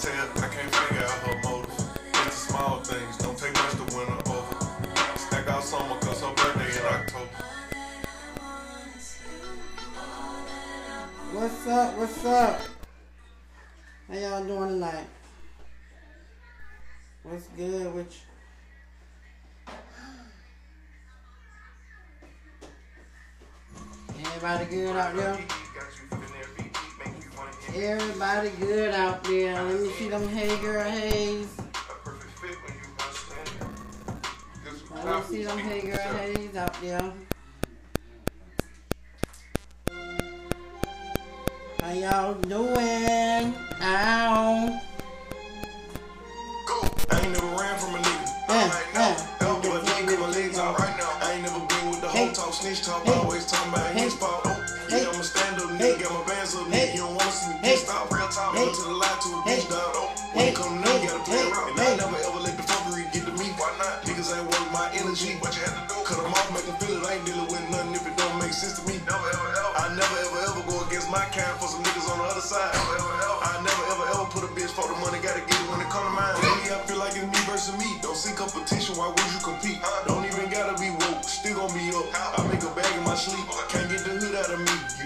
tell, 0.00 0.28
I 0.42 0.48
can't 0.48 0.74
figure 0.74 1.04
out 1.04 1.10
her 1.10 1.36
motives. 1.44 1.90
It's 2.24 2.24
the 2.24 2.30
small 2.30 2.80
things, 2.80 3.16
don't 3.18 3.36
take 3.36 3.52
much 3.52 3.72
to 3.72 3.84
win 3.96 4.06
her 4.06 4.22
over. 4.32 4.56
Stack 5.18 5.48
out 5.48 5.62
summer, 5.62 5.96
cause 6.00 6.22
her 6.22 6.32
birthday 6.34 6.70
in 6.80 6.86
October. 6.86 7.28
What's 11.32 11.66
up? 11.66 11.98
What's 11.98 12.24
up? 12.24 12.60
How 14.08 14.18
y'all 14.18 14.44
doing 14.44 14.70
tonight? 14.70 15.06
What's 17.22 17.46
good 17.48 17.94
with 17.94 18.10
you? 18.10 19.74
Everybody 24.24 24.64
good 24.64 24.96
out 24.96 25.14
there? 25.14 25.59
Everybody 27.74 28.50
good 28.60 28.92
out 28.94 29.22
there. 29.24 29.62
Let 29.62 29.80
me 29.80 29.90
see 29.92 30.08
them 30.08 30.26
hey 30.28 30.60
girl 30.60 30.82
haze. 30.90 31.56
Let 35.04 35.04
me 35.04 35.22
see 35.36 35.44
them 35.44 35.58
hey 35.58 35.80
girl 35.82 35.98
haze 35.98 36.56
out 36.56 36.80
there. 36.82 37.12
How 41.80 41.92
y'all 41.92 42.34
doing? 42.34 43.54
Ow. 43.80 44.80
Go! 46.66 46.80
I 47.10 47.20
ain't 47.20 47.32
never 47.32 47.46
ran 47.56 47.78
from 47.78 47.94
a 47.94 47.98
nigga. 47.98 48.26
Yeah, 48.48 48.80
yeah. 48.92 49.16
now, 49.40 49.46
help 49.46 49.64
if 49.64 49.72
I 49.72 49.92
can't 49.92 50.08
get 50.08 50.18
my 50.20 50.28
legs 50.30 50.58
out 50.58 50.78
right 50.78 50.96
now. 50.98 51.10
I 51.20 51.32
ain't 51.34 51.42
never 51.42 51.58
been 51.66 51.90
with 51.90 52.00
the 52.00 52.08
Hey. 52.08 52.26
whole 52.26 52.34
talk, 52.34 52.52
snitch 52.52 52.82
talk, 52.84 53.06
always 53.06 53.46
talking 53.46 53.72
about 53.72 53.94
his 53.94 54.14
fault. 54.14 54.39
Got 56.10 56.26
my 56.26 56.34
bands 56.34 56.54
up, 56.56 56.66
Hey. 56.68 56.88
nigga. 56.90 56.92
You 56.94 57.02
don't 57.06 57.14
wanna 57.14 57.32
see 57.32 57.50
me 57.50 57.56
Hey. 57.62 57.72
pissed 57.72 57.90
off, 57.90 58.10
real 58.12 58.28
talk. 58.28 58.54
Hey. 58.54 58.64
Never 58.66 58.74
to 58.74 58.82
the 58.82 58.94
lie 58.94 59.18
to 59.22 59.28
a 59.30 59.42
Hey. 59.46 59.58
bitch, 59.62 59.68
dog. 59.70 59.92
Oh, 59.94 60.10
when 60.34 60.44
Hey. 60.44 60.50
it 60.50 60.54
come 60.56 60.82
to 60.82 60.88
them, 60.88 61.02
you 61.02 61.08
gotta 61.08 61.22
play 61.22 61.38
Hey. 61.38 61.50
around. 61.50 61.68
And 61.70 61.78
Hey. 61.80 61.92
I 61.94 61.96
never 61.96 62.18
ever 62.26 62.40
let 62.40 62.56
the 62.56 62.62
fuckery 62.64 63.04
get 63.12 63.24
to 63.26 63.32
me. 63.32 63.46
Why 63.56 63.70
not? 63.78 64.02
Niggas 64.04 64.30
ain't 64.34 64.46
worth 64.50 64.70
my 64.72 64.88
energy. 64.92 65.36
What 65.40 65.54
you 65.56 65.62
had 65.62 65.74
to 65.78 65.82
do? 65.88 65.96
Cut 66.04 66.18
them 66.22 66.34
off, 66.34 66.50
make 66.50 66.66
them 66.66 66.76
feel 66.82 66.96
it. 66.98 67.06
I 67.06 67.14
ain't 67.14 67.24
dealing 67.26 67.46
with 67.48 67.64
nothing 67.70 67.94
if 67.94 68.06
it 68.06 68.16
don't 68.16 68.38
make 68.38 68.52
sense 68.52 68.74
to 68.78 68.82
me. 68.88 68.98
Never 69.06 69.28
ever 69.36 69.48
ever. 69.62 69.72
I 69.78 69.86
never 69.94 70.16
ever 70.26 70.38
ever 70.50 70.62
go 70.66 70.82
against 70.86 71.08
my 71.10 71.24
kind 71.30 71.54
for 71.60 71.68
some 71.68 71.82
niggas 71.84 72.10
on 72.10 72.18
the 72.18 72.24
other 72.24 72.42
side. 72.42 72.74
Never 72.74 72.94
ever 72.98 73.14
ever. 73.14 73.38
I 73.42 73.54
never 73.62 73.84
ever 73.94 74.04
ever 74.14 74.26
put 74.34 74.42
a 74.44 74.50
bitch 74.58 74.70
for 74.74 74.86
the 74.90 74.96
money. 75.00 75.18
Gotta 75.22 75.42
get 75.46 75.58
it 75.62 75.68
when 75.70 75.80
it 75.80 75.90
come 75.90 76.04
to 76.04 76.10
mine. 76.10 76.34
Lately, 76.42 76.70
I 76.72 76.78
feel 76.86 76.98
like 76.98 77.14
it's 77.16 77.26
me 77.26 77.40
versus 77.46 77.74
me. 77.78 77.98
Don't 78.02 78.16
see 78.16 78.32
competition. 78.34 78.96
Why 78.98 79.08
would 79.08 79.30
you 79.32 79.40
compete? 79.40 79.78
Don't 80.06 80.24
even 80.26 80.50
gotta 80.50 80.74
be 80.82 80.90
woke. 80.90 81.22
Still 81.28 81.54
gonna 81.56 81.74
be 81.74 81.90
up. 81.94 82.06
I 82.38 82.42
make 82.50 82.62
a 82.64 82.70
bag 82.74 82.90
in 82.96 83.04
my 83.04 83.14
sleep. 83.14 83.46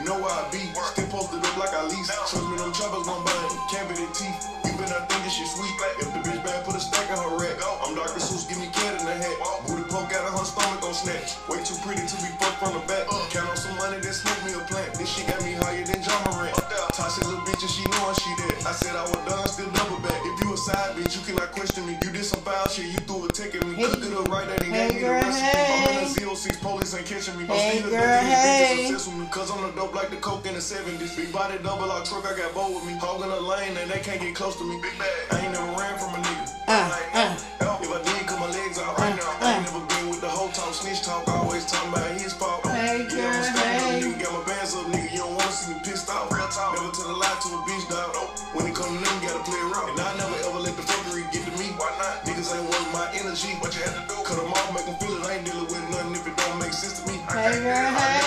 You 0.04 0.12
know 0.12 0.20
where 0.20 0.36
I 0.36 0.44
be. 0.52 0.60
Still 0.92 1.08
posted 1.08 1.40
up 1.40 1.56
like 1.56 1.72
I 1.72 1.88
lease. 1.88 2.12
Trust 2.12 2.36
me, 2.36 2.60
them 2.60 2.76
choppers 2.76 3.08
gon' 3.08 3.24
bite. 3.24 3.40
The 3.72 4.04
teeth. 4.12 4.36
You 4.68 4.76
better 4.76 5.00
think 5.08 5.24
this 5.24 5.32
shit 5.32 5.48
sweet. 5.48 5.72
If 5.96 6.12
the 6.12 6.20
bitch 6.20 6.44
bad, 6.44 6.60
put 6.68 6.76
a 6.76 6.80
stack 6.80 7.08
in 7.08 7.16
her 7.16 7.32
rack. 7.40 7.56
I'm 7.80 7.96
Dr. 7.96 8.20
Seuss, 8.20 8.44
give 8.44 8.60
me 8.60 8.68
cat 8.68 9.00
in 9.00 9.06
the 9.08 9.16
hat. 9.16 9.32
Booty 9.64 9.80
poke 9.88 10.12
out 10.12 10.28
of 10.28 10.36
her 10.36 10.44
stomach 10.44 10.84
on 10.84 10.92
snatch. 10.92 11.40
Way 11.48 11.64
too 11.64 11.80
pretty 11.80 12.04
to 12.04 12.16
be 12.20 12.28
fucked 12.36 12.60
from 12.60 12.76
the 12.76 12.84
back. 12.84 13.08
Count 13.32 13.48
on 13.48 13.56
some 13.56 13.72
money, 13.80 13.96
then 13.96 14.12
smoke 14.12 14.36
me 14.44 14.52
a 14.52 14.60
plant. 14.68 14.92
This 15.00 15.08
shit 15.08 15.24
got 15.24 15.40
me 15.40 15.56
higher 15.56 15.88
than 15.88 16.04
Ja 16.04 16.12
Morant. 16.28 16.52
Toxic 16.92 17.24
little 17.24 17.40
bitch 17.48 17.64
and 17.64 17.72
she 17.72 17.88
knowin' 17.96 18.12
she 18.20 18.28
that. 18.44 18.60
I 18.68 18.72
said 18.76 18.92
I 18.92 19.08
was 19.08 19.24
done, 19.24 19.48
still 19.48 19.72
double 19.72 20.04
back. 20.04 20.20
If 20.20 20.36
you 20.44 20.52
a 20.52 20.56
side 20.60 21.00
bitch, 21.00 21.16
you 21.16 21.24
cannot 21.24 21.48
question 21.56 21.88
me. 21.88 21.96
You 22.04 22.12
did 22.12 22.28
some 22.28 22.44
foul 22.44 22.68
shit, 22.68 22.92
you 22.92 23.00
threw 23.08 23.24
a 23.24 23.32
tick 23.32 23.56
at 23.56 23.64
me. 23.64 23.72
Hey. 23.72 23.88
Cooked 23.88 24.04
it 24.04 24.12
up 24.12 24.28
right, 24.28 24.44
that 24.52 24.60
ain't 24.60 24.74
Hey, 24.74 24.92
gave 24.92 25.00
me 25.00 25.08
the 25.08 25.16
recipe. 25.16 25.48
I'm 25.48 25.80
in 25.80 26.04
hey. 26.04 26.12
zero 26.12 26.34
six, 26.36 26.60
police 26.60 26.92
ain't 26.92 27.08
catching 27.08 27.40
me. 27.40 27.48
I'm 27.48 27.56
Hey, 27.56 27.80
girl, 27.80 28.20
hey. 28.20 28.83
Cause 29.34 29.50
I'm 29.50 29.66
the 29.66 29.74
dope 29.74 29.90
like 29.90 30.14
the 30.14 30.22
coke 30.22 30.46
in 30.46 30.54
the 30.54 30.62
70s. 30.62 31.18
Big 31.18 31.34
body 31.34 31.58
double 31.58 31.90
out 31.90 32.06
truck, 32.06 32.22
I 32.22 32.38
got 32.38 32.54
bold 32.54 32.78
with 32.78 32.86
me. 32.86 32.94
Hogging 33.02 33.34
the 33.34 33.42
lane 33.42 33.74
and 33.74 33.90
they 33.90 33.98
can't 33.98 34.22
get 34.22 34.30
close 34.30 34.54
to 34.54 34.62
me. 34.62 34.78
Big 34.78 34.94
bag. 34.94 35.10
I 35.34 35.42
ain't 35.42 35.50
never 35.50 35.74
ran 35.74 35.98
from 35.98 36.14
a 36.14 36.22
nigga. 36.22 36.54
Uh, 36.70 36.86
Like, 36.86 37.10
uh. 37.18 37.34
Help 37.58 37.82
if 37.82 37.90
I 37.90 37.98
did, 38.06 38.30
cut 38.30 38.38
my 38.38 38.46
legs 38.46 38.78
out 38.78 38.94
right 38.94 39.10
now. 39.10 39.26
I 39.42 39.58
ain't 39.58 39.66
uh. 39.66 39.74
never 39.74 39.82
been 39.90 40.06
with 40.06 40.22
the 40.22 40.30
whole 40.30 40.54
talk, 40.54 40.70
snitch 40.70 41.02
talk, 41.02 41.26
always 41.26 41.66
talking 41.66 41.90
about 41.90 42.14
his 42.14 42.30
fault. 42.30 42.62
Hey, 42.62 43.10
yeah, 43.10 43.10
I'm 43.10 43.10
a 43.10 43.10
girl, 43.10 43.42
stand 43.42 43.58
up 43.58 43.90
hey. 43.90 44.00
nigga, 44.06 44.22
got 44.22 44.32
my 44.38 44.42
bands 44.46 44.70
up, 44.78 44.86
nigga. 44.94 45.10
You 45.10 45.18
don't 45.26 45.34
wanna 45.34 45.50
see 45.50 45.66
me 45.74 45.82
pissed 45.82 46.06
off. 46.14 46.30
Real 46.30 46.46
talk. 46.54 46.70
Never 46.78 46.94
tell 46.94 47.10
a 47.10 47.18
lie 47.18 47.34
to 47.34 47.48
a 47.58 47.60
bitch, 47.66 47.84
dog. 47.90 48.14
When 48.54 48.70
it 48.70 48.74
come 48.78 48.86
to 48.94 49.02
them, 49.02 49.18
gotta 49.18 49.42
play 49.42 49.58
around. 49.66 49.98
And 49.98 49.98
I 49.98 50.14
never 50.14 50.38
ever 50.46 50.62
let 50.62 50.78
the 50.78 50.86
fuckery 50.86 51.26
get 51.34 51.42
to 51.42 51.52
me. 51.58 51.74
Why 51.74 51.90
not? 51.98 52.22
Niggas 52.22 52.54
ain't 52.54 52.70
worth 52.70 52.86
my 52.94 53.10
energy. 53.18 53.58
What 53.58 53.74
you 53.74 53.82
had 53.82 53.98
to 53.98 54.02
do? 54.06 54.14
Cut 54.22 54.38
them 54.38 54.54
off, 54.54 54.70
make 54.70 54.86
them 54.86 54.94
feel 55.02 55.18
it. 55.18 55.26
I 55.26 55.42
ain't 55.42 55.44
dealing 55.44 55.66
with 55.66 55.82
nothing 55.90 56.22
if 56.22 56.22
it 56.22 56.38
don't 56.38 56.62
make 56.62 56.70
sense 56.70 57.02
to 57.02 57.10
me. 57.10 57.18
Hey, 57.34 57.58
girl, 57.58 57.74
I 57.74 57.98
hey. 57.98 58.23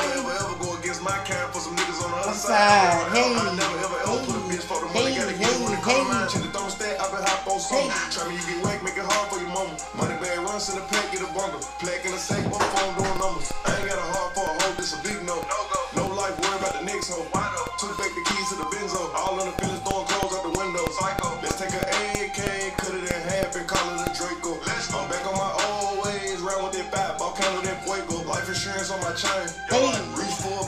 The 4.82 4.94
money. 4.94 5.12
Hey, 5.12 5.18
Gotta 5.18 5.34
get 5.34 5.50
it 5.50 5.62
when 5.62 5.74
it 5.74 5.82
hey, 5.82 5.82
come 5.82 5.96
to 5.98 6.04
hey. 6.04 6.12
mine. 6.12 6.30
Check 6.30 6.42
the 6.44 6.52
thermostat, 6.54 7.00
I 7.00 7.06
been 7.10 7.24
hot 7.26 7.48
on 7.48 7.60
something. 7.60 7.90
Hey. 7.90 8.12
Try 8.14 8.24
me, 8.30 8.36
you 8.38 8.46
get 8.46 8.64
whack, 8.64 8.84
make 8.84 8.98
it 8.98 9.06
hard 9.06 9.26
for 9.32 9.40
your 9.40 9.50
mama. 9.50 9.74
Money 9.98 10.16
bag 10.22 10.40
runs 10.46 10.70
in 10.70 10.76
the 10.78 10.86
pack, 10.86 11.12
get 11.12 11.22
a 11.22 11.30
bundle. 11.34 11.62
Plaque 11.82 12.06
in 12.06 12.12
the 12.12 12.18
sack, 12.22 12.44
what 12.52 12.62
phone 12.62 12.94
doing 12.98 13.18
numbers. 13.18 13.52
I 13.66 13.74
ain't 13.78 13.90
got 13.90 13.98
a 13.98 14.08
heart 14.14 14.36
for 14.36 14.46
a 14.46 14.54
hoe, 14.62 14.76
this 14.78 14.94
a 14.94 15.02
big 15.02 15.18
no. 15.26 15.36
No 15.36 15.77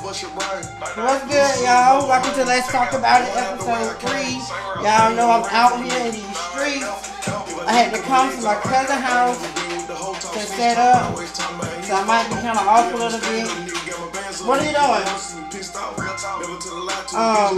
What's 0.10 0.24
good, 0.24 1.64
y'all? 1.64 2.10
Welcome 2.10 2.34
to 2.34 2.44
Let's 2.44 2.72
Talk 2.72 2.94
About 2.94 3.22
It, 3.22 3.30
episode 3.38 3.96
three. 4.00 4.42
Y'all 4.82 5.14
know 5.14 5.30
I'm 5.30 5.46
out 5.54 5.86
here 5.86 6.08
in 6.08 6.14
these 6.14 6.38
streets. 6.50 6.90
I 7.68 7.74
had 7.74 7.94
to 7.94 8.02
come 8.02 8.36
to 8.36 8.42
my 8.42 8.56
cousin's 8.56 9.06
house 9.06 9.38
to 10.34 10.40
set 10.40 10.80
up, 10.80 11.16
so 11.16 11.94
I 11.94 12.04
might 12.06 12.28
be 12.28 12.42
kind 12.42 12.58
of 12.58 12.68
off 12.68 12.92
a 12.92 12.98
little 12.98 13.20
bit. 13.20 13.79
What 14.46 14.60
are 14.60 14.66
you 14.66 14.72
doing? 14.72 15.06
Um, 17.16 17.58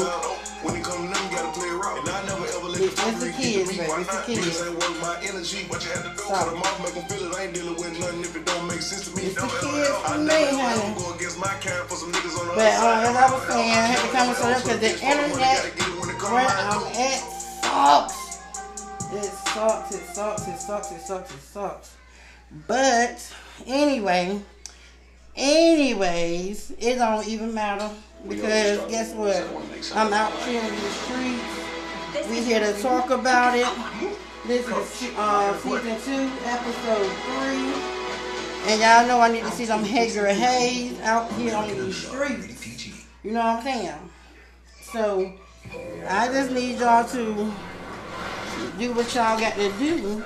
when 0.63 0.75
it 0.75 0.83
come 0.83 1.05
to 1.05 1.13
them, 1.13 1.25
gotta 1.31 1.51
play 1.53 1.69
around. 1.69 1.99
And 1.99 2.09
I 2.09 2.25
never 2.25 2.45
ever 2.45 2.69
let 2.69 2.81
It's 2.81 2.95
the 2.95 3.25
the 3.25 3.31
kids, 3.31 3.41
get 3.41 3.65
to 3.65 3.71
me. 3.71 3.77
baby. 3.77 3.89
Why 3.89 4.01
It's 4.01 4.09
the 4.15 4.23
kids. 4.25 4.41
Niggas 4.41 4.67
ain't 4.67 4.77
worth 4.79 5.01
my 5.01 5.15
energy. 5.21 5.59
What 5.69 5.83
you 5.83 5.91
had 5.91 6.03
to 6.05 6.11
do? 6.15 6.23
Cut 6.23 6.49
them 6.49 6.61
off, 6.61 6.77
make 6.81 6.93
them 6.95 7.05
feel 7.05 7.29
it. 7.29 7.35
I 7.35 7.43
ain't 7.45 7.53
dealing 7.53 7.75
with 7.75 7.93
nothing 7.99 8.21
if 8.21 8.35
it 8.35 8.45
don't 8.45 8.67
make 8.67 8.81
sense 8.81 9.09
to 9.09 9.15
me. 9.15 9.29
It's 9.29 9.35
the 9.35 9.47
kids. 9.47 9.89
I 10.05 10.15
for 10.15 10.19
me, 10.21 10.41
honey. 10.57 10.93
go 10.97 11.11
my 11.41 11.53
kind 11.57 11.89
for 11.89 11.95
some 11.97 12.11
niggas 12.11 12.39
on 12.39 12.47
the 12.47 12.53
But 12.53 12.73
uh, 12.77 13.09
as 13.09 13.15
I 13.17 13.33
was 13.33 13.43
saying, 13.49 13.71
I 13.71 13.85
had 13.89 13.99
to 14.01 14.09
come 14.13 14.27
and 14.29 14.37
set 14.37 14.57
up 14.57 14.63
because 14.63 14.79
the 14.79 14.93
internet 15.01 15.59
where 16.29 16.47
I'm 16.47 16.85
at 16.93 17.21
sucks. 17.65 18.39
It 19.11 19.25
sucks, 19.25 19.95
it 19.95 20.05
sucks, 20.13 20.47
it 20.47 20.59
sucks, 20.59 20.91
it 20.91 21.01
sucks, 21.01 21.33
it 21.33 21.41
sucks. 21.41 21.97
But 22.67 23.33
anyway, 23.65 24.39
anyways, 25.35 26.71
it 26.79 26.95
don't 26.95 27.27
even 27.27 27.53
matter 27.53 27.89
because 28.27 28.79
guess 28.89 29.13
what? 29.13 29.37
I'm 29.95 30.13
out 30.13 30.33
here 30.43 30.61
in 30.61 30.75
the 30.75 30.89
streets. 30.89 32.29
We 32.29 32.43
here 32.43 32.59
to 32.59 32.81
talk 32.81 33.09
about 33.09 33.57
it. 33.57 33.67
This 34.45 34.67
is 34.67 35.11
uh, 35.17 35.57
season 35.59 35.97
two, 36.01 36.31
episode 36.45 37.11
three. 37.23 38.01
And 38.63 38.81
y'all 38.81 39.07
know 39.07 39.19
I 39.19 39.31
need 39.31 39.43
to 39.43 39.51
see 39.51 39.65
some 39.65 39.83
Hager 39.83 40.27
Hayes 40.27 40.99
out 41.01 41.31
here 41.33 41.55
on 41.55 41.67
these 41.67 42.07
streets. 42.07 43.05
You 43.23 43.31
know 43.31 43.39
what 43.39 43.57
I'm 43.57 43.63
saying? 43.63 44.09
So 44.81 45.33
I 46.07 46.27
just 46.27 46.51
need 46.51 46.79
y'all 46.79 47.07
to 47.09 47.51
do 48.77 48.93
what 48.93 49.15
y'all 49.15 49.39
got 49.39 49.55
to 49.55 49.71
do 49.79 50.23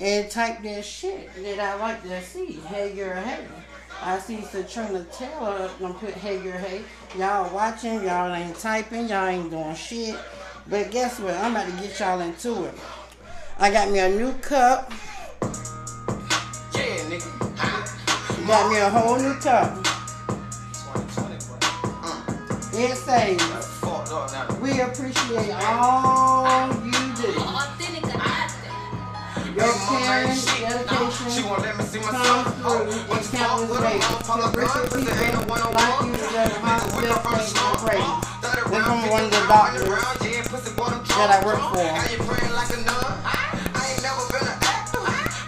and 0.00 0.30
type 0.30 0.62
that 0.62 0.84
shit 0.84 1.30
that 1.42 1.58
I 1.58 1.74
like 1.76 2.02
to 2.02 2.22
see. 2.22 2.52
Hager 2.52 3.14
Hay. 3.14 3.46
I 4.06 4.18
see 4.18 4.42
Satrina 4.42 5.02
Taylor 5.04 5.70
gonna 5.80 5.94
put 5.94 6.10
Hager 6.10 6.58
Hay. 6.58 6.82
Y'all 7.18 7.52
watching, 7.54 8.04
y'all 8.04 8.34
ain't 8.34 8.54
typing, 8.58 9.08
y'all 9.08 9.26
ain't 9.26 9.50
doing 9.50 9.74
shit. 9.74 10.14
But 10.68 10.90
guess 10.90 11.18
what? 11.18 11.32
I'm 11.36 11.52
about 11.52 11.70
to 11.70 11.72
get 11.82 11.98
y'all 11.98 12.20
into 12.20 12.64
it. 12.64 12.74
I 13.58 13.70
got 13.70 13.90
me 13.90 14.00
a 14.00 14.10
new 14.10 14.34
cup. 14.34 14.92
Yeah, 16.74 17.00
nigga. 17.08 18.46
Got 18.46 18.70
me 18.70 18.78
a 18.78 18.90
whole 18.90 19.16
new 19.16 19.32
cup. 19.40 19.82
2020, 19.82 21.38
bro. 21.46 22.84
It 22.84 22.96
says, 22.96 23.40
Fucked 23.80 24.60
we 24.60 24.80
appreciate 24.82 25.50
all 25.50 26.68
you 26.84 26.92
do. 27.16 27.83
Your 29.54 29.72
caring, 29.86 30.34
She 30.34 30.60
dedication, 30.66 31.44
won't 31.46 31.62
let 31.62 31.76
me 31.78 31.84
see 31.84 32.00
my 32.00 32.10
comes 32.10 32.26
son. 32.26 32.44
through 32.58 33.16
in 33.16 33.22
countless 33.38 33.70
ways. 33.80 34.04
To 34.26 34.50
Richard 34.58 34.90
people 34.90 35.46
like 35.72 36.06
you 36.06 36.12
deserve 36.14 36.52
a 36.52 36.58
heartfelt 36.58 37.22
thanks 37.22 37.54
and 37.54 37.78
praise. 37.78 38.10
This 38.42 38.54
from 38.84 39.10
one 39.10 39.24
of 39.24 39.30
the 39.30 39.46
doctors 39.46 39.88
that 41.14 41.30
I 41.30 41.46
work 41.46 41.60
for. 41.70 41.86
You 42.10 42.18
praying 42.26 42.52
like 42.54 42.70
a 42.74 42.80
nun? 42.82 43.14
I 43.24 43.94
ain't 43.94 44.02
never 44.02 44.26
been 44.34 44.42
an 44.48 44.58
actor. 44.66 45.00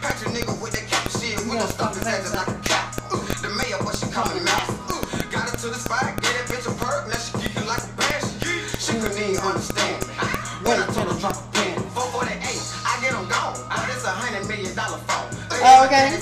Patch 0.03 0.23
a 0.23 0.31
nigga 0.31 0.55
with 0.62 0.73
that 0.73 0.87
cap 0.87 1.11
shit. 1.11 1.41
We 1.47 1.59
gon' 1.59 1.69
stop 1.69 1.94
his 1.94 2.06
ass 2.06 2.35
like 2.35 2.49
a 2.49 2.61
cap. 2.62 2.94
The 3.43 3.50
mayor, 3.59 3.79
but 3.82 3.97
she 3.97 4.06
master. 4.44 4.75
Uh, 4.94 5.31
Got 5.31 5.50
her 5.50 5.56
to 5.56 5.69
the 5.69 5.75
spot, 5.75 6.15
million 14.56 14.75
dollar 14.76 14.99
phone. 14.99 15.29
Oh, 15.62 15.87
okay. 15.87 16.17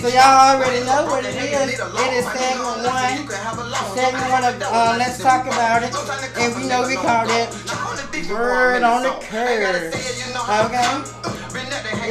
So 0.00 0.08
y'all 0.08 0.56
already 0.56 0.84
know 0.86 1.06
what 1.06 1.24
it 1.24 1.34
is. 1.34 1.78
It 1.78 2.12
is 2.14 2.24
segment 2.26 2.86
one. 2.86 3.26
Segment 3.96 4.30
one 4.30 4.44
of 4.44 4.62
uh, 4.62 4.94
Let's 4.98 5.18
Talk 5.22 5.46
About 5.46 5.82
It. 5.82 5.94
And 6.38 6.54
we 6.56 6.66
know 6.68 6.86
we 6.86 6.94
called 6.96 7.28
it 7.30 7.50
Word 8.30 8.82
on 8.82 9.02
the 9.02 9.10
Curve. 9.26 9.94
Okay? 9.94 11.02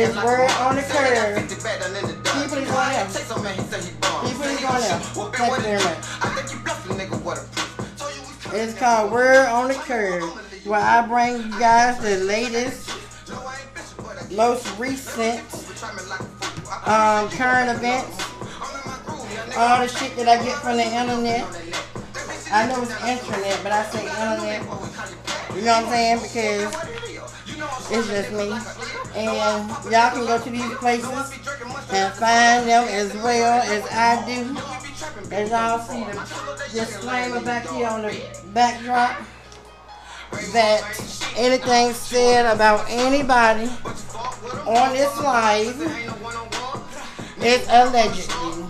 It's 0.01 0.15
Word 0.23 0.51
on 0.61 0.75
the 0.75 0.81
Curve. 0.83 1.47
Keep 1.49 2.57
it 2.57 2.67
going 2.67 2.89
there. 2.91 3.07
Keep 3.07 4.39
it 4.39 4.57
going 4.57 4.73
there. 4.83 4.99
Thank 4.99 5.57
you 5.57 5.61
very 5.61 5.83
much. 5.83 5.97
I 6.21 6.29
think 6.35 6.51
you 6.51 6.59
bluffing, 6.59 6.97
nigga. 6.97 7.21
What 7.23 7.37
a 7.37 7.41
proof. 7.41 7.97
Told 7.97 8.15
you 8.15 8.21
we 8.21 8.27
come- 8.41 8.55
It's 8.55 8.73
called 8.77 9.11
Word 9.11 9.47
on 9.47 9.67
the 9.69 9.73
Curve, 9.75 10.23
where 10.65 10.79
I 10.79 11.05
bring 11.07 11.37
you 11.51 11.59
guys 11.59 11.99
the 12.01 12.17
latest, 12.23 12.89
No, 13.29 13.35
I 13.45 13.55
ain't 13.55 13.73
bitching, 13.73 13.97
but 13.97 14.17
I 14.17 14.27
get 14.27 14.37
most 14.37 14.79
recent 14.79 15.58
um, 15.81 17.29
current 17.29 17.69
events, 17.69 18.19
all 19.55 19.79
the 19.79 19.87
shit 19.87 20.15
that 20.17 20.27
I 20.27 20.43
get 20.43 20.57
from 20.59 20.75
the 20.75 20.83
internet. 20.83 21.45
I 22.51 22.67
know 22.67 22.81
it's 22.81 22.91
internet, 23.05 23.59
but 23.63 23.71
I 23.71 23.85
say 23.89 24.03
internet. 24.03 24.61
You 25.55 25.61
know 25.61 25.81
what 25.81 25.85
I'm 25.85 25.89
saying? 25.89 26.19
Because 26.19 26.73
it's 27.91 28.07
just 28.07 28.31
me. 28.33 28.51
And 29.15 29.91
y'all 29.91 30.11
can 30.11 30.25
go 30.25 30.41
to 30.41 30.49
these 30.49 30.73
places 30.75 31.09
and 31.91 32.13
find 32.13 32.67
them 32.67 32.87
as 32.89 33.13
well 33.15 33.61
as 33.61 33.85
I 33.91 34.25
do. 34.25 34.57
As 35.31 35.49
y'all 35.49 35.79
see 35.79 36.03
them, 36.03 36.15
the 36.15 36.69
disclaimer 36.73 37.41
back 37.41 37.67
here 37.69 37.87
on 37.87 38.01
the 38.01 38.41
backdrop 38.53 39.21
that 40.53 40.81
anything 41.35 41.93
said 41.93 42.45
about 42.53 42.85
anybody 42.89 43.69
on 44.65 44.93
this 44.93 45.17
live 45.21 45.79
is 47.41 47.67
allegedly. 47.69 48.65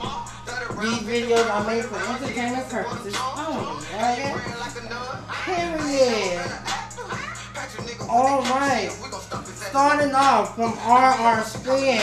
These 0.80 1.04
videos 1.04 1.50
are 1.50 1.66
made 1.66 1.84
for 1.86 1.98
entertainment 1.98 2.70
purposes 2.70 3.16
only. 3.36 3.84
Period. 5.44 6.46
Alright. 8.10 8.92
Starting 9.44 10.16
off 10.16 10.56
from 10.56 10.72
RR 10.72 11.44
Spin. 11.44 12.02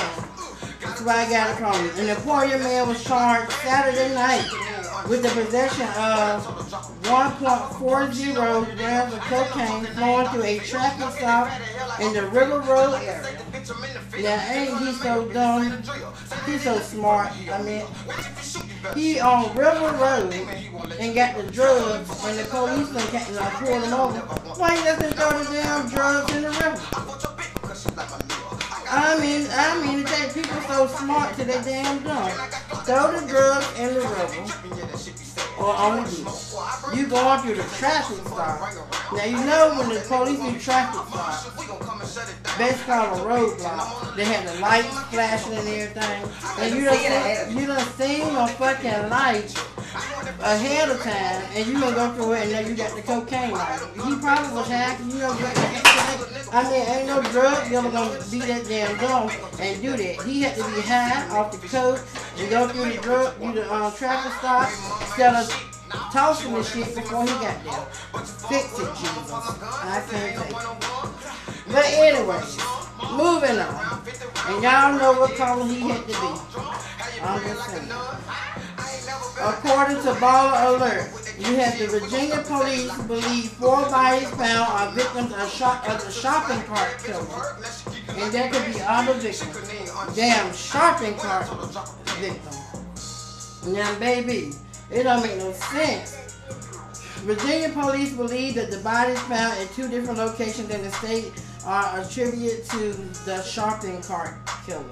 That's 0.80 1.02
where 1.02 1.16
I 1.16 1.30
got 1.30 1.50
it 1.50 1.56
from. 1.56 2.00
An 2.00 2.10
Emporia 2.10 2.58
man 2.58 2.88
was 2.88 3.02
charged 3.02 3.50
Saturday 3.52 4.14
night 4.14 4.46
with 5.08 5.22
the 5.22 5.28
possession 5.28 5.86
of 5.96 6.44
1.40 7.04 8.76
grams 8.76 9.14
of 9.14 9.20
cocaine 9.20 9.84
flowing 9.94 10.28
through 10.28 10.42
a 10.42 10.58
traffic 10.58 11.16
stop 11.16 11.50
in 12.00 12.12
the 12.12 12.26
River 12.26 12.60
Road 12.60 12.94
area. 13.02 13.40
Now, 14.18 14.40
ain't 14.50 14.78
he 14.78 14.92
so 14.94 15.28
dumb? 15.28 15.82
He's 16.46 16.62
so 16.62 16.78
smart. 16.78 17.32
I 17.50 17.62
mean, 17.62 17.84
he 18.94 19.20
on 19.20 19.56
River 19.56 19.92
Road 19.98 20.34
and 20.98 21.14
got 21.14 21.36
the 21.36 21.44
drugs, 21.52 22.24
and 22.24 22.38
the 22.38 22.44
police 22.44 22.88
done 22.90 23.06
came 23.08 23.36
and 23.36 23.54
pulled 23.54 23.84
him 23.84 23.94
over. 23.94 24.18
Why 24.58 24.76
he 24.76 24.84
doesn't 24.84 25.14
throw 25.14 25.38
the 25.38 25.44
damn 25.52 25.88
drugs 25.88 26.34
in 26.34 26.42
the 26.42 26.50
river? 26.50 28.35
I 28.88 29.18
mean, 29.20 29.48
I 29.50 29.82
mean, 29.84 30.04
to 30.04 30.12
take 30.12 30.34
people 30.34 30.60
so 30.62 30.86
smart 30.86 31.36
to 31.36 31.44
they 31.44 31.60
damn 31.62 32.02
dumb. 32.02 32.30
Throw 32.84 33.18
the 33.18 33.26
drugs 33.26 33.78
in 33.78 33.94
the 33.94 34.00
river 34.00 35.15
or. 35.58 36.06
You 36.94 37.06
going 37.08 37.40
through 37.40 37.54
the 37.56 37.62
traffic 37.76 38.18
stop. 38.26 38.60
Now 39.12 39.24
you 39.24 39.36
know 39.44 39.74
when 39.78 39.88
the 39.90 40.04
police 40.06 40.38
do 40.40 40.58
traffic 40.60 41.00
stop, 41.08 42.58
that's 42.58 42.82
called 42.84 43.18
a 43.18 43.22
roadblock. 43.22 44.16
They 44.16 44.24
have 44.24 44.44
the 44.54 44.60
lights 44.60 44.98
flashing 45.10 45.54
and 45.54 45.68
everything. 45.68 46.30
And 46.58 46.74
you 46.74 46.84
don't 46.84 47.56
you 47.56 47.66
done 47.66 47.86
seen 47.98 48.34
a 48.34 48.48
fucking 48.48 49.08
light 49.10 49.54
ahead 50.40 50.88
of 50.90 51.00
time, 51.02 51.42
and 51.54 51.66
you 51.66 51.80
gonna 51.80 51.96
go 51.96 52.12
through 52.12 52.32
it 52.34 52.42
and 52.42 52.52
know 52.52 52.60
you 52.60 52.76
got 52.76 52.94
the 52.94 53.02
cocaine. 53.02 53.50
He 53.50 54.16
probably 54.20 54.52
was 54.54 54.68
'cause 54.68 55.00
you 55.00 55.18
know, 55.18 55.36
I 56.52 56.62
mean, 56.70 56.86
ain't 56.86 57.06
no 57.06 57.22
drug 57.22 57.68
dealer 57.68 57.90
gonna 57.90 58.24
be 58.30 58.38
that 58.40 58.68
damn 58.68 58.96
dumb 58.98 59.30
and 59.58 59.82
do 59.82 59.96
that. 59.96 60.22
He 60.22 60.42
had 60.42 60.54
to 60.56 60.64
be 60.64 60.80
high 60.82 61.28
off 61.36 61.50
the 61.52 61.68
coke 61.68 62.00
and 62.38 62.50
go 62.50 62.68
through 62.68 62.92
the 62.92 62.98
drug, 62.98 63.40
do 63.40 63.52
the 63.52 63.72
um, 63.72 63.92
traffic 63.92 64.32
stop, 64.38 64.68
instead 65.16 65.34
of 65.34 66.12
tossing 66.12 66.52
the 66.52 66.62
shit 66.62 66.94
before 66.94 67.22
he 67.22 67.28
got 67.28 67.64
there. 67.64 67.86
Fix 68.48 68.78
it, 68.78 68.94
Jesus. 68.96 69.32
I 69.32 70.04
can't 70.10 70.36
take 70.36 70.50
it. 70.50 70.66
But 71.68 71.84
anyway, 71.86 72.42
moving 73.16 73.58
on. 73.58 74.02
And 74.46 74.62
y'all 74.62 74.98
know 74.98 75.18
what 75.18 75.34
color 75.36 75.64
he 75.64 75.80
had 75.80 76.02
to 76.02 76.06
be. 76.06 76.12
I'm 77.22 77.42
just 77.42 77.70
saying. 77.70 77.90
According 79.40 79.96
to 80.02 80.12
Baller 80.20 80.76
Alert, 80.76 81.10
you 81.38 81.56
have 81.56 81.78
the 81.78 81.86
Virginia 81.86 82.42
police 82.46 82.96
believe 83.02 83.52
four 83.52 83.82
bodies 83.88 84.28
found 84.30 84.70
are 84.70 84.92
victims 84.92 85.32
of, 85.32 85.50
shop, 85.50 85.88
of 85.88 86.04
the 86.04 86.10
shopping 86.10 86.62
cart 86.64 87.02
killing. 87.02 87.26
And 88.08 88.32
there 88.32 88.50
could 88.50 88.66
be 88.72 88.80
other 88.82 89.14
victims. 89.14 89.56
Damn 90.14 90.52
shopping 90.52 91.16
cart 91.16 91.48
victim. 92.18 93.72
Now, 93.72 93.98
baby, 93.98 94.52
it 94.90 95.02
don't 95.02 95.22
make 95.22 95.36
no 95.38 95.52
sense. 95.52 96.16
Virginia 97.24 97.70
police 97.70 98.12
believe 98.12 98.54
that 98.54 98.70
the 98.70 98.78
bodies 98.78 99.20
found 99.22 99.58
in 99.60 99.66
two 99.68 99.88
different 99.88 100.18
locations 100.18 100.70
in 100.70 100.82
the 100.82 100.90
state 100.92 101.32
are 101.64 102.00
attributed 102.00 102.64
to 102.66 102.92
the 103.24 103.42
shopping 103.42 104.00
cart 104.02 104.34
killer. 104.64 104.84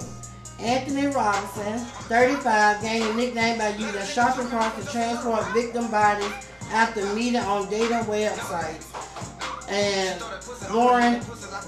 Anthony 0.59 1.07
Robinson, 1.07 1.79
35, 2.07 2.81
gained 2.81 3.03
a 3.03 3.13
nickname 3.13 3.57
by 3.57 3.69
using 3.69 4.03
shopping 4.03 4.47
carts 4.47 4.85
to 4.85 4.91
transport 4.91 5.45
victim 5.53 5.89
bodies 5.91 6.31
after 6.71 7.05
meeting 7.13 7.41
on 7.41 7.69
dating 7.69 7.99
websites 8.05 8.85
and 9.69 10.21
luring 10.73 11.19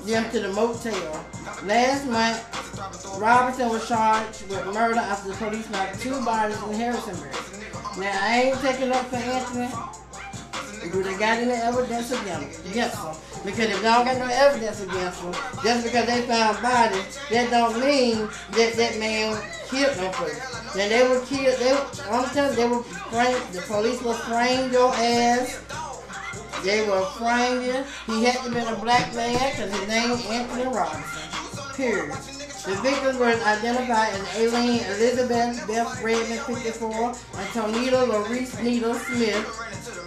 them 0.05 0.29
to 0.31 0.39
the 0.39 0.50
motel. 0.53 1.25
Last 1.65 2.05
month, 2.07 3.19
Robinson 3.19 3.69
was 3.69 3.88
charged 3.88 4.48
with 4.50 4.65
murder 4.67 5.00
after 5.00 5.29
the 5.29 5.36
police 5.36 5.65
found 5.67 6.00
two 6.00 6.24
bodies 6.24 6.62
in 6.63 6.74
Harrisonburg. 6.74 7.36
Now 7.97 8.13
I 8.13 8.41
ain't 8.43 8.59
taking 8.61 8.91
up 8.91 9.05
for 9.07 9.15
Anthony. 9.15 9.69
Do 10.91 11.03
they 11.03 11.17
got 11.17 11.39
any 11.39 11.51
evidence 11.51 12.11
against 12.11 12.61
him? 12.61 13.15
Because 13.43 13.69
if 13.69 13.81
they 13.81 13.81
don't 13.81 14.05
got 14.05 14.17
no 14.17 14.27
evidence 14.31 14.81
against 14.81 15.21
him, 15.21 15.33
just 15.63 15.83
because 15.83 16.05
they 16.05 16.21
found 16.21 16.61
bodies, 16.61 17.19
that 17.31 17.49
don't 17.49 17.79
mean 17.79 18.29
that 18.51 18.73
that 18.75 18.99
man 18.99 19.41
killed 19.67 19.97
no 19.97 20.09
person. 20.11 20.39
Now 20.77 20.89
they 20.89 21.07
were 21.07 21.25
killed. 21.25 21.57
They 21.59 21.73
were, 21.73 22.13
I'm 22.13 22.29
telling 22.29 22.51
you, 22.51 22.55
they 22.55 22.67
were 22.67 22.83
framed. 22.83 23.53
The 23.53 23.61
police 23.61 24.01
will 24.03 24.13
frame 24.13 24.71
your 24.71 24.93
ass. 24.93 25.59
They 26.63 26.87
will 26.87 27.05
frame 27.05 27.61
you. 27.63 27.83
He 28.05 28.23
had 28.25 28.43
to 28.43 28.51
be 28.51 28.59
a 28.59 28.75
black 28.75 29.13
man 29.15 29.33
because 29.33 29.71
his 29.71 29.87
name 29.87 30.11
Anthony 30.11 30.65
Robinson. 30.65 31.73
Period. 31.75 32.37
The 32.67 32.75
victims 32.81 33.17
were 33.17 33.27
identified 33.27 34.12
as 34.12 34.27
Allene 34.36 34.86
Elizabeth 34.97 35.65
Beth 35.67 36.03
Redmond, 36.03 36.41
54, 36.41 36.91
and 36.91 37.15
Tonita 37.55 38.05
Larice 38.05 38.62
Needle 38.62 38.93
Smith, 38.93 39.45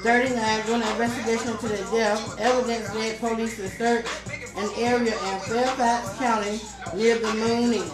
39, 0.02 0.66
during 0.66 0.82
an 0.82 0.92
investigation 0.92 1.52
into 1.52 1.68
the 1.68 1.78
death. 1.90 2.38
Evidence 2.38 2.94
led 2.94 3.18
police 3.18 3.56
to 3.56 3.66
search 3.70 4.04
an 4.58 4.70
area 4.76 5.14
in 5.14 5.40
Fairfax 5.40 6.18
County 6.18 6.60
near 6.94 7.18
the 7.18 7.32
Moon 7.32 7.72
Inn. 7.72 7.90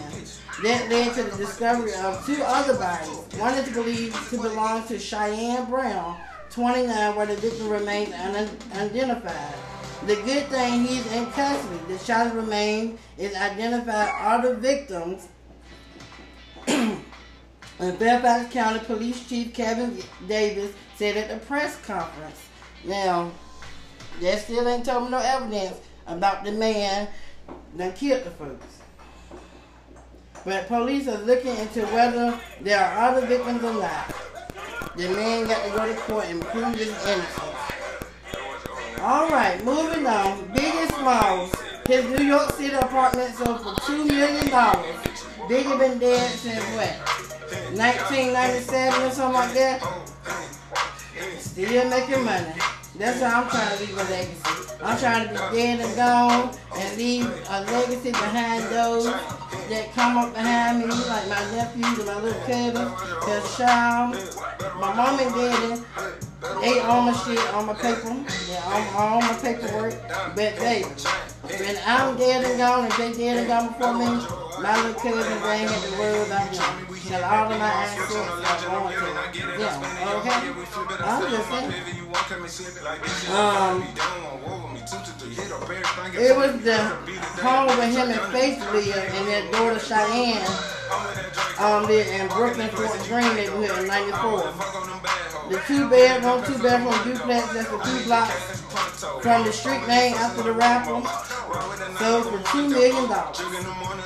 That 0.63 0.89
led 0.89 1.15
to 1.15 1.23
the 1.23 1.37
discovery 1.37 1.93
of 1.93 2.25
two 2.25 2.43
other 2.43 2.77
bodies. 2.77 3.39
One 3.39 3.53
is 3.53 3.73
believed 3.73 4.17
to 4.31 4.41
belong 4.41 4.85
to 4.89 4.99
Cheyenne 4.99 5.69
Brown, 5.69 6.17
29, 6.49 7.15
where 7.15 7.25
the 7.25 7.37
victim 7.37 7.69
remains 7.69 8.13
unidentified. 8.13 9.76
The 10.05 10.15
good 10.15 10.45
thing 10.47 10.85
he's 10.85 11.11
in 11.11 11.25
custody. 11.31 11.79
The 11.87 11.97
child 12.05 12.35
remain 12.35 12.99
is 13.17 13.35
identified 13.35 14.11
all 14.19 14.41
the 14.41 14.55
victims. 14.55 15.27
and 16.67 17.01
Fairfax 17.97 18.53
County 18.53 18.79
Police 18.79 19.27
Chief 19.27 19.53
Kevin 19.53 19.97
Davis 20.27 20.73
said 20.95 21.17
at 21.17 21.29
the 21.29 21.45
press 21.45 21.79
conference. 21.81 22.47
Now, 22.85 23.31
they 24.21 24.35
still 24.37 24.67
ain't 24.67 24.85
told 24.85 25.05
me 25.05 25.09
no 25.09 25.19
evidence 25.19 25.77
about 26.05 26.43
the 26.43 26.51
man 26.51 27.07
that 27.75 27.95
killed 27.95 28.23
the 28.23 28.31
folks. 28.31 28.79
But 30.45 30.67
police 30.67 31.07
are 31.07 31.17
looking 31.17 31.55
into 31.57 31.85
whether 31.87 32.39
there 32.61 32.79
are 32.79 33.09
other 33.09 33.25
victims 33.25 33.63
or 33.63 33.73
not. 33.73 34.15
The 34.95 35.09
man 35.09 35.47
got 35.47 35.65
to 35.65 35.71
go 35.71 35.85
to 35.85 35.99
court 36.01 36.25
and 36.25 36.41
prove 36.41 36.75
his 36.75 36.87
innocence. 36.87 37.76
All 39.07 39.29
right, 39.29 39.63
moving 39.63 40.05
on. 40.05 40.37
Biggie 40.49 40.91
Smalls, 40.99 41.55
his 41.87 42.03
New 42.09 42.25
York 42.25 42.51
City 42.51 42.75
apartment 42.75 43.33
sold 43.35 43.61
for 43.61 43.73
two 43.85 44.03
million 44.03 44.49
dollars. 44.49 44.97
Biggie 45.47 45.79
been 45.79 45.97
dead 45.97 46.29
since 46.31 46.61
what? 46.75 46.91
1997 47.71 49.03
or 49.03 49.09
something 49.09 49.33
like 49.33 49.53
that. 49.53 49.79
Still 51.39 51.89
making 51.89 52.25
money. 52.25 52.51
That's 52.99 53.21
how 53.21 53.43
I'm 53.43 53.49
trying 53.49 53.77
to 53.77 53.85
leave 53.85 53.97
a 53.97 54.03
legacy. 54.11 54.83
I'm 54.83 54.99
trying 54.99 55.27
to 55.27 55.33
be 55.33 55.55
dead 55.55 55.79
and 55.79 55.95
gone 55.95 56.57
and 56.75 56.97
leave 56.97 57.31
a 57.49 57.61
legacy 57.61 58.11
behind 58.11 58.63
those 58.65 59.05
that 59.05 59.89
come 59.95 60.17
up 60.17 60.33
behind 60.33 60.79
me, 60.79 60.87
like 60.87 61.29
my 61.29 61.51
nephews 61.55 61.97
and 61.99 62.07
my 62.07 62.19
little 62.19 62.41
cousins. 62.41 62.91
Cause 63.23 63.55
Sean, 63.55 64.11
my 64.81 64.93
mom 64.93 65.17
and 65.17 65.33
daddy, 65.33 65.81
they 66.61 66.79
own 66.81 67.05
my 67.05 67.13
shit, 67.13 67.53
on 67.53 67.65
my 67.65 67.73
paper, 67.73 68.13
they 68.13 68.57
own 68.57 68.87
all 68.95 69.21
my 69.21 69.39
paperwork. 69.41 69.95
But 70.35 70.55
baby, 70.57 70.85
when 71.41 71.77
I'm 71.85 72.17
dead 72.17 72.45
and 72.45 72.57
gone, 72.57 72.85
and 72.85 72.93
they 72.93 73.13
dead 73.13 73.37
and 73.37 73.47
gone 73.47 73.67
before 73.69 73.93
me, 73.93 74.05
my 74.61 74.75
little 74.77 74.93
cousins 74.93 75.41
they 75.43 75.61
ain't 75.61 75.69
had 75.69 75.81
to 75.83 75.99
worry 75.99 76.25
about 76.25 76.51
me. 76.51 76.57
Cause 77.07 77.23
all 77.23 77.51
of 77.51 77.57
my 77.57 77.69
assets 77.69 78.15
are 78.15 78.69
going 78.69 78.93
to 78.93 78.99
them. 78.99 79.81
Okay? 80.17 80.37
I'm 81.03 81.23
just 81.31 81.49
saying. 81.49 81.71
Um, 83.31 83.83
it 86.13 86.35
was 86.35 86.61
the 86.63 86.77
home 87.41 87.67
where 87.77 87.89
him 87.89 88.09
and 88.09 88.31
Faith 88.31 88.61
and 88.61 89.27
their 89.27 89.51
daughter 89.51 89.79
Cheyenne 89.79 90.76
um, 91.59 91.85
lived 91.87 92.09
in 92.09 92.27
Brooklyn, 92.29 92.69
Fort 92.69 92.99
Greene 93.07 93.35
neighborhood 93.35 93.83
in 93.83 93.87
94. 93.87 94.53
The 95.49 95.61
two 95.65 95.89
bedroom, 95.89 96.43
two 96.45 96.61
bedroom 96.61 96.93
duplex 97.03 97.53
that's 97.53 97.69
a 97.69 97.79
two 97.83 98.05
blocks 98.05 98.61
from 99.21 99.45
the 99.45 99.51
street 99.51 99.85
name 99.87 100.15
after 100.15 100.43
the 100.43 100.51
rapper 100.51 101.01
sold 101.99 102.25
for 102.25 102.39
$2 102.39 102.69
million. 102.69 103.11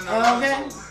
Okay? 0.08 0.90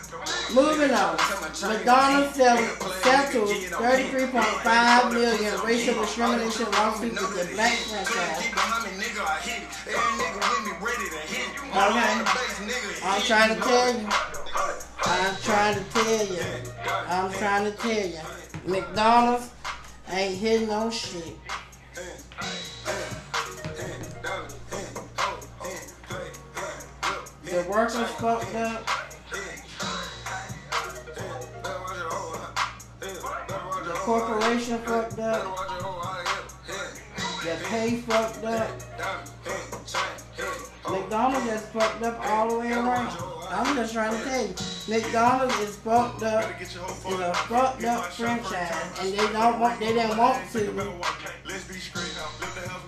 Moving 0.53 0.91
on. 0.91 1.17
Madonna 1.63 2.31
settled 2.33 2.69
33.5 2.69 5.13
million 5.13 5.59
racial 5.61 5.95
discrimination 6.01 6.69
lawsuit 6.71 7.11
with 7.13 7.49
the 7.49 7.53
black 7.55 7.77
franchise. 7.77 8.51
Okay. 11.73 12.25
I'm 13.03 13.21
trying 13.21 13.55
to 13.55 13.61
tell 13.61 13.93
you. 13.97 14.07
I'm 15.05 15.35
trying 15.41 15.75
to 15.75 15.83
tell 15.91 16.25
you. 16.27 16.39
I'm 17.07 17.31
trying 17.33 17.65
to 17.65 17.71
tell 17.77 18.07
you. 18.07 18.19
McDonald's 18.65 19.49
ain't 20.09 20.37
hitting 20.37 20.67
no 20.67 20.89
shit. 20.89 21.37
The 27.43 27.65
workers 27.69 28.09
fucked 28.11 28.55
up. 28.55 29.00
Corporation 34.11 34.77
fucked 34.79 35.19
up. 35.19 35.55
The 37.43 37.55
pay 37.69 37.95
fucked 38.01 38.43
up. 38.43 38.69
McDonald's 40.89 41.47
is 41.47 41.61
fucked 41.67 42.03
up 42.03 42.19
all 42.25 42.49
the 42.49 42.59
way 42.59 42.73
around. 42.73 43.17
I'm 43.49 43.73
just 43.73 43.93
trying 43.93 44.17
to 44.17 44.23
tell 44.25 44.47
you. 44.47 44.53
McDonald's 44.89 45.57
is 45.59 45.77
fucked 45.77 46.23
up. 46.23 46.43
It's 46.59 46.75
a 46.75 46.79
fucked 46.79 47.85
up 47.85 48.05
franchise, 48.11 48.99
and 48.99 49.13
they 49.13 49.31
don't 49.31 49.59
want. 49.61 49.79
They 49.79 49.93
didn't 49.93 50.17
want 50.17 50.51
to. 50.51 50.59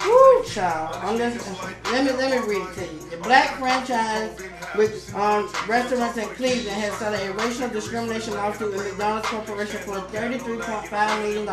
Woo, 0.06 0.44
child. 0.44 0.96
I'm 1.04 1.18
just. 1.18 1.48
Let 1.86 2.04
me 2.04 2.12
let 2.12 2.32
me 2.32 2.48
read 2.50 2.68
it 2.68 2.76
to 2.76 2.94
you. 2.94 3.10
The 3.12 3.18
black 3.18 3.58
franchise 3.60 4.38
with 4.76 5.14
um, 5.16 5.52
restaurants 5.68 6.18
in 6.18 6.28
Cleveland 6.30 6.82
has 6.82 6.94
started 6.94 7.22
a 7.30 7.34
racial 7.34 7.70
discrimination 7.70 8.34
lawsuit 8.34 8.74
with 8.74 8.88
McDonald's 8.90 9.28
Corporation 9.28 9.80
for 9.82 9.98
$33.5 9.98 11.22
million. 11.22 11.48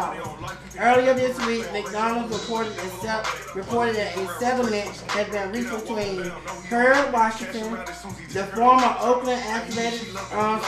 Earlier 0.78 1.14
this 1.14 1.46
week, 1.46 1.70
McDonald's 1.72 2.32
reported, 2.32 2.72
a 2.72 2.88
sel- 3.00 3.24
reported 3.54 3.96
that 3.96 4.16
a 4.16 4.26
settlement 4.38 4.88
has 4.88 5.28
been 5.28 5.52
reached 5.52 5.70
between 5.70 6.30
Herb 6.70 7.12
Washington, 7.12 7.72
the 8.32 8.44
former 8.54 8.96
Oakland 9.00 9.42
Athletic 9.42 10.32
um, 10.32 10.60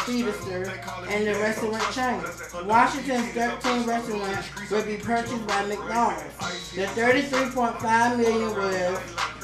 and 1.08 1.26
the 1.26 1.32
restaurant 1.40 1.82
chain. 1.92 2.66
Washington's 2.66 3.28
13 3.32 3.86
restaurants 3.86 4.70
will 4.70 4.84
be 4.84 4.96
purchased 4.96 5.46
by 5.46 5.64
McDonald's. 5.66 6.70
The 6.72 6.84
33.5 6.86 8.16
million 8.18 8.54
was 8.56 9.41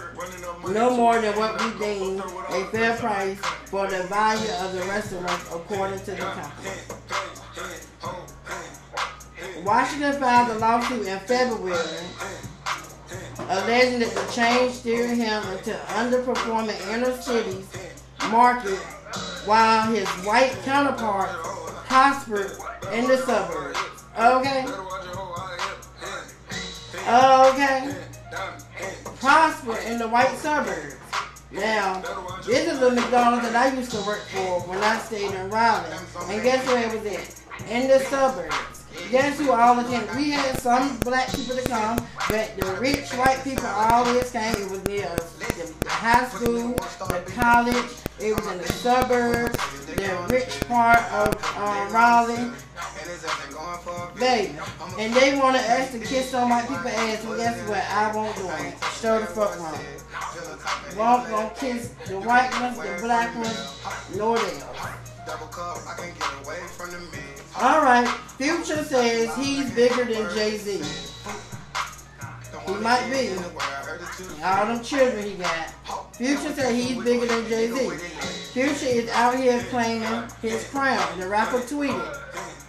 no 0.73 0.97
more 0.97 1.21
than 1.21 1.37
what 1.37 1.61
we 1.61 1.79
deem 1.79 2.21
a 2.21 2.65
fair 2.71 2.97
price 2.97 3.39
for 3.67 3.87
the 3.89 4.03
value 4.05 4.51
of 4.61 4.73
the 4.73 4.81
restaurant 4.89 5.43
according 5.53 5.99
to 6.01 6.11
the 6.13 6.17
contract. 6.17 6.93
Washington 9.65 10.21
filed 10.21 10.57
a 10.57 10.59
lawsuit 10.59 11.07
in 11.07 11.19
February 11.21 11.77
alleging 13.49 14.01
that 14.01 14.15
the 14.15 14.33
chain 14.33 14.71
steered 14.71 15.11
him 15.11 15.43
into 15.53 15.73
underperforming 15.95 16.93
inner 16.93 17.17
cities 17.21 17.67
market 18.31 18.79
while 19.47 19.91
his 19.91 20.09
white 20.27 20.53
counterpart 20.65 21.31
prospered 21.87 22.53
in 22.93 23.07
the 23.07 23.17
suburbs. 23.19 23.79
Okay? 24.19 24.67
Okay? 27.09 27.95
Prosper 29.21 29.77
in 29.87 29.99
the 29.99 30.09
white 30.09 30.37
suburbs. 30.37 30.97
Now, 31.51 32.03
this 32.45 32.71
is 32.71 32.79
the 32.79 32.91
McDonald's 32.91 33.51
that 33.51 33.57
I 33.57 33.75
used 33.75 33.91
to 33.93 34.01
work 34.03 34.21
for 34.29 34.61
when 34.69 34.79
I 34.83 34.99
stayed 34.99 35.31
in 35.31 35.51
Raleigh. 35.51 35.97
And 36.29 36.43
guess 36.43 36.67
where 36.67 36.87
it 36.87 36.93
was 36.93 37.07
at? 37.13 37.71
In 37.71 37.89
the 37.89 37.99
suburbs. 38.01 38.85
Guess 39.11 39.39
who 39.39 39.53
all 39.53 39.79
attended? 39.79 40.15
We 40.17 40.31
had 40.31 40.59
some 40.59 40.99
black 41.01 41.33
people 41.35 41.57
to 41.57 41.63
come, 41.63 41.99
but 42.29 42.55
the 42.59 42.79
rich 42.81 43.11
white 43.13 43.43
people 43.43 43.67
always 43.67 44.31
came. 44.31 44.55
It 44.55 44.71
was 44.71 44.85
near 44.85 45.09
the, 45.39 45.89
high 45.89 46.29
school, 46.29 46.75
the 46.75 47.33
college. 47.35 47.93
It 48.21 48.37
was 48.37 48.47
in 48.53 48.59
the 48.59 48.69
suburbs, 48.69 49.87
the 49.87 50.27
rich 50.31 50.61
part 50.69 51.03
of 51.13 51.35
um, 51.57 51.93
Raleigh. 51.93 52.51
Baby. 54.19 54.55
And 54.99 55.15
they 55.15 55.39
want 55.39 55.57
to 55.57 55.63
ask 55.63 55.93
to 55.93 55.99
kiss 55.99 56.35
on 56.35 56.49
my 56.49 56.61
people's 56.63 56.87
ass, 56.87 57.25
and 57.25 57.37
guess 57.37 57.69
what? 57.69 57.85
I 57.91 58.15
won't 58.15 58.37
do 58.37 58.49
it. 58.49 58.75
Show 59.01 59.21
the 59.21 59.27
fuck 59.27 59.59
wrong. 59.59 59.79
Won't 60.97 61.29
gonna 61.31 61.55
kiss 61.57 61.89
the 62.07 62.21
white 62.21 62.51
ones, 62.61 62.77
the 62.77 62.99
black 63.01 63.35
ones, 63.37 63.81
nor 64.17 64.39
they. 64.39 64.59
Double 65.27 65.47
cup, 65.47 65.79
I 65.87 65.95
can 65.97 66.15
get 66.19 66.47
away 66.47 66.59
from 66.77 66.91
the 66.91 66.99
men. 66.99 67.39
All 67.57 67.83
right. 67.83 68.07
Future 68.37 68.83
says 68.83 69.35
he's 69.37 69.71
bigger 69.75 70.05
than 70.05 70.35
Jay 70.35 70.57
Z. 70.57 70.83
He 72.67 72.75
might 72.75 73.11
be. 73.11 73.31
All 74.43 74.67
them 74.67 74.83
children 74.83 75.23
he 75.23 75.35
got. 75.35 76.17
Future 76.17 76.53
said 76.53 76.75
he's 76.75 77.03
bigger 77.03 77.27
than 77.27 77.49
Jay 77.49 77.71
Z. 77.71 77.91
Future 78.53 78.87
is 78.87 79.09
out 79.11 79.37
here 79.37 79.63
claiming 79.71 80.25
his 80.43 80.69
crown. 80.69 81.19
The 81.19 81.29
rapper 81.29 81.59
tweeted 81.59 82.19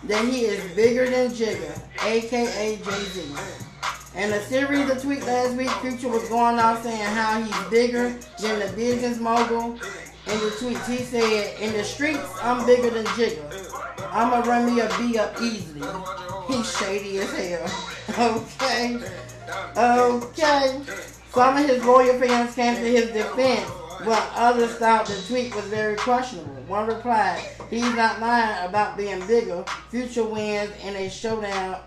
that 0.05 0.25
he 0.25 0.45
is 0.45 0.75
bigger 0.75 1.09
than 1.09 1.29
Jigga, 1.29 1.81
aka 2.03 2.75
Jay 2.77 3.03
Z. 3.05 3.23
In 4.15 4.31
a 4.31 4.41
series 4.41 4.89
of 4.89 4.97
tweets 4.97 5.25
last 5.25 5.55
week, 5.55 5.69
Future 5.69 6.09
was 6.09 6.27
going 6.29 6.57
off 6.57 6.83
saying 6.83 6.97
how 6.97 7.41
he's 7.41 7.69
bigger 7.69 8.09
than 8.41 8.59
the 8.59 8.71
business 8.75 9.19
mogul. 9.19 9.73
In 10.27 10.39
the 10.39 10.51
tweets, 10.59 10.85
he 10.87 10.97
said, 10.97 11.59
"In 11.59 11.73
the 11.73 11.83
streets, 11.83 12.29
I'm 12.41 12.65
bigger 12.65 12.89
than 12.89 13.05
Jigga. 13.07 13.43
I'ma 14.11 14.39
run 14.49 14.73
me 14.73 14.81
a 14.81 14.89
B 14.97 15.17
up 15.17 15.39
easily." 15.41 15.87
He's 16.47 16.77
shady 16.77 17.19
as 17.19 17.31
hell. 17.31 17.95
Okay. 18.19 18.99
Okay. 19.77 20.81
Some 21.31 21.57
of 21.57 21.65
his 21.67 21.83
loyal 21.85 22.19
fans 22.19 22.55
came 22.55 22.75
to 22.75 22.81
his 22.81 23.11
defense, 23.11 23.69
while 24.03 24.31
others 24.35 24.75
thought 24.75 25.05
the 25.05 25.21
tweet 25.27 25.53
was 25.55 25.65
very 25.65 25.95
questionable. 25.95 26.53
One 26.67 26.87
replied, 26.87 27.39
he's 27.69 27.93
not 27.95 28.19
lying 28.19 28.67
about 28.67 28.97
being 28.97 29.25
bigger. 29.27 29.63
Future 29.89 30.23
wins 30.23 30.71
in 30.83 30.95
a 30.95 31.09
showdown 31.09 31.81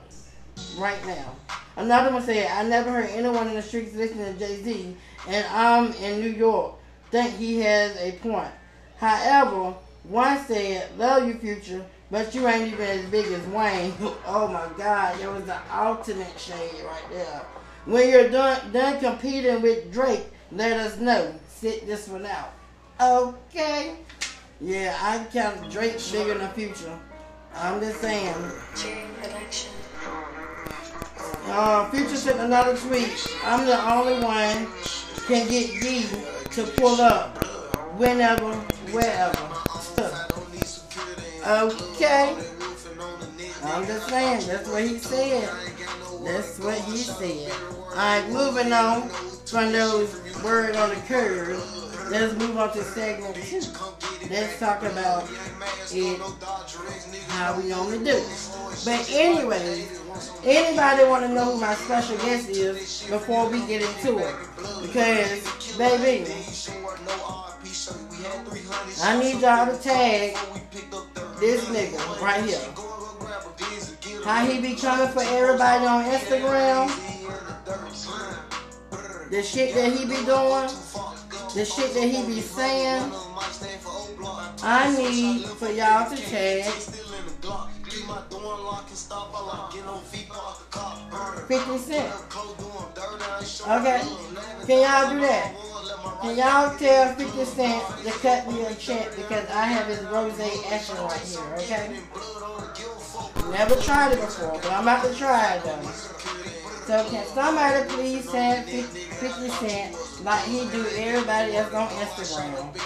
right 0.76 1.04
now. 1.06 1.34
Another 1.76 2.12
one 2.12 2.22
said, 2.22 2.50
I 2.50 2.68
never 2.68 2.90
heard 2.90 3.10
anyone 3.10 3.48
in 3.48 3.54
the 3.54 3.62
streets 3.62 3.94
listening 3.94 4.34
to 4.34 4.38
Jay-Z, 4.38 4.96
and 5.28 5.46
I'm 5.46 5.92
in 5.94 6.20
New 6.20 6.30
York. 6.30 6.74
Think 7.10 7.34
he 7.36 7.60
has 7.60 7.96
a 7.96 8.12
point. 8.18 8.52
However, 8.98 9.74
one 10.04 10.38
said, 10.44 10.90
love 10.98 11.26
you, 11.26 11.34
Future, 11.34 11.84
but 12.10 12.34
you 12.34 12.46
ain't 12.46 12.72
even 12.72 12.86
as 12.86 13.06
big 13.06 13.26
as 13.26 13.46
Wayne. 13.46 13.94
oh 14.26 14.48
my 14.48 14.68
God, 14.76 15.18
there 15.18 15.30
was 15.30 15.44
the 15.44 15.56
ultimate 15.72 16.38
shade 16.38 16.84
right 16.84 17.04
there. 17.10 17.42
When 17.86 18.08
you're 18.08 18.28
done, 18.28 18.70
done 18.70 19.00
competing 19.00 19.62
with 19.62 19.92
Drake, 19.92 20.26
let 20.52 20.78
us 20.78 20.98
know. 20.98 21.34
Sit 21.62 21.86
this 21.86 22.08
one 22.08 22.26
out. 22.26 22.50
Okay. 23.00 23.94
Yeah, 24.60 24.98
I 25.00 25.24
count 25.32 25.70
Drake 25.70 25.96
bigger 26.10 26.34
than 26.34 26.38
the 26.38 26.48
Future. 26.48 26.98
I'm 27.54 27.78
just 27.78 28.00
saying. 28.00 28.34
Uh, 31.46 31.88
Future 31.92 32.16
sent 32.16 32.40
another 32.40 32.76
tweet. 32.76 33.38
I'm 33.44 33.64
the 33.64 33.80
only 33.92 34.14
one 34.24 34.66
can 35.28 35.48
get 35.48 35.70
G 35.80 36.04
to 36.50 36.64
pull 36.80 37.00
up 37.00 37.38
whenever, 37.96 38.54
wherever. 38.90 39.38
okay. 41.46 42.36
I'm 43.62 43.86
just 43.86 44.08
saying. 44.08 44.48
That's 44.48 44.68
what 44.68 44.82
he 44.82 44.98
said. 44.98 45.48
That's 46.24 46.58
what 46.58 46.78
he 46.78 46.96
said. 46.96 47.52
Alright, 47.92 48.28
moving 48.30 48.72
on 48.72 49.08
from 49.52 49.70
those 49.70 50.14
words 50.42 50.78
on 50.78 50.88
the 50.88 50.96
curve. 51.06 51.62
Let's 52.10 52.32
move 52.38 52.56
on 52.56 52.72
to 52.72 52.82
segment 52.82 53.34
two. 53.34 53.60
Let's 54.30 54.58
talk 54.58 54.82
about 54.82 55.28
it, 55.90 56.20
how 57.28 57.60
we 57.60 57.68
normally 57.68 57.98
do. 57.98 58.18
But 58.82 59.06
anyway, 59.10 59.86
anybody 60.42 61.04
want 61.04 61.26
to 61.26 61.34
know 61.34 61.52
who 61.52 61.60
my 61.60 61.74
special 61.74 62.16
guest 62.16 62.48
is 62.48 63.06
before 63.10 63.50
we 63.50 63.58
get 63.66 63.82
into 63.82 64.20
it? 64.20 64.34
Because, 64.80 65.76
baby, 65.76 66.24
I 69.02 69.20
need 69.20 69.38
y'all 69.42 69.66
to 69.66 69.82
tag 69.82 70.34
this 71.38 71.66
nigga 71.66 72.20
right 72.22 72.42
here. 72.42 72.58
How 74.24 74.46
he 74.46 74.60
be 74.62 74.76
coming 74.76 75.08
for 75.08 75.22
everybody 75.22 75.84
on 75.84 76.04
Instagram. 76.04 77.12
The 79.32 79.42
shit 79.42 79.74
that 79.74 79.90
he 79.90 80.04
be 80.04 80.16
doing. 80.26 80.68
The 81.54 81.64
shit 81.64 81.94
that 81.94 82.04
he 82.04 82.22
be 82.26 82.42
saying. 82.42 83.10
I 84.62 84.94
need 84.94 85.46
for 85.46 85.70
y'all 85.70 86.14
to 86.14 86.16
tag 86.22 86.70
50 91.48 91.78
Cent. 91.78 92.14
Okay? 93.68 94.02
Can 94.66 94.80
y'all 94.82 95.08
do 95.08 95.20
that? 95.24 95.54
Can 96.20 96.36
y'all 96.36 96.76
tell 96.76 97.14
50 97.14 97.44
Cent 97.46 98.04
to 98.04 98.10
cut 98.10 98.46
me 98.52 98.66
a 98.66 98.74
check 98.74 99.16
because 99.16 99.48
I 99.48 99.64
have 99.64 99.86
his 99.86 100.02
rose 100.10 100.38
action 100.70 100.96
right 100.98 101.18
here, 101.20 101.40
okay? 101.56 102.00
Never 103.50 103.76
tried 103.76 104.12
it 104.12 104.20
before, 104.20 104.60
but 104.62 104.70
I'm 104.70 104.82
about 104.82 105.06
to 105.06 105.14
try 105.14 105.54
it 105.54 105.64
though. 105.64 106.41
So 106.86 107.08
can 107.08 107.24
somebody 107.26 107.88
please 107.90 108.28
send 108.28 108.68
50 108.68 109.48
Cent 109.48 109.96
like 110.24 110.44
he 110.46 110.68
do 110.70 110.84
everybody 110.96 111.56
else 111.56 111.72
on 111.72 111.88
Instagram? 111.88 112.76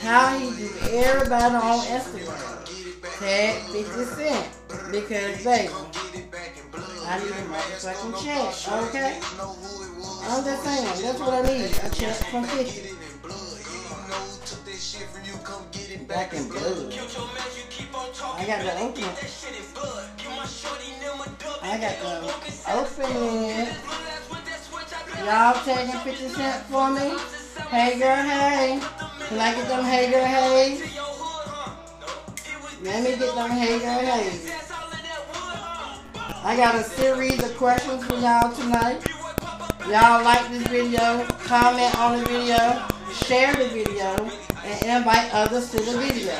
How 0.00 0.36
he 0.36 0.50
do 0.50 0.70
everybody 0.90 1.54
on 1.54 1.78
Instagram? 1.86 3.18
Tag 3.20 3.62
50 3.70 4.04
Cent. 4.16 4.48
Because 4.90 5.44
baby, 5.44 5.72
I 7.06 7.18
need 7.20 7.30
a 7.30 7.46
motherfucking 7.46 8.14
check, 8.24 8.52
okay? 8.82 9.20
I'm 10.28 10.44
just 10.44 10.64
saying, 10.64 11.02
that's 11.02 11.20
what 11.20 11.34
I 11.34 11.42
need. 11.42 11.70
A 11.70 11.90
check 11.94 12.16
from 12.30 12.44
50. 12.44 13.05
Back 16.06 16.32
in 16.34 16.48
blood. 16.48 16.94
I 18.36 18.46
got 18.46 18.62
to 18.62 18.78
open 18.80 19.02
it. 19.02 19.08
I 21.62 21.78
got 21.80 21.94
to 21.98 22.06
open. 22.72 23.06
Y'all 25.24 25.58
taking 25.64 26.00
50 26.00 26.28
cent 26.28 26.62
for 26.66 26.90
me? 26.90 27.18
Hey 27.68 27.98
girl, 27.98 28.22
hey. 28.22 28.80
Can 29.28 29.38
I 29.40 29.54
get 29.54 29.68
them 29.68 29.84
hey 29.84 30.10
girl, 30.12 30.24
hey? 30.24 30.78
Let 32.82 33.02
me 33.02 33.10
get 33.16 33.34
them 33.34 33.50
hey 33.50 33.78
girl, 33.80 34.00
hey. 34.00 34.52
I 36.44 36.56
got 36.56 36.76
a 36.76 36.84
series 36.84 37.42
of 37.42 37.56
questions 37.56 38.04
for 38.04 38.14
y'all 38.14 38.52
tonight. 38.54 39.04
Y'all 39.88 40.22
like 40.22 40.48
this 40.50 40.66
video, 40.68 41.26
comment 41.44 41.98
on 41.98 42.18
the 42.18 42.24
video, 42.28 42.86
share 43.24 43.54
the 43.54 43.68
video, 43.68 44.14
and 44.64 44.98
invite 44.98 45.32
others 45.32 45.70
to 45.70 45.78
the 45.78 45.98
video. 45.98 46.34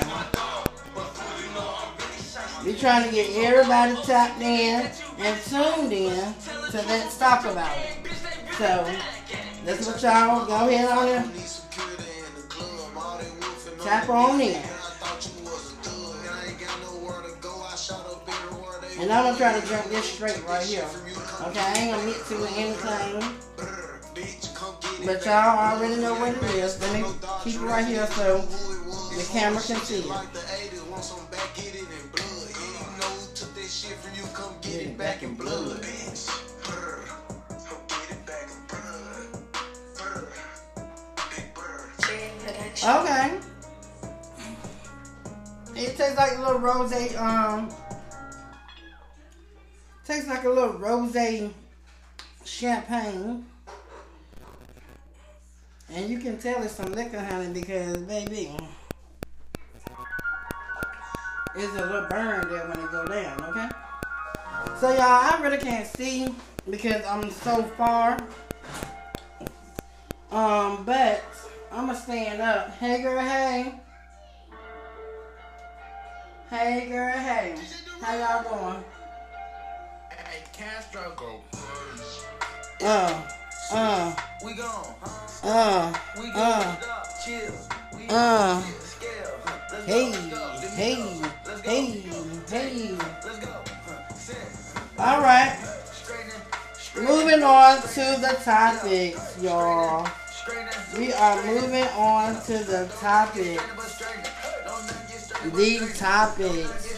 We're 2.65 2.77
trying 2.77 3.09
to 3.09 3.15
get 3.15 3.31
everybody 3.45 3.97
tapped 4.03 4.41
in 4.41 4.91
and 5.19 5.43
tuned 5.45 5.93
in 5.93 6.35
to 6.71 6.77
Let's 6.89 7.19
Talk 7.19 7.45
About 7.45 7.77
It. 7.79 8.07
So, 8.59 8.85
that's 9.65 9.87
what 9.87 10.03
y'all 10.03 10.47
go 10.47 10.69
ahead 10.69 10.89
on 10.91 11.09
and 11.09 11.31
tap 13.81 14.09
on 14.09 14.41
in. 14.41 14.63
And 18.99 19.13
I'm 19.13 19.25
gonna 19.25 19.37
try 19.37 19.61
to 19.61 19.67
drink 19.67 19.85
this 19.87 20.13
straight 20.13 20.43
right 20.49 20.65
here. 20.65 20.89
Okay, 21.43 21.61
I 21.61 21.75
ain't 21.77 21.93
gonna 21.93 22.07
mix 22.07 22.31
it 22.31 22.41
with 22.41 22.57
anything. 22.57 23.76
But 25.05 25.25
y'all 25.27 25.77
already 25.77 26.01
know 26.01 26.15
what 26.15 26.37
it 26.37 26.43
is. 26.55 26.81
Let 26.81 26.93
me 26.93 27.05
keep 27.45 27.55
it 27.57 27.61
right 27.61 27.87
here 27.87 28.07
so 28.07 28.39
the 28.41 29.29
camera 29.31 29.61
can 29.61 29.77
see 29.81 29.97
it. 29.97 30.07
Get 34.63 34.83
it 34.83 34.99
back 34.99 35.23
in 35.23 35.35
blood. 35.35 35.85
Okay. 42.85 43.41
It 45.75 45.97
tastes 45.97 46.17
like 46.17 46.37
a 46.37 46.41
little 46.41 46.59
rose 46.59 47.17
um 47.17 47.69
tastes 50.05 50.29
like 50.29 50.45
a 50.45 50.49
little 50.49 50.75
rose 50.75 51.51
champagne. 52.45 53.45
And 55.89 56.11
you 56.11 56.19
can 56.19 56.39
tell 56.39 56.63
it's 56.63 56.75
some 56.75 56.93
liquor 56.93 57.21
honey 57.21 57.53
because 57.53 57.99
baby 57.99 58.51
it's 61.55 61.73
a 61.75 61.87
little 61.87 62.07
burn 62.09 62.49
there 62.51 62.69
when 62.69 62.79
it 62.79 62.91
go 62.91 63.07
down, 63.07 63.45
okay? 63.45 63.69
So 64.79 64.91
y'all 64.91 65.01
I 65.01 65.39
really 65.43 65.59
can't 65.59 65.87
see 65.87 66.35
because 66.69 67.05
I'm 67.07 67.31
so 67.31 67.63
far. 67.63 68.19
Um, 70.31 70.85
but 70.85 71.25
I'ma 71.73 71.95
stand 71.95 72.43
up. 72.43 72.77
Hey 72.77 73.01
girl, 73.01 73.21
hey. 73.21 73.75
Hey 76.51 76.89
girl, 76.91 77.13
hey. 77.13 77.57
How 78.03 78.17
y'all 78.19 78.73
doing? 78.73 78.85
Hey, 80.11 80.43
Castro 80.53 81.15
go 81.17 81.41
Uh, 82.83 83.29
uh, 83.73 84.15
We 84.45 84.55
gone, 84.55 84.95
huh? 85.03 85.49
uh, 85.49 85.99
We 86.21 86.31
uh, 86.35 86.77
chill. 87.25 87.53
We 87.97 88.07
uh. 88.09 88.63
Hey, 89.85 90.11
hey, 90.75 91.23
hey, 91.65 92.03
hey. 92.49 92.99
Let's 93.25 93.39
go. 93.39 93.55
All 94.99 95.21
right. 95.21 95.59
Moving 96.97 97.43
on 97.43 97.83
to 97.83 98.05
the 98.21 98.39
topics, 98.43 99.43
y'all. 99.43 100.09
We 100.97 101.13
are 101.13 101.45
moving 101.45 101.85
on 101.97 102.43
to 102.45 102.65
the 102.65 102.89
topic. 103.01 103.61
The 105.45 105.93
topics. 105.95 106.93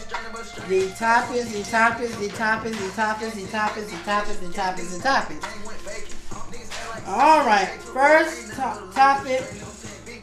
The 0.67 0.89
topics, 0.97 1.51
the 1.51 1.63
topics, 1.63 2.15
the 2.15 2.29
topics, 2.29 2.77
the 2.77 2.89
topics, 2.95 3.35
the 3.35 3.47
topics, 3.47 3.91
the 3.91 3.97
topics, 3.97 4.37
the 4.39 4.53
topics, 4.53 4.97
the 4.97 5.03
topics. 5.03 6.18
All 7.09 7.43
right, 7.43 7.67
first 7.91 8.51
to- 8.51 8.91
topic 8.93 9.41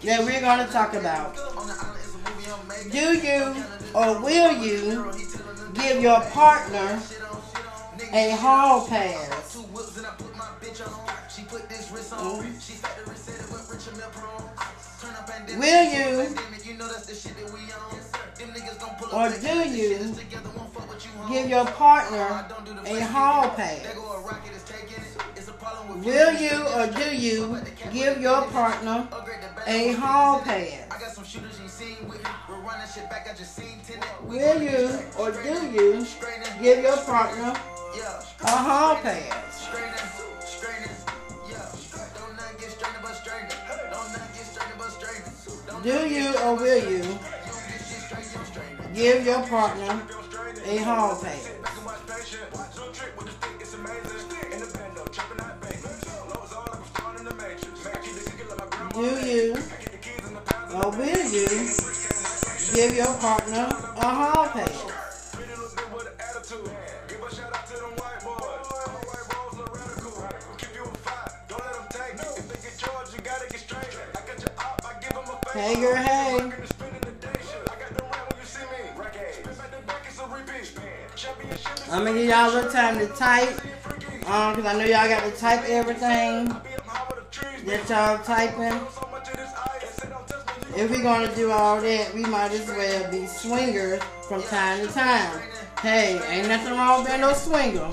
that 0.05 0.25
we're 0.25 0.41
going 0.41 0.65
to 0.65 0.73
talk 0.73 0.95
about. 0.95 1.35
Do 2.93 3.19
you 3.19 3.57
or 3.93 4.23
will 4.23 4.53
you 4.63 5.13
give 5.75 6.01
your 6.01 6.21
partner 6.31 7.03
a 8.13 8.31
hall 8.37 8.87
pass? 8.87 9.57
Will 15.59 15.85
you 15.93 16.37
or 19.13 19.31
do 19.31 19.69
you 19.69 20.15
give 21.29 21.51
your 21.51 21.67
partner 21.67 22.47
a 22.85 23.01
hall 23.01 23.51
pass? 23.51 23.83
Will 26.05 26.33
you 26.41 26.59
or 26.77 26.87
do 26.87 27.17
you 27.17 27.59
give 27.93 28.21
your 28.21 28.43
partner 28.53 29.09
a 29.67 29.93
hall 29.95 30.41
pass? 30.41 30.89
Will 34.23 34.63
you 34.63 34.91
or 35.19 35.31
do 35.33 35.55
you 35.75 36.07
give 36.63 36.83
your 36.83 36.97
partner 36.99 37.53
a 38.43 38.51
hall 38.51 38.97
pass? 39.03 39.69
Do 45.83 46.09
you 46.09 46.35
or 46.45 46.55
will 46.57 46.91
you 46.91 47.03
give 48.95 49.25
your 49.27 49.43
partner 49.49 50.01
a 50.65 50.77
hall 50.79 51.17
pass? 51.23 51.49
Do 58.97 59.03
you 59.03 59.55
or 60.73 60.91
will 60.91 61.31
you 61.31 61.47
give 62.73 62.97
your 62.97 63.13
partner 63.19 63.69
a 63.69 64.09
hall 64.09 64.49
pass? 64.49 65.37
Hey 75.53 75.75
girl, 75.75 75.97
hey. 75.97 76.53
I'm 81.91 82.05
gonna 82.05 82.15
give 82.15 82.29
y'all 82.31 82.49
a 82.49 82.55
little 82.55 82.73
time 82.73 82.99
to 82.99 83.09
type. 83.09 83.61
Um, 84.27 84.55
cause 84.55 84.65
I 84.65 84.73
know 84.73 84.87
y'all 84.87 85.07
got 85.07 85.23
to 85.23 85.39
type 85.39 85.69
everything 85.69 86.76
that 87.43 87.89
y'all 87.89 88.19
typing. 88.25 88.81
If 90.75 90.91
we're 90.91 91.03
gonna 91.03 91.35
do 91.35 91.51
all 91.51 91.81
that, 91.81 92.15
we 92.15 92.23
might 92.23 92.53
as 92.53 92.67
well 92.69 93.11
be 93.11 93.27
swingers 93.27 94.03
from 94.29 94.43
time 94.45 94.87
to 94.87 94.93
time. 94.93 95.41
Hey, 95.81 96.21
ain't 96.29 96.49
nothing 96.49 96.73
wrong 96.73 97.03
with 97.03 97.11
being 97.11 97.21
no 97.21 97.33
swinger. 97.33 97.91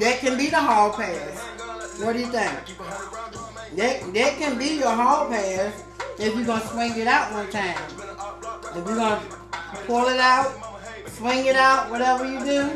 That 0.00 0.18
can 0.20 0.38
be 0.38 0.48
the 0.48 0.60
hall 0.60 0.92
pass. 0.92 2.00
What 2.00 2.14
do 2.14 2.20
you 2.20 2.26
think? 2.26 2.58
That 3.76 4.12
that 4.14 4.38
can 4.38 4.58
be 4.58 4.78
your 4.78 4.90
hall 4.90 5.28
pass 5.28 5.84
if 6.18 6.34
you're 6.34 6.44
gonna 6.44 6.66
swing 6.66 6.96
it 6.96 7.06
out 7.06 7.32
one 7.32 7.50
time. 7.50 7.76
If 8.74 8.86
you're 8.86 8.96
gonna 8.96 9.22
pull 9.86 10.06
it 10.06 10.18
out, 10.18 10.69
swing 11.20 11.44
it 11.44 11.54
out, 11.54 11.90
whatever 11.90 12.24
you 12.24 12.40
do. 12.40 12.72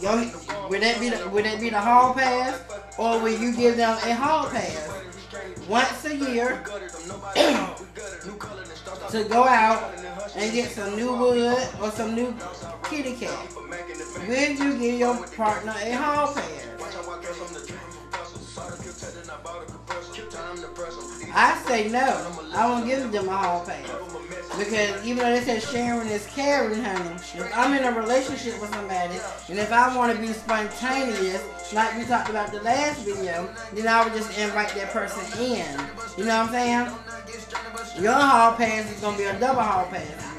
Yo, 0.00 0.30
would 0.68 0.80
that 0.82 1.00
be 1.00 1.08
the, 1.10 1.28
would 1.30 1.44
that 1.44 1.58
be 1.60 1.68
the 1.68 1.80
hall 1.80 2.14
pass, 2.14 2.62
or 2.96 3.20
will 3.20 3.36
you 3.36 3.52
give 3.52 3.76
them 3.76 3.98
a 4.04 4.14
hall 4.14 4.48
pass 4.48 4.88
once 5.68 6.04
a 6.04 6.14
year 6.14 6.62
to 9.10 9.24
go 9.24 9.42
out 9.42 9.92
and 10.36 10.52
get 10.52 10.70
some 10.70 10.94
new 10.94 11.12
wood 11.12 11.58
or 11.82 11.90
some 11.90 12.14
new 12.14 12.32
kitty 12.84 13.16
cat? 13.16 13.52
Will 14.28 14.50
you 14.52 14.78
give 14.78 15.00
your 15.00 15.26
partner 15.26 15.74
a 15.82 15.90
hall 15.90 16.32
pass? 16.32 16.66
I 21.34 21.62
say 21.66 21.88
no. 21.88 22.32
I 22.54 22.68
won't 22.68 22.86
give 22.86 23.10
them 23.10 23.28
a 23.28 23.36
hall 23.36 23.64
pass. 23.66 24.09
Because 24.60 25.06
even 25.06 25.24
though 25.24 25.32
they 25.32 25.40
said 25.40 25.62
sharing 25.62 26.06
is 26.08 26.26
caring, 26.26 26.82
honey, 26.82 27.14
if 27.14 27.50
I'm 27.56 27.72
in 27.72 27.82
a 27.82 27.98
relationship 27.98 28.60
with 28.60 28.70
somebody 28.74 29.18
and 29.48 29.58
if 29.58 29.72
I 29.72 29.96
want 29.96 30.14
to 30.14 30.20
be 30.20 30.34
spontaneous, 30.34 31.42
like 31.72 31.96
we 31.96 32.04
talked 32.04 32.28
about 32.28 32.52
the 32.52 32.60
last 32.60 33.02
video, 33.02 33.48
then 33.72 33.88
I 33.88 34.04
would 34.04 34.12
just 34.12 34.36
invite 34.38 34.68
that 34.74 34.90
person 34.90 35.24
in. 35.40 35.64
You 36.18 36.26
know 36.26 36.44
what 36.44 36.48
I'm 36.48 36.50
saying? 36.50 38.02
Your 38.02 38.12
hall 38.12 38.54
pass 38.54 38.92
is 38.92 39.00
going 39.00 39.16
to 39.16 39.18
be 39.18 39.24
a 39.24 39.40
double 39.40 39.62
hall 39.62 39.86
pass 39.86 40.30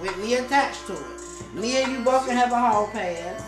with 0.00 0.16
me 0.16 0.36
attached 0.36 0.86
to 0.86 0.94
it. 0.94 1.54
Me 1.54 1.82
and 1.82 1.92
you 1.92 2.00
both 2.00 2.26
can 2.26 2.38
have 2.38 2.52
a 2.52 2.58
hall 2.58 2.88
pass. 2.88 3.44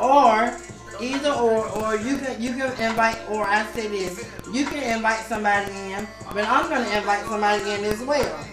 Or 0.00 0.56
either 0.98 1.32
or 1.32 1.68
or 1.76 1.96
you 1.96 2.16
can 2.16 2.40
you 2.40 2.54
can 2.54 2.72
invite 2.80 3.18
or 3.28 3.44
I 3.44 3.66
say 3.72 3.88
this, 3.88 4.26
you 4.50 4.64
can 4.64 4.96
invite 4.96 5.20
somebody 5.26 5.72
in, 5.92 6.08
but 6.32 6.46
I'm 6.48 6.70
gonna 6.70 6.88
invite 6.88 7.26
somebody 7.26 7.70
in 7.72 7.84
as 7.84 8.02
well. 8.02 8.46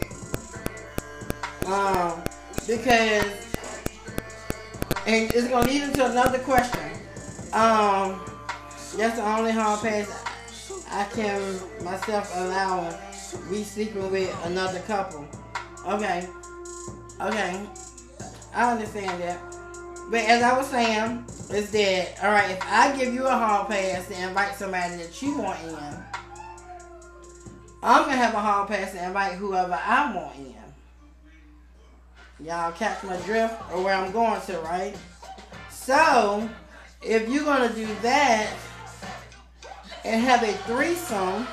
Um 1.65 2.23
because 2.67 3.25
and 5.05 5.33
it's 5.33 5.47
gonna 5.47 5.67
lead 5.67 5.83
into 5.83 6.05
another 6.05 6.39
question. 6.39 6.91
Um 7.53 8.21
that's 8.97 9.15
the 9.17 9.25
only 9.25 9.51
hall 9.51 9.77
pass 9.77 10.23
I 10.89 11.05
can 11.05 11.59
myself 11.83 12.31
allow 12.35 12.97
me 13.49 13.63
sleeping 13.63 14.11
with 14.11 14.45
another 14.45 14.79
couple. 14.81 15.27
Okay. 15.87 16.27
Okay. 17.19 17.65
I 18.53 18.71
understand 18.71 19.21
that. 19.21 19.41
But 20.11 20.21
as 20.25 20.43
I 20.43 20.57
was 20.57 20.67
saying, 20.67 21.25
is 21.49 21.71
that 21.71 22.23
all 22.23 22.31
right? 22.31 22.51
If 22.51 22.63
I 22.63 22.95
give 22.95 23.13
you 23.13 23.25
a 23.25 23.31
hall 23.31 23.65
pass 23.65 24.07
to 24.09 24.21
invite 24.21 24.55
somebody 24.55 24.97
that 24.97 25.21
you 25.21 25.37
want 25.37 25.59
in, 25.63 25.75
I'm 27.81 28.03
gonna 28.03 28.15
have 28.15 28.33
a 28.33 28.39
hall 28.39 28.65
pass 28.65 28.91
to 28.91 29.03
invite 29.03 29.33
whoever 29.33 29.73
I 29.73 30.15
want 30.15 30.35
in. 30.37 30.52
Y'all 32.39 32.71
catch 32.71 33.03
my 33.03 33.15
drift 33.17 33.55
or 33.71 33.83
where 33.83 33.93
I'm 33.93 34.11
going 34.11 34.41
to, 34.41 34.59
right? 34.59 34.95
So, 35.69 36.49
if 37.01 37.29
you're 37.29 37.43
gonna 37.43 37.73
do 37.73 37.87
that 38.01 38.51
and 40.03 40.21
have 40.21 40.41
a 40.43 40.53
threesome, 40.63 41.47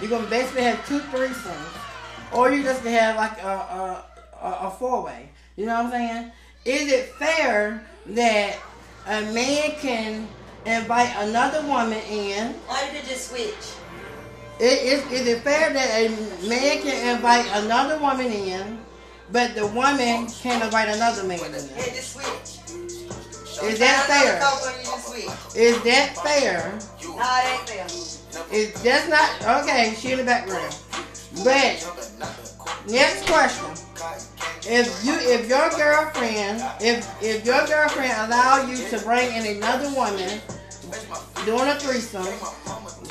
you're 0.00 0.10
gonna 0.10 0.28
basically 0.28 0.62
have 0.62 0.86
two 0.88 1.00
threesomes, 1.00 2.32
or 2.32 2.52
you 2.52 2.62
just 2.62 2.82
have 2.84 3.16
like 3.16 3.42
a 3.42 3.48
a, 3.48 4.04
a, 4.40 4.50
a 4.68 4.70
four 4.70 5.04
way. 5.04 5.28
You 5.56 5.66
know 5.66 5.82
what 5.82 5.86
I'm 5.86 5.90
saying? 5.90 6.32
Is 6.64 6.92
it 6.92 7.08
fair 7.14 7.84
that 8.06 8.58
a 9.06 9.20
man 9.32 9.72
can 9.80 10.28
invite 10.64 11.14
another 11.18 11.66
woman 11.66 12.00
in? 12.08 12.52
Why 12.66 12.86
did 12.86 13.04
it 13.04 13.08
just 13.08 13.30
switch? 13.30 13.74
Is, 14.60 15.04
is, 15.04 15.12
is 15.12 15.26
it 15.28 15.42
fair 15.42 15.72
that 15.72 15.88
a 16.00 16.08
man 16.48 16.82
can 16.82 17.16
invite 17.16 17.46
another 17.62 17.98
woman 18.00 18.26
in, 18.26 18.78
but 19.30 19.54
the 19.54 19.66
woman 19.68 20.26
can't 20.26 20.64
invite 20.64 20.88
another 20.88 21.22
man 21.24 21.38
in? 21.38 21.54
It. 21.54 21.64
Is 23.62 23.78
that 23.78 24.06
fair? 24.06 24.40
Couple, 24.40 24.70
you 24.70 24.84
just 24.84 25.08
switch. 25.08 25.56
Is 25.56 25.82
that 25.82 26.16
fair? 26.24 26.78
No, 27.02 27.18
it 27.18 27.60
ain't 27.60 27.68
fair. 27.68 27.86
Is 28.52 28.82
that's 28.82 29.08
not 29.08 29.62
okay? 29.62 29.94
She 29.96 30.12
in 30.12 30.18
the 30.18 30.24
background. 30.24 30.74
But 31.44 31.84
next 32.88 33.26
question: 33.26 33.66
If 34.66 35.04
you, 35.04 35.14
if 35.14 35.48
your 35.48 35.70
girlfriend, 35.70 36.62
if 36.80 37.06
if 37.22 37.44
your 37.44 37.66
girlfriend 37.66 38.12
allow 38.18 38.66
you 38.66 38.76
to 38.88 38.98
bring 39.04 39.32
in 39.34 39.56
another 39.56 39.92
woman 39.94 40.40
doing 41.44 41.68
a 41.68 41.78
threesome, 41.78 42.26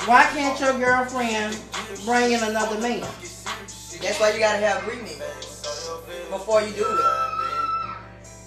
why 0.08 0.24
can't 0.32 0.58
your 0.58 0.72
girlfriend 0.78 1.60
bring 2.06 2.32
in 2.32 2.42
another 2.42 2.80
man? 2.80 3.00
That's 4.00 4.18
why 4.18 4.32
you 4.32 4.38
gotta 4.38 4.56
have 4.56 4.82
agreement 4.82 5.18
before 6.30 6.62
you 6.62 6.72
do 6.72 6.86
it. 6.88 7.28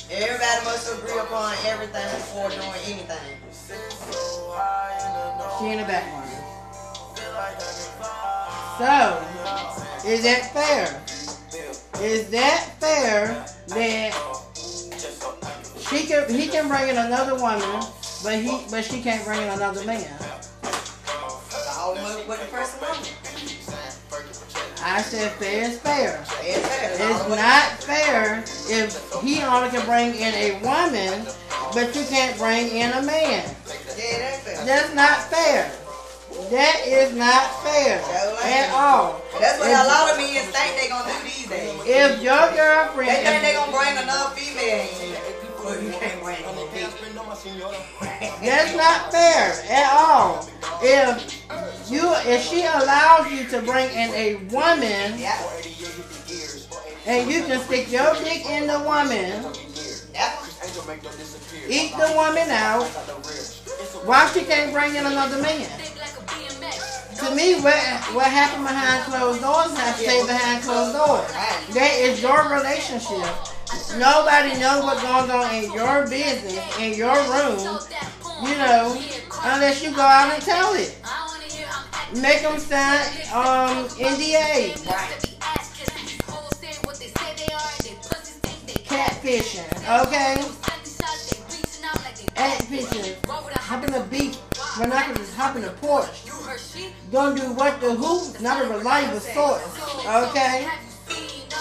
Everybody 0.10 0.66
must 0.66 0.92
agree 0.92 1.20
upon 1.20 1.54
everything 1.68 2.04
before 2.18 2.50
doing 2.50 2.82
anything. 2.88 3.38
She 5.60 5.70
in 5.70 5.78
the 5.78 5.86
background. 5.86 6.30
So, 8.82 10.10
is 10.10 10.24
that 10.24 10.52
fair? 10.54 11.04
Is 12.04 12.30
that 12.32 12.76
fair 12.80 13.46
that 13.68 14.14
she 15.88 16.08
can 16.08 16.28
he 16.34 16.48
can 16.48 16.68
bring 16.68 16.90
in 16.90 16.98
another 16.98 17.36
woman, 17.36 17.84
but 18.24 18.40
he 18.40 18.66
but 18.72 18.84
she 18.84 19.00
can't 19.04 19.24
bring 19.24 19.40
in 19.40 19.50
another 19.50 19.86
man? 19.86 20.10
All 21.92 21.98
what 21.98 22.28
what 22.28 22.40
the 22.40 22.48
wants. 22.56 23.12
I 24.82 25.02
said 25.02 25.32
fair 25.34 25.68
is 25.68 25.78
fair. 25.80 26.24
It's 26.40 26.68
fair. 26.68 26.92
It's 26.96 27.28
not 27.28 27.84
fair 27.84 28.40
if 28.72 28.96
he 29.20 29.44
only 29.44 29.70
can 29.76 29.84
bring 29.86 30.16
in 30.16 30.32
a 30.32 30.56
woman, 30.64 31.28
but 31.76 31.94
you 31.94 32.06
can't 32.08 32.38
bring 32.40 32.72
in 32.72 32.92
a 32.96 33.02
man. 33.04 33.44
Yeah, 33.44 34.24
that's 34.24 34.40
fair. 34.40 34.66
That's 34.66 34.96
not 34.96 35.20
fair. 35.28 35.68
That 36.50 36.88
is 36.88 37.14
not 37.14 37.44
fair 37.60 38.00
at 38.00 38.72
all. 38.72 39.22
That's 39.38 39.60
what 39.60 39.68
a 39.68 39.84
lot 39.84 40.12
of 40.12 40.18
men 40.18 40.32
think 40.48 40.80
they're 40.80 40.90
gonna 40.96 41.12
do 41.12 41.24
these 41.28 41.48
days. 41.50 41.76
If 41.84 42.24
your 42.24 42.48
girlfriend, 42.56 43.12
They 43.12 43.24
think 43.28 43.42
they're 43.44 43.60
gonna 43.60 43.76
bring 43.76 43.98
another 43.98 44.34
female 44.34 44.88
in. 44.96 45.41
Well, 45.64 45.82
you 45.82 45.92
can't 45.92 46.22
bring 46.24 46.42
no 46.44 46.66
female. 47.36 47.72
that's 48.42 48.76
not 48.76 49.12
fair 49.12 49.54
at 49.70 49.92
all. 49.94 50.50
If 50.82 51.46
you, 51.92 52.02
if 52.26 52.42
she 52.44 52.64
allows 52.64 53.32
you 53.32 53.46
to 53.50 53.62
bring 53.62 53.90
in 53.92 54.10
a 54.14 54.36
woman, 54.52 55.20
Yeah. 55.20 55.38
and 57.06 57.30
you 57.32 57.44
can 57.44 57.60
stick 57.62 57.92
your 57.92 58.14
dick 58.16 58.46
in 58.46 58.68
the 58.68 58.80
woman, 58.80 59.46
Yeah. 60.14 60.34
eat 61.68 61.92
the 61.96 62.12
woman 62.16 62.50
out, 62.50 62.86
why 64.06 64.30
she 64.34 64.42
can't 64.44 64.74
bring 64.74 64.96
in 64.96 65.06
another 65.06 65.42
man? 65.42 65.70
To 67.18 67.36
me, 67.36 67.54
what 67.62 67.76
what 68.16 68.26
happened 68.26 68.64
behind 68.66 69.04
closed 69.04 69.42
doors 69.42 69.78
has 69.78 69.96
to 69.98 70.04
stay 70.04 70.26
behind 70.26 70.64
closed 70.64 70.96
doors. 70.98 71.32
That 71.76 71.94
is 72.00 72.20
your 72.20 72.50
relationship. 72.50 73.30
Nobody 73.98 74.60
knows 74.60 74.84
what's 74.84 75.02
going 75.02 75.32
on 75.32 75.56
in 75.56 75.72
your 75.74 76.08
business, 76.08 76.80
in 76.80 76.94
your 76.94 77.14
room, 77.14 77.80
you 78.44 78.58
know, 78.58 79.02
unless 79.44 79.84
you 79.84 79.92
go 79.96 80.02
out 80.02 80.34
and 80.34 80.42
tell 80.42 80.74
it. 80.74 80.98
Make 82.16 82.42
them 82.42 82.60
sign 82.60 83.00
um, 83.34 83.88
NDA. 83.96 84.74
Catfishing, 88.86 89.72
okay? 90.04 90.36
At 92.36 92.62
fishing. 92.64 93.16
Hop 93.28 93.84
in 93.86 93.92
the 93.94 94.06
beach. 94.10 94.38
We're 94.80 94.88
not 94.88 95.06
gonna 95.06 95.18
just 95.18 95.36
hop 95.36 95.56
in 95.56 95.62
the 95.62 95.70
porch. 95.70 96.26
Gonna 97.12 97.40
do 97.40 97.52
what 97.54 97.80
the 97.80 97.94
who? 97.94 98.44
Not 98.44 98.66
a 98.66 98.70
reliable 98.70 99.20
source, 99.20 99.64
okay? 100.06 100.68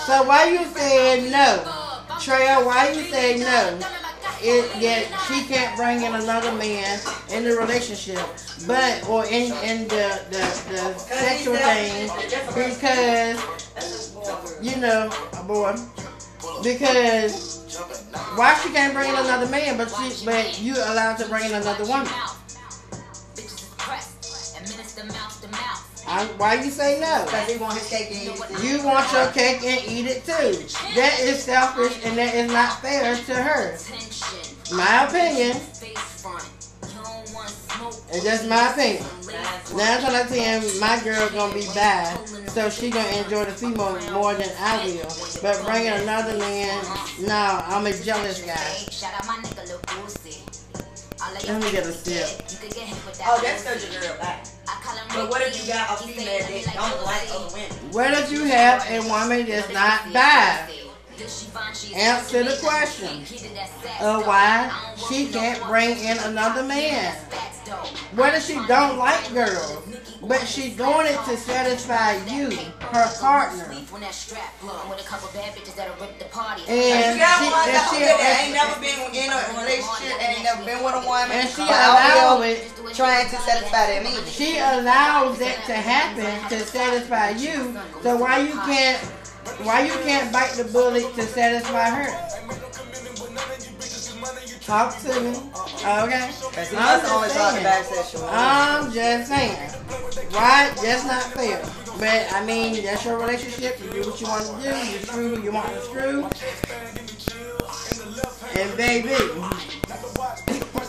So 0.07 0.23
why 0.25 0.51
you 0.51 0.65
saying 0.75 1.31
no? 1.31 1.80
Treya, 2.21 2.65
why 2.65 2.91
you 2.91 3.03
say 3.11 3.39
no? 3.39 3.79
It, 4.43 4.71
yet 4.81 5.07
she 5.27 5.45
can't 5.45 5.77
bring 5.77 6.03
in 6.03 6.15
another 6.15 6.53
man 6.53 7.01
in 7.31 7.45
the 7.45 7.57
relationship, 7.57 8.21
but 8.67 9.09
or 9.09 9.25
in 9.27 9.53
in 9.65 9.89
the 9.89 10.21
the, 10.31 10.41
the 10.71 10.99
sexual 10.99 11.57
thing 11.57 12.11
because 12.55 13.41
you 14.61 14.77
know, 14.77 15.11
a 15.39 15.43
boy, 15.43 15.75
because 16.63 17.79
why 18.37 18.55
she 18.63 18.71
can't 18.71 18.95
bring 18.95 19.09
in 19.09 19.17
another 19.17 19.49
man, 19.49 19.79
but 19.79 19.89
she 19.89 20.25
but 20.25 20.61
you 20.61 20.75
allowed 20.75 21.17
to 21.17 21.29
bring 21.29 21.45
in 21.47 21.55
another 21.55 21.85
woman. 21.85 22.07
I, 26.07 26.25
why 26.37 26.55
you 26.55 26.71
say 26.71 27.01
no? 27.01 27.25
Because 27.25 27.51
he 27.51 27.57
want 27.59 27.79
his 27.79 27.89
cake 27.89 28.09
and 28.11 28.23
eat 28.23 28.29
it. 28.29 28.63
You 28.65 28.85
want 28.85 29.13
your 29.13 29.31
cake 29.33 29.63
and 29.63 29.81
eat 29.91 30.07
it 30.07 30.25
too. 30.25 30.53
That 30.97 31.19
is 31.21 31.43
selfish 31.43 32.05
and 32.05 32.17
that 32.19 32.35
is 32.35 32.51
not 32.53 32.81
fair 32.81 33.17
to 33.17 33.35
her. 33.35 33.77
My 34.75 35.07
opinion, 35.07 35.57
and 38.13 38.23
that's 38.23 38.47
my 38.47 38.71
opinion. 38.73 39.05
Nine 39.77 40.01
times 40.01 40.05
out 40.15 40.23
of 40.23 40.29
ten, 40.29 40.81
my 40.81 41.01
girl 41.03 41.29
gonna 41.31 41.55
be 41.55 41.67
bad, 41.75 42.29
so 42.51 42.69
she 42.71 42.91
gonna 42.91 43.09
enjoy 43.23 43.45
the 43.45 43.53
female 43.53 43.99
more 44.13 44.35
than 44.35 44.51
I 44.59 44.85
will. 44.85 45.09
But 45.43 45.65
bringing 45.65 45.93
another 45.93 46.37
man, 46.39 46.85
no, 47.21 47.63
I'm 47.67 47.87
a 47.87 47.93
jealous 47.93 48.43
guy. 48.43 48.87
Let 51.33 51.63
me 51.63 51.71
get 51.71 51.87
a 51.87 51.93
sip. 51.93 52.43
Oh, 53.27 53.41
that's 53.43 53.63
because 53.63 53.85
a 53.85 54.01
girl 54.01 54.19
back. 54.19 54.47
But 55.15 55.29
what 55.31 55.43
if 55.43 55.61
you 55.61 55.73
got 55.73 56.01
a 56.01 56.07
female 56.07 56.25
that 56.25 56.75
don't 56.75 57.05
like 57.05 57.29
other 57.33 57.53
women? 57.53 57.71
What 57.93 58.13
if 58.15 58.33
you 58.33 58.45
have 58.45 58.85
a 58.89 59.01
woman 59.09 59.47
that's 59.47 59.73
not 59.73 60.13
bad? 60.13 60.71
Answer 61.95 62.45
the 62.45 62.57
question. 62.63 63.25
Uh, 64.01 64.19
of 64.19 64.27
why 64.27 64.71
she 65.09 65.29
can't 65.29 65.63
bring 65.65 65.99
in 65.99 66.19
another 66.19 66.63
man. 66.63 67.15
What 68.13 68.35
if 68.35 68.45
she 68.45 68.55
don't 68.67 68.99
like 68.99 69.33
girls, 69.33 69.87
but 70.23 70.41
she 70.47 70.71
doing 70.71 71.07
it 71.07 71.19
to 71.27 71.37
satisfy 71.37 72.17
you, 72.27 72.51
her 72.81 73.07
partner? 73.21 73.69
If 73.71 73.93
And 76.69 77.15
you 77.15 77.21
got 77.21 77.39
she, 77.39 77.47
one 77.47 77.69
and 77.69 77.77
that, 77.77 77.91
she, 77.93 78.01
that 78.01 78.41
ain't 78.43 78.55
never 78.55 78.81
been 78.81 78.99
in 79.15 79.31
a 79.31 79.41
relationship, 79.61 80.19
that 80.19 80.35
ain't 80.35 80.43
never 80.45 80.65
been 80.65 80.83
with 80.83 80.95
a 80.95 81.07
woman, 81.07 81.31
and 81.31 81.49
she 81.49 81.63
but 81.63 81.71
out 81.71 82.01
allow 82.01 82.41
there 82.41 82.57
it, 82.57 82.95
trying 82.95 83.29
to 83.31 83.37
satisfy 83.37 83.87
their 83.87 84.03
needs. 84.03 84.33
she 84.33 84.59
allows 84.59 85.39
that 85.39 85.65
to 85.67 85.75
happen 85.75 86.49
to 86.51 86.65
satisfy 86.65 87.31
you. 87.31 87.79
So 88.03 88.17
why 88.17 88.41
you 88.41 88.55
can't, 88.67 88.99
why 89.65 89.85
you 89.87 89.93
can't 90.05 90.33
bite 90.33 90.53
the 90.53 90.65
bullet 90.65 91.15
to 91.15 91.23
satisfy 91.23 91.91
her? 91.91 92.11
Talk 94.61 94.97
to 95.01 95.21
me, 95.21 95.31
okay? 95.85 96.31
Because 96.51 96.71
he 96.71 96.77
I'm 96.77 97.03
must 97.03 97.13
only 97.13 97.29
just 97.29 97.39
talk 97.39 97.53
saying. 97.53 98.23
about. 98.23 98.33
I'm 98.33 98.93
just 98.93 99.29
saying. 99.29 99.71
Why? 100.31 100.73
That's 100.83 101.05
not 101.05 101.25
fair. 101.33 101.63
But 101.99 102.33
I 102.33 102.45
mean, 102.47 102.83
that's 102.85 103.05
your 103.05 103.19
relationship. 103.19 103.79
You 103.83 103.91
do 103.91 104.11
what 104.11 104.21
you 104.21 104.27
want 104.29 104.47
to 104.47 104.53
do. 104.63 104.69
You 104.69 104.99
screw 105.01 105.35
who 105.37 105.43
you 105.43 105.53
want 105.53 105.69
to 105.69 105.81
screw. 105.83 106.29
And 108.61 108.77
baby, 108.77 109.09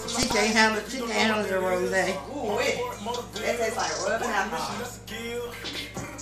she 0.08 0.28
can't 0.30 0.56
handle. 0.56 0.84
She 0.88 1.00
can't 1.00 1.12
handle 1.12 1.44
the 1.44 1.60
rose. 1.60 1.90
That 1.92 2.16
tastes 3.58 3.78
like 3.78 4.08
rubbing 4.08 4.28
alcohol. 4.30 4.88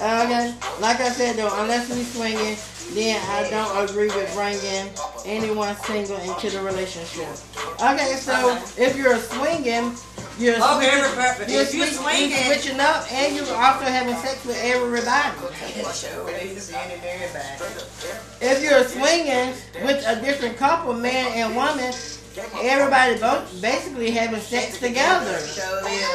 Okay. 0.02 0.54
Like 0.80 1.00
I 1.02 1.10
said 1.10 1.36
though, 1.36 1.52
unless 1.62 1.90
we 1.90 2.04
swinging, 2.04 2.56
then 2.94 3.22
I 3.30 3.50
don't 3.50 3.90
agree 3.90 4.08
with 4.08 4.34
bringing 4.34 4.90
anyone 5.26 5.76
single 5.84 6.18
into 6.18 6.50
the 6.50 6.62
relationship. 6.62 7.28
Okay, 7.82 8.16
so 8.16 8.58
if 8.78 8.96
you're 8.98 9.18
swinging, 9.20 9.94
you're 10.40 10.56
Okay, 10.56 10.90
switching, 10.90 11.16
perfect. 11.16 11.52
you're, 11.52 11.66
switch- 11.66 11.94
swinging- 11.96 12.30
you're 12.32 12.56
switching 12.56 12.80
up, 12.80 13.12
and 13.12 13.36
you're 13.36 13.46
also 13.56 13.84
having 13.86 14.16
sex 14.24 14.44
with 14.46 14.58
everybody. 14.64 15.36
If 18.42 18.64
you're 18.64 18.86
swinging 18.88 19.54
with 19.86 20.04
a 20.08 20.16
different 20.22 20.58
couple, 20.58 20.94
man 20.94 21.28
and 21.34 21.56
woman, 21.56 21.94
everybody 22.62 23.20
both 23.20 23.62
basically 23.62 24.12
having 24.12 24.40
sex 24.40 24.80
together. 24.80 25.40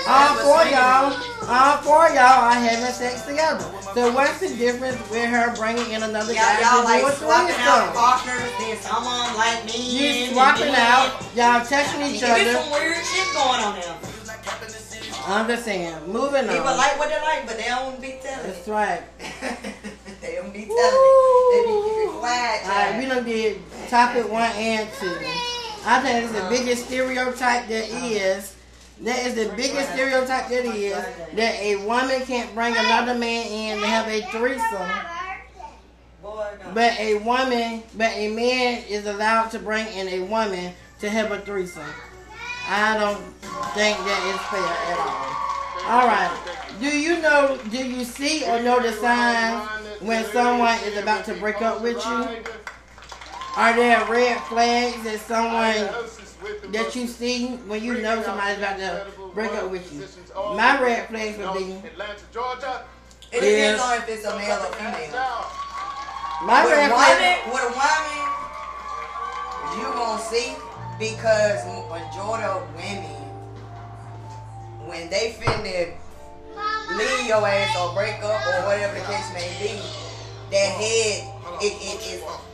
All 0.07 0.37
four 0.37 0.65
y'all, 0.71 1.13
all 1.49 1.77
four 1.79 2.09
y'all 2.15 2.45
are 2.45 2.55
having 2.55 2.93
sex 2.93 3.23
together. 3.23 3.65
So 3.95 4.13
what's 4.13 4.41
the 4.41 4.49
difference 4.57 4.99
with 5.11 5.29
her 5.29 5.55
bringing 5.57 5.91
in 5.93 6.03
another 6.03 6.33
Y'all, 6.33 6.43
guy 6.43 6.61
y'all 6.61 6.83
to 6.83 6.85
like 6.85 7.03
do 7.03 7.09
a 7.09 7.13
swapping 7.13 7.57
out 7.59 7.95
partners, 7.95 8.51
then 8.59 8.77
someone 8.79 9.35
like 9.37 9.65
me. 9.67 10.27
You 10.27 10.33
swapping 10.33 10.75
out, 10.75 11.23
y'all 11.35 11.65
touching 11.65 12.03
each 12.03 12.21
There's 12.21 12.55
other. 12.55 12.63
some 12.63 12.73
weird 12.73 12.97
shit 12.97 13.35
going 13.35 13.61
on 13.61 13.81
there. 13.81 13.97
I'm 15.27 15.47
just 15.47 15.65
saying, 15.65 15.95
moving 16.07 16.43
People 16.43 16.51
on. 16.51 16.57
People 16.57 16.77
like 16.77 16.99
what 16.99 17.09
they 17.09 17.21
like, 17.23 17.47
but 17.47 17.57
they 17.57 17.65
don't 17.65 17.99
be 18.01 18.19
telling 18.23 18.47
That's 18.47 18.69
right. 18.69 19.03
they 20.21 20.35
don't 20.35 20.53
be 20.53 20.67
telling 20.67 20.69
it. 20.69 21.51
They 21.55 21.63
be 21.65 22.19
quiet. 22.19 22.67
Alright, 22.67 22.99
we 22.99 23.07
done 23.07 23.25
did 23.25 23.63
topic 23.89 24.31
one 24.31 24.51
and 24.53 24.89
two. 25.01 25.54
I 25.87 26.01
think 26.01 26.25
it's 26.25 26.33
the 26.33 26.45
uh, 26.45 26.49
biggest 26.51 26.87
stereotype 26.87 27.69
that 27.69 27.91
uh, 27.91 28.07
is. 28.07 28.57
That 29.01 29.27
is 29.27 29.35
the 29.35 29.55
biggest 29.57 29.93
stereotype 29.93 30.49
that 30.49 30.65
is 30.65 30.95
that 31.35 31.55
a 31.61 31.85
woman 31.85 32.21
can't 32.23 32.55
bring 32.55 32.77
another 32.77 33.15
man 33.15 33.47
in 33.47 33.81
to 33.81 33.87
have 33.87 34.07
a 34.09 34.23
threesome, 34.31 34.91
but 36.73 36.99
a 36.99 37.19
woman, 37.19 37.83
but 37.97 38.13
a 38.13 38.31
man 38.31 38.85
is 38.89 39.07
allowed 39.07 39.51
to 39.51 39.59
bring 39.59 39.87
in 39.89 40.09
a 40.09 40.21
woman 40.27 40.73
to 41.01 41.11
have 41.11 41.33
a 41.33 41.41
threesome. 41.41 41.83
I 42.69 42.97
don't 42.99 43.19
think 43.75 43.99
that 43.99 44.23
is 44.33 44.41
fair 44.49 44.93
at 44.93 44.99
all. 44.99 45.35
All 45.87 46.07
right. 46.07 46.31
Do 46.81 46.87
you 46.87 47.21
know? 47.21 47.59
Do 47.71 47.77
you 47.77 48.05
see 48.05 48.45
or 48.47 48.63
know 48.63 48.81
the 48.81 48.93
signs 48.93 49.69
when 50.01 50.25
someone 50.27 50.79
is 50.85 50.97
about 50.97 51.27
to 51.27 51.35
break 51.35 51.61
up 51.61 51.83
with 51.83 52.03
you? 52.07 52.43
Are 53.57 53.73
there 53.77 54.05
red 54.11 54.41
flags 54.43 55.05
that 55.05 55.21
someone 55.21 56.73
that 56.73 56.97
you 56.97 57.07
see 57.07 57.55
when 57.71 57.85
you 57.85 58.03
know 58.03 58.21
somebody's 58.23 58.59
about 58.59 58.79
to 58.79 59.07
break 59.33 59.53
up 59.53 59.71
with 59.71 59.87
you? 59.95 60.01
My 60.57 60.83
red 60.83 61.07
flags 61.09 61.39
would 61.39 61.55
be 61.55 61.73
Atlanta, 61.87 62.25
Georgia. 62.33 62.85
It 63.31 63.41
depends 63.41 63.81
on 63.81 63.99
if 63.99 64.09
it's 64.09 64.25
a 64.25 64.37
male 64.37 64.59
or 64.59 64.73
female. 64.75 65.47
my 66.43 66.65
With 66.65 66.73
red 66.75 66.91
flag. 66.91 67.47
with 67.47 67.63
a 67.63 67.73
woman, 67.79 68.27
you 69.79 69.87
gonna 69.95 70.21
see 70.23 70.57
because 70.99 71.63
majority 71.89 72.45
of 72.45 72.67
women, 72.75 73.23
when 74.91 75.09
they 75.11 75.31
finna 75.39 75.95
leave 76.99 77.27
your 77.29 77.47
ass 77.47 77.71
or 77.79 77.95
break 77.95 78.19
up 78.19 78.43
or 78.47 78.67
whatever 78.67 78.99
the 78.99 79.05
case 79.07 79.31
may 79.33 79.47
be, 79.63 79.79
that 80.51 80.75
head, 80.75 81.23
it, 81.63 81.73
it 81.79 82.19
it 82.19 82.54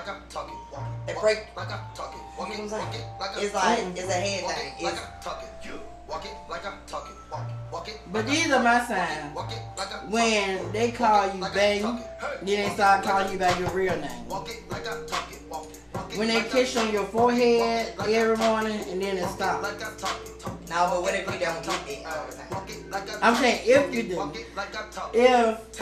like 0.00 0.08
I 0.08 0.18
talk 0.30 0.48
it. 0.48 0.54
Walk 0.72 0.86
it. 1.08 1.10
it 1.12 1.20
break, 1.20 1.38
Like 1.56 1.68
I 1.70 1.78
talk 1.94 2.14
it. 2.14 2.38
Walk 2.38 2.48
it. 2.50 2.58
know 2.58 2.64
what 2.64 2.72
I'm 2.72 2.80
Walk 2.80 2.94
it 2.94 3.04
like 3.20 3.36
I 3.36 3.40
it's 3.42 3.54
like, 3.54 3.78
Mm. 3.78 3.96
it's 3.96 4.08
a 4.08 4.12
head 4.12 4.44
Walk 4.44 4.54
thing. 4.54 4.72
it 4.78 4.84
like 4.84 4.94
I 4.94 5.20
talk 5.22 5.42
it. 5.42 5.66
You 5.66 5.80
walk 6.08 6.24
it 6.24 6.34
like 6.48 6.66
I 6.66 6.72
talk 6.86 7.08
it. 7.10 7.16
Walk 7.30 7.48
it. 7.48 7.72
Walk 7.72 7.88
it. 7.88 8.00
But 8.12 8.26
these 8.26 8.50
are 8.50 8.62
my 8.62 8.80
signs. 8.86 9.34
Walk 9.36 9.52
it 9.52 9.62
like 9.76 9.88
I 9.88 9.90
talk 9.92 10.04
it. 10.04 10.10
When 10.10 10.72
they 10.72 10.90
call 10.90 11.26
you 11.34 11.40
babe, 11.54 11.82
then 11.82 12.44
they 12.44 12.68
start 12.70 13.04
calling 13.04 13.32
you 13.32 13.38
by 13.38 13.56
your 13.58 13.70
real 13.70 13.96
name. 13.96 14.28
Walk 14.28 14.48
it 14.48 14.62
like 14.70 14.86
I 14.88 15.04
talk 15.06 15.30
it. 15.32 15.42
Walk 15.50 15.66
it. 15.70 15.78
Walk 15.94 16.12
it 16.12 16.18
When 16.18 16.28
they 16.28 16.42
kiss 16.48 16.76
on 16.76 16.92
your 16.92 17.04
forehead 17.04 17.94
every 18.00 18.36
morning 18.36 18.80
and 18.88 19.02
then 19.02 19.18
it 19.18 19.28
stops. 19.28 19.62
like 19.62 19.82
I 19.82 19.94
talk 19.96 20.16
it. 20.24 20.40
Talk 20.40 20.56
it. 20.62 20.70
no, 20.70 20.88
but 20.90 21.02
what 21.02 21.14
if 21.14 21.20
you 21.26 21.26
don't 21.26 21.64
get 21.64 21.98
it 22.00 22.06
all 22.06 22.26
the 22.26 22.36
time? 22.36 22.46
Walk 22.50 22.70
I 22.92 23.28
I'm 23.28 23.36
saying 23.36 23.60
if 23.64 23.94
you 23.94 24.02
do. 24.04 24.16
Walk 24.16 24.36
it 24.36 24.56
like 24.56 24.74
I 24.74 24.88
talk 24.90 25.14
it. 25.14 25.20
If 25.20 25.80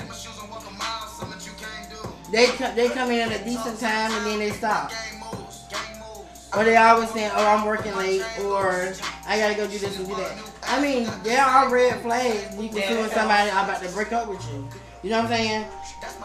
they 2.30 2.46
come, 2.46 2.74
they 2.74 2.88
come 2.88 3.10
in 3.10 3.30
at 3.30 3.40
a 3.40 3.44
decent 3.44 3.78
time 3.80 4.12
and 4.12 4.26
then 4.26 4.38
they 4.38 4.50
stop. 4.50 4.90
Gang 4.90 5.20
moves, 5.20 5.64
gang 5.70 6.00
moves. 6.00 6.50
Or 6.56 6.64
they 6.64 6.76
always 6.76 7.10
saying, 7.10 7.30
oh, 7.34 7.46
I'm 7.46 7.66
working 7.66 7.94
late, 7.96 8.22
or 8.44 8.94
I 9.26 9.38
gotta 9.38 9.54
go 9.54 9.66
do 9.66 9.78
this 9.78 9.98
and 9.98 10.06
do 10.06 10.14
that. 10.16 10.36
I 10.64 10.80
mean, 10.80 11.08
there 11.22 11.42
are 11.42 11.72
red 11.72 12.00
flags 12.02 12.54
you 12.56 12.68
can 12.68 12.82
see 12.82 12.96
when 12.96 13.10
somebody 13.10 13.50
about 13.50 13.82
to 13.82 13.88
break 13.90 14.12
up 14.12 14.28
with 14.28 14.44
you. 14.52 14.68
You 15.02 15.10
know 15.10 15.22
what 15.22 15.30
I'm 15.30 15.36
saying? 15.36 15.66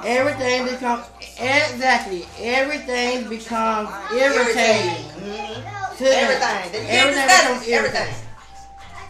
Everything 0.04 0.66
becomes, 0.66 1.06
exactly, 1.38 2.26
everything 2.39 3.30
becomes 3.30 3.89
irritating. 4.12 5.06
To. 5.98 6.06
Everything. 6.06 6.72
Then 6.72 7.08
you 7.08 7.16
can't 7.16 7.24
Everything 7.24 7.28
becomes 7.28 7.68
irritating. 7.68 8.16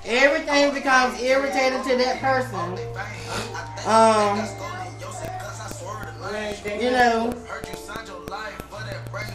Everything 0.06 0.73
becomes 0.73 1.21
irritating 1.21 1.82
to 1.84 1.97
that 1.97 2.19
person. 2.19 2.77
Um, 3.88 4.83
brand 6.29 6.81
know. 6.81 7.33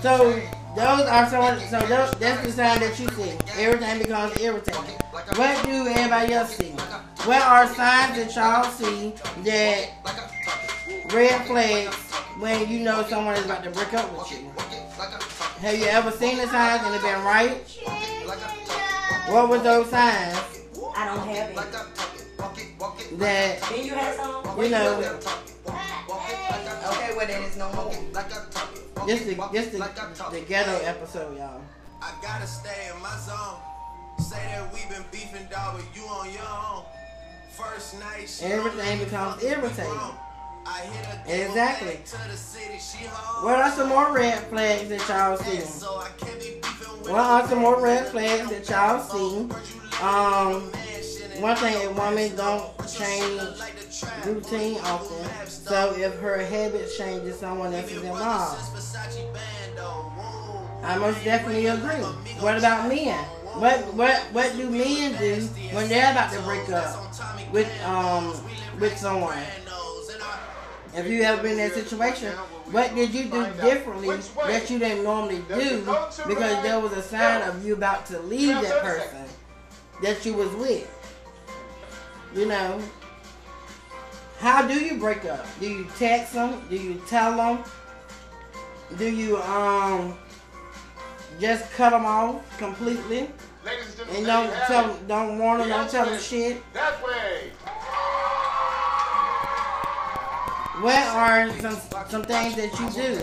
So 0.02 0.40
those 0.76 1.06
are 1.06 1.28
some. 1.28 1.60
So 1.60 1.80
those, 1.86 2.10
that's 2.12 2.46
the 2.46 2.52
sign 2.52 2.80
that 2.80 2.98
you 2.98 3.08
see. 3.08 3.32
Everything 3.58 3.98
becomes 3.98 4.38
irritating. 4.40 4.96
What 5.12 5.64
do 5.64 5.70
everybody 5.70 6.32
else 6.32 6.56
see? 6.56 6.72
What 7.24 7.42
are 7.42 7.66
signs 7.66 8.16
that 8.16 8.34
y'all 8.34 8.64
see 8.70 9.12
that 9.44 9.90
Like 10.04 10.14
I 10.14 10.44
talk 10.44 10.88
it. 10.88 11.12
red 11.12 11.46
flags 11.46 11.94
when 12.40 12.68
you 12.68 12.80
know 12.80 13.04
someone 13.08 13.34
is 13.34 13.44
about 13.44 13.64
to 13.64 13.70
break 13.70 13.92
up 13.94 14.10
with 14.16 14.30
you? 14.32 14.46
Walk 14.56 14.72
it 14.72 14.98
like 14.98 15.08
I 15.08 15.18
talk 15.18 15.56
it. 15.56 15.60
Have 15.60 15.78
you 15.78 15.86
ever 15.86 16.10
seen 16.12 16.36
the 16.36 16.46
signs 16.46 16.82
and 16.84 16.94
it 16.94 17.02
been 17.02 17.24
right? 17.24 17.50
Walk 17.86 18.02
it 18.02 18.26
like 18.26 18.38
I 18.38 18.56
talk 18.64 19.28
it. 19.28 19.32
What 19.32 19.48
were 19.50 19.58
those 19.58 19.90
signs 19.90 20.58
I 20.96 21.06
don't 21.06 21.28
have 21.28 21.50
it. 21.50 21.58
I 21.58 21.70
talk 21.70 22.14
it. 22.14 22.26
Walk 22.38 22.58
it, 22.58 22.66
walk 22.78 23.00
it. 23.00 23.18
that 23.18 23.60
Then 23.62 23.84
you 23.84 23.94
have 23.94 24.14
some? 24.14 24.62
you 24.62 24.70
know? 24.70 25.20
Like 27.18 27.30
I 27.30 27.32
talk 27.32 27.32
Okay, 27.32 27.32
well 27.32 27.40
then 27.40 27.42
it's 27.44 27.56
no 27.56 27.72
more. 27.72 28.12
Like 28.12 28.26
I 28.32 28.44
talk 28.50 29.06
This 29.06 29.26
it, 29.26 29.36
the 29.36 29.48
this 29.52 29.66
it 29.66 29.72
the, 29.72 29.78
like 29.78 29.98
I 30.02 30.12
talk 30.14 30.32
the 30.32 30.40
ghetto 30.40 30.84
episode, 30.84 31.36
y'all. 31.36 31.60
I 32.00 32.12
gotta 32.22 32.46
stay 32.46 32.90
in 32.94 33.02
my 33.02 33.16
zone. 33.16 33.58
Say 34.18 34.36
that 34.36 34.72
we 34.72 34.80
been 34.88 35.04
beefing, 35.10 35.46
dog, 35.50 35.76
but 35.76 35.84
you 35.96 36.02
on 36.08 36.32
your 36.32 36.42
own. 36.42 36.84
First 37.50 37.98
night, 38.00 38.28
she 38.28 38.44
Everything 38.46 38.98
on 38.98 39.04
becomes 39.04 39.42
me, 39.42 39.48
irritating. 39.48 40.00
I 40.66 40.80
hit 40.80 41.06
her 41.06 41.46
Exactly. 41.48 41.94
back 41.94 42.04
to 42.04 42.30
the 42.30 42.36
city, 42.36 42.78
she. 42.78 43.04
What 43.06 43.58
are 43.58 43.70
some 43.72 43.88
more 43.88 44.12
red 44.12 44.38
flags 44.44 44.88
that 44.90 45.08
y'all 45.08 45.36
see? 45.38 45.60
So 45.60 45.98
I 45.98 46.08
can't 46.18 46.38
be 46.40 46.60
beefing 46.60 47.12
What 47.12 47.20
are 47.20 47.48
some 47.48 47.58
more 47.60 47.80
red 47.82 48.08
flags 48.08 48.50
that 48.50 48.68
y'all 48.68 49.00
see? 49.00 49.48
Um, 50.02 50.70
one 51.40 51.56
thing, 51.56 51.86
a 51.86 51.92
woman 51.92 52.34
don't 52.36 52.70
change 52.88 53.42
routine 54.24 54.78
often. 54.80 55.46
So 55.46 55.94
if 55.96 56.18
her 56.20 56.38
habits 56.44 56.96
changes, 56.96 57.38
someone 57.38 57.72
else 57.74 57.90
is 57.90 58.02
involved. 58.02 58.60
I 60.82 60.98
most 60.98 61.22
definitely 61.24 61.66
agree. 61.66 62.02
What 62.40 62.58
about 62.58 62.88
men? 62.88 63.24
What 63.54 63.94
what 63.94 64.16
what 64.32 64.56
do 64.56 64.70
men 64.70 65.18
do 65.18 65.42
when 65.74 65.88
they're 65.88 66.12
about 66.12 66.32
to 66.32 66.40
break 66.42 66.68
up 66.70 67.14
with 67.52 67.68
um 67.84 68.34
with 68.78 68.96
someone? 68.96 69.38
If 70.94 71.06
you 71.06 71.22
ever 71.22 71.42
been 71.42 71.52
in 71.52 71.58
that 71.58 71.74
situation, 71.74 72.32
what 72.70 72.94
did 72.94 73.12
you 73.12 73.24
do 73.24 73.44
differently 73.60 74.16
that 74.46 74.70
you 74.70 74.78
didn't 74.78 75.04
normally 75.04 75.42
do 75.48 75.80
because 76.26 76.62
there 76.62 76.80
was 76.80 76.92
a 76.92 77.02
sign 77.02 77.42
of 77.42 77.64
you 77.64 77.74
about 77.74 78.06
to 78.06 78.20
leave 78.20 78.60
that 78.62 78.82
person 78.82 79.24
that 80.02 80.24
you 80.24 80.34
was 80.34 80.54
with? 80.54 80.97
You 82.34 82.46
know, 82.46 82.80
how 84.38 84.66
do 84.66 84.74
you 84.74 84.98
break 84.98 85.24
up? 85.24 85.46
Do 85.60 85.68
you 85.68 85.86
text 85.98 86.34
them? 86.34 86.62
Do 86.68 86.76
you 86.76 87.00
tell 87.06 87.36
them? 87.36 87.64
Do 88.96 89.10
you 89.10 89.38
um 89.38 90.16
just 91.40 91.70
cut 91.72 91.90
them 91.90 92.04
off 92.04 92.58
completely 92.58 93.30
Ladies 93.64 94.00
and 94.00 94.10
and 94.10 94.26
don't 94.26 94.52
tell 94.66 94.88
them, 94.88 95.06
don't 95.06 95.38
warn 95.38 95.58
them, 95.58 95.68
don't 95.68 95.90
tell 95.90 96.06
them 96.06 96.18
shit? 96.20 96.62
That 96.72 97.02
way. 97.04 97.52
What 100.80 100.94
are 100.94 101.50
some 101.58 101.76
some 102.08 102.22
things 102.22 102.54
that 102.54 102.70
you 102.78 102.90
do 102.90 103.16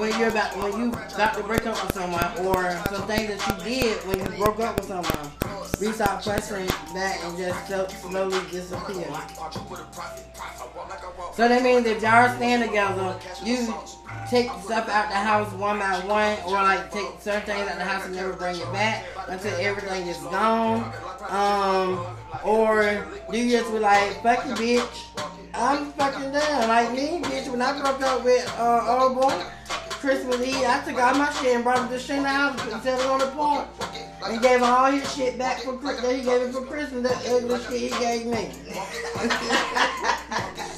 when 0.00 0.18
you're 0.18 0.28
about 0.28 0.54
when 0.58 0.78
you 0.78 0.92
about 0.92 1.34
to 1.36 1.42
break 1.42 1.66
up 1.66 1.82
with 1.82 1.94
someone, 1.94 2.46
or 2.46 2.70
some 2.90 3.06
things 3.06 3.34
that 3.34 3.40
you 3.48 3.64
did 3.64 3.96
when 4.06 4.18
you 4.18 4.38
broke 4.38 4.60
up 4.60 4.76
with 4.76 4.88
someone? 4.88 5.30
We 5.80 5.90
start 5.92 6.22
pressing 6.22 6.66
back 6.92 7.24
and 7.24 7.38
just 7.38 8.02
slowly 8.02 8.38
disappear. 8.50 9.08
So 11.32 11.48
that 11.48 11.62
means 11.62 11.86
if 11.86 12.02
y'all 12.02 12.36
staying 12.36 12.60
together, 12.60 13.18
you 13.42 13.74
take 14.28 14.50
stuff 14.62 14.88
out 14.88 15.08
the 15.08 15.14
house 15.14 15.52
one 15.52 15.78
by 15.78 15.98
one, 16.06 16.38
or 16.46 16.62
like 16.62 16.90
take 16.90 17.06
certain 17.20 17.42
things 17.42 17.68
out 17.68 17.76
the 17.76 17.84
house 17.84 18.06
and 18.06 18.14
never 18.14 18.32
bring 18.32 18.56
it 18.56 18.72
back 18.72 19.04
until 19.28 19.54
everything 19.60 20.06
is 20.06 20.16
gone. 20.18 20.92
Um, 21.28 22.04
or 22.44 23.06
you 23.32 23.50
just 23.50 23.70
be 23.72 23.78
like, 23.78 24.22
fuck 24.22 24.46
you, 24.46 24.54
bitch? 24.54 25.06
I'm 25.54 25.92
fucking 25.92 26.32
done. 26.32 26.68
Like 26.68 26.92
me, 26.92 27.20
bitch, 27.20 27.50
when 27.50 27.60
I 27.60 27.78
broke 27.78 28.00
up 28.02 28.24
with 28.24 28.48
uh, 28.58 28.98
old 29.00 29.20
boy, 29.20 29.44
Christmas 29.90 30.40
Eve, 30.40 30.64
I 30.66 30.82
took 30.84 31.00
all 31.00 31.14
my 31.14 31.30
shit 31.34 31.54
and 31.54 31.62
brought 31.62 31.84
it 31.84 31.94
to 31.94 31.98
Shane 32.00 32.24
house 32.24 32.60
and 32.72 32.82
set 32.82 32.98
it 33.00 33.06
on 33.06 33.20
the 33.20 33.26
porch. 33.26 33.68
And 34.24 34.40
gave 34.40 34.58
him 34.58 34.64
all 34.64 34.90
his 34.90 35.14
shit 35.14 35.36
back 35.36 35.60
for 35.60 35.76
Christmas. 35.76 36.16
He 36.16 36.22
gave 36.22 36.42
it 36.42 36.52
for 36.52 36.64
Christmas, 36.64 37.02
that 37.02 37.26
ugly 37.26 37.60
shit 37.60 37.92
he 37.92 38.00
gave 38.00 38.26
me. 38.26 38.50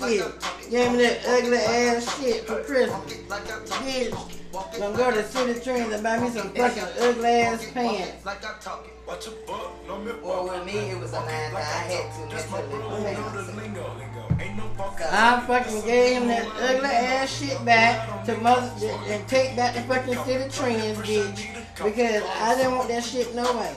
shit. 0.09 0.71
Gave 0.71 0.93
me 0.93 0.99
that 0.99 1.21
ugly 1.27 1.59
ass 1.59 2.21
shit 2.21 2.47
for 2.47 2.63
Christmas. 2.63 3.15
Bitch, 3.15 4.79
gonna 4.79 4.97
go 4.97 5.11
to 5.11 5.23
Citi 5.23 5.63
Trends 5.63 5.93
and 5.93 6.03
buy 6.03 6.19
me 6.19 6.31
some 6.31 6.51
fucking 6.51 6.83
ugly 7.01 7.29
ass 7.29 7.71
pants. 7.73 8.25
Like 8.25 8.45
I 8.45 8.59
talk 8.61 8.87
it. 8.87 8.95
Watch 9.07 9.27
your 9.27 9.35
butt, 9.47 9.71
no 9.87 9.99
me 9.99 10.13
Well, 10.23 10.45
with 10.45 10.65
me, 10.65 10.73
it 10.73 10.99
was 10.99 11.11
a 11.11 11.17
that 11.17 11.55
I 11.55 11.61
had 11.61 12.31
to 12.31 13.53
mentally. 13.53 14.05
Ain't 14.41 14.57
no 14.57 14.65
punk 14.77 15.01
I 15.01 15.45
fucking 15.47 15.85
gave 15.85 16.23
him 16.23 16.29
that 16.29 16.47
ugly 16.47 16.89
ass 16.89 17.39
shit 17.39 17.65
back 17.65 18.25
to 18.25 18.37
mother 18.39 18.71
and 19.07 19.29
take 19.29 19.57
back 19.57 19.75
the 19.75 19.83
fucking 19.83 20.15
Citi 20.15 20.51
Trends, 20.57 20.99
bitch. 20.99 21.64
Because 21.77 22.23
I 22.23 22.55
didn't 22.57 22.77
want 22.77 22.89
that 22.89 23.03
shit 23.03 23.35
no 23.35 23.43
way. 23.59 23.75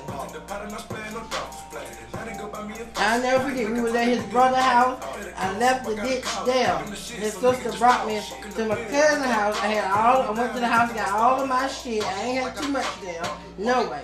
I'll 2.96 3.22
never 3.22 3.50
forget, 3.50 3.72
we 3.72 3.82
was 3.82 3.96
at 3.96 4.08
his 4.08 4.24
brother's 4.26 4.60
house. 4.60 5.04
I 5.36 5.58
left 5.58 5.86
the 5.86 5.96
ditch 5.96 6.26
there. 6.46 6.78
His 6.80 7.34
sister 7.34 7.72
brought 7.78 8.08
me 8.08 8.22
to 8.56 8.66
my 8.66 8.76
cousin's 8.76 9.26
house. 9.26 9.60
I 9.62 9.68
had 9.68 9.92
all, 9.92 10.22
I 10.24 10.40
went 10.40 10.54
to 10.54 10.60
the 10.60 10.68
house, 10.68 10.94
got 10.94 11.10
all 11.10 11.42
of 11.42 11.50
my 11.50 11.68
shit. 11.68 12.04
I 12.04 12.24
ain't 12.24 12.44
had 12.44 12.56
too 12.56 12.70
much 12.70 13.02
there. 13.02 13.24
No 13.58 13.90
way. 13.90 14.04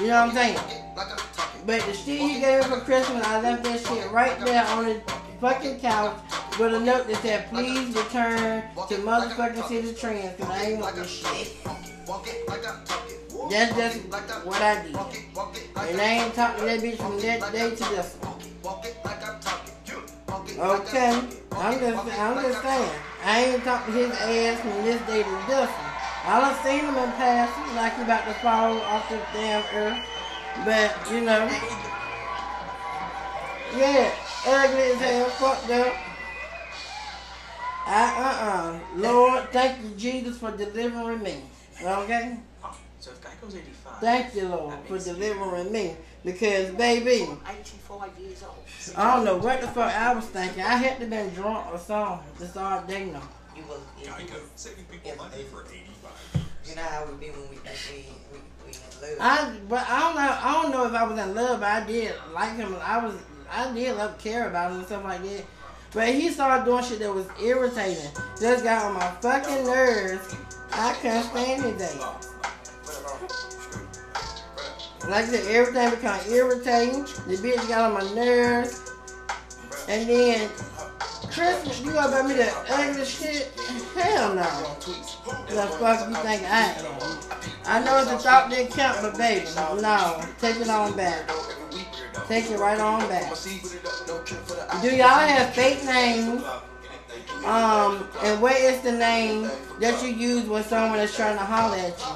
You 0.00 0.08
know 0.08 0.26
what 0.26 0.28
I'm 0.28 0.34
saying? 0.34 0.58
But 1.66 1.80
the 1.86 1.94
shit 1.94 2.20
he 2.20 2.40
gave 2.40 2.62
me 2.62 2.68
for 2.68 2.80
Christmas, 2.80 3.26
I 3.26 3.40
left 3.40 3.64
that 3.64 3.80
shit 3.80 4.10
right 4.10 4.38
there 4.40 4.66
on 4.66 4.84
the 4.84 5.00
fucking 5.44 5.78
couch 5.78 6.16
with 6.58 6.72
a 6.72 6.80
note 6.80 7.06
that 7.06 7.16
said, 7.20 7.46
please 7.50 7.94
return 7.94 8.62
to 8.88 8.94
motherfucking 9.04 9.60
Citi 9.68 10.00
Trends 10.00 10.32
because 10.38 10.50
I 10.50 10.64
ain't 10.64 10.80
want 10.80 10.96
this 10.96 11.10
shit. 11.10 11.54
That's 13.50 13.76
just 13.76 14.08
what 14.46 14.62
I 14.62 14.82
did. 14.82 14.96
And 14.96 16.00
I 16.00 16.04
ain't 16.04 16.34
talking 16.34 16.60
to 16.60 16.64
that 16.64 16.80
bitch 16.80 16.96
from 16.96 17.20
that 17.20 17.52
day 17.52 17.68
to 17.68 17.76
this 17.76 18.16
one. 18.22 18.40
Okay, 20.56 21.12
I'm 21.52 21.78
just, 21.78 22.18
I'm 22.18 22.42
just 22.42 22.62
saying. 22.62 22.90
I 23.22 23.44
ain't 23.44 23.64
talking 23.64 23.92
to 23.92 24.00
his 24.00 24.12
ass 24.12 24.60
from 24.62 24.84
this 24.84 25.00
day 25.02 25.22
to 25.24 25.44
this 25.46 25.68
one. 25.68 25.92
I 26.24 26.40
done 26.40 26.64
seen 26.64 26.80
him 26.88 26.96
in 26.96 27.12
passing, 27.20 27.76
like 27.76 27.96
he 27.96 28.02
about 28.02 28.24
to 28.24 28.32
fall 28.40 28.80
off 28.80 29.10
the 29.10 29.20
damn 29.34 29.62
earth. 29.76 29.98
But, 30.64 31.12
you 31.12 31.20
know, 31.20 31.44
yeah, 33.76 34.23
ugly 34.46 34.82
as 34.82 35.00
hell, 35.00 35.28
fucked 35.30 35.70
up. 35.70 35.94
I, 37.86 38.80
uh-uh. 38.94 38.98
Lord, 39.00 39.50
thank 39.50 39.82
you, 39.82 39.90
Jesus, 39.96 40.38
for 40.38 40.50
delivering 40.56 41.22
me. 41.22 41.42
Okay? 41.82 42.38
So 42.98 43.10
if 43.10 43.20
Geico's 43.20 43.54
85, 43.54 44.00
Thank 44.00 44.34
you, 44.34 44.48
Lord, 44.48 44.74
for 44.88 44.98
delivering 44.98 45.70
me. 45.70 45.96
Because, 46.24 46.70
baby, 46.70 47.24
I'm 47.44 47.56
84 47.60 48.08
years 48.18 48.42
old. 48.42 48.96
I 48.96 49.14
don't 49.14 49.26
know 49.26 49.36
what 49.36 49.60
the 49.60 49.66
fuck 49.68 49.92
I 49.92 50.14
was 50.14 50.24
thinking. 50.24 50.62
I 50.62 50.76
had 50.76 50.98
to 51.00 51.06
been 51.06 51.28
drunk 51.34 51.70
or 51.70 51.78
something 51.78 52.48
to 52.48 52.60
all 52.60 52.82
dating 52.88 53.12
them. 53.12 53.22
You 53.54 53.62
was, 53.68 53.80
you 54.00 54.06
Geico, 54.08 54.32
was, 54.32 54.50
saving 54.56 54.84
people 54.84 55.10
Yeah, 55.10 55.16
money 55.16 55.42
for 55.52 55.64
85 55.66 55.74
years. 56.34 56.46
you 56.70 56.76
know 56.76 56.82
how 56.82 57.04
we 57.04 57.12
be 57.18 57.30
when 57.30 57.50
we 57.50 57.56
think 57.56 58.06
we, 58.32 58.38
we, 58.38 58.44
we 58.64 58.72
in 58.72 59.18
love. 59.18 59.20
I, 59.20 59.54
but 59.68 59.86
I 59.86 60.00
don't 60.00 60.14
know. 60.16 60.38
I 60.40 60.62
don't 60.62 60.72
know 60.72 60.86
if 60.86 60.92
I 60.94 61.04
was 61.04 61.18
in 61.18 61.34
love. 61.34 61.60
But 61.60 61.68
I 61.68 61.86
did 61.86 62.14
like 62.32 62.56
him. 62.56 62.74
I 62.82 63.04
was, 63.04 63.14
I 63.56 63.72
did 63.72 63.96
love, 63.96 64.18
care 64.18 64.48
about 64.48 64.72
him 64.72 64.78
and 64.78 64.86
stuff 64.86 65.04
like 65.04 65.22
that. 65.22 65.44
But 65.92 66.08
he 66.08 66.28
started 66.30 66.64
doing 66.64 66.82
shit 66.82 66.98
that 66.98 67.14
was 67.14 67.26
irritating. 67.40 68.10
Just 68.40 68.64
got 68.64 68.84
on 68.84 68.94
my 68.94 69.08
fucking 69.20 69.64
nerves. 69.64 70.34
I 70.72 70.92
couldn't 70.94 71.22
stand 71.22 71.64
it. 71.64 71.80
Like 75.08 75.24
I 75.24 75.26
said, 75.26 75.46
everything 75.54 75.90
became 75.90 76.32
irritating. 76.32 77.02
The 77.28 77.36
bitch 77.36 77.68
got 77.68 77.92
on 77.92 77.94
my 77.94 78.14
nerves. 78.14 78.90
And 79.88 80.08
then 80.08 80.50
Christmas, 81.30 81.80
you 81.80 81.92
gonna 81.92 82.28
me 82.28 82.34
the 82.34 82.52
ugly 82.70 83.04
shit? 83.04 83.52
Hell 83.94 84.34
no. 84.34 84.42
The 85.48 85.66
fuck 85.78 86.08
you 86.08 86.16
think 86.16 86.42
I 86.50 86.74
am? 86.74 87.18
I 87.66 87.84
know 87.84 88.04
the 88.04 88.18
thought 88.18 88.50
didn't 88.50 88.72
count, 88.72 88.98
but 89.00 89.16
baby, 89.16 89.46
no. 89.54 90.24
Take 90.40 90.56
it 90.56 90.68
on 90.68 90.96
back. 90.96 91.30
Take 92.28 92.50
it 92.50 92.58
right 92.58 92.80
on 92.80 93.00
back. 93.08 93.32
Do 94.82 94.88
y'all 94.96 95.08
have 95.08 95.54
fake 95.54 95.84
names? 95.84 96.42
Um, 97.44 98.08
and 98.22 98.40
what 98.40 98.56
is 98.56 98.80
the 98.80 98.92
name 98.92 99.50
that 99.78 100.02
you 100.02 100.08
use 100.08 100.46
when 100.46 100.64
someone 100.64 100.98
is 101.00 101.14
trying 101.14 101.36
to 101.36 101.44
holler 101.44 101.76
at 101.76 101.98
you? 102.00 102.06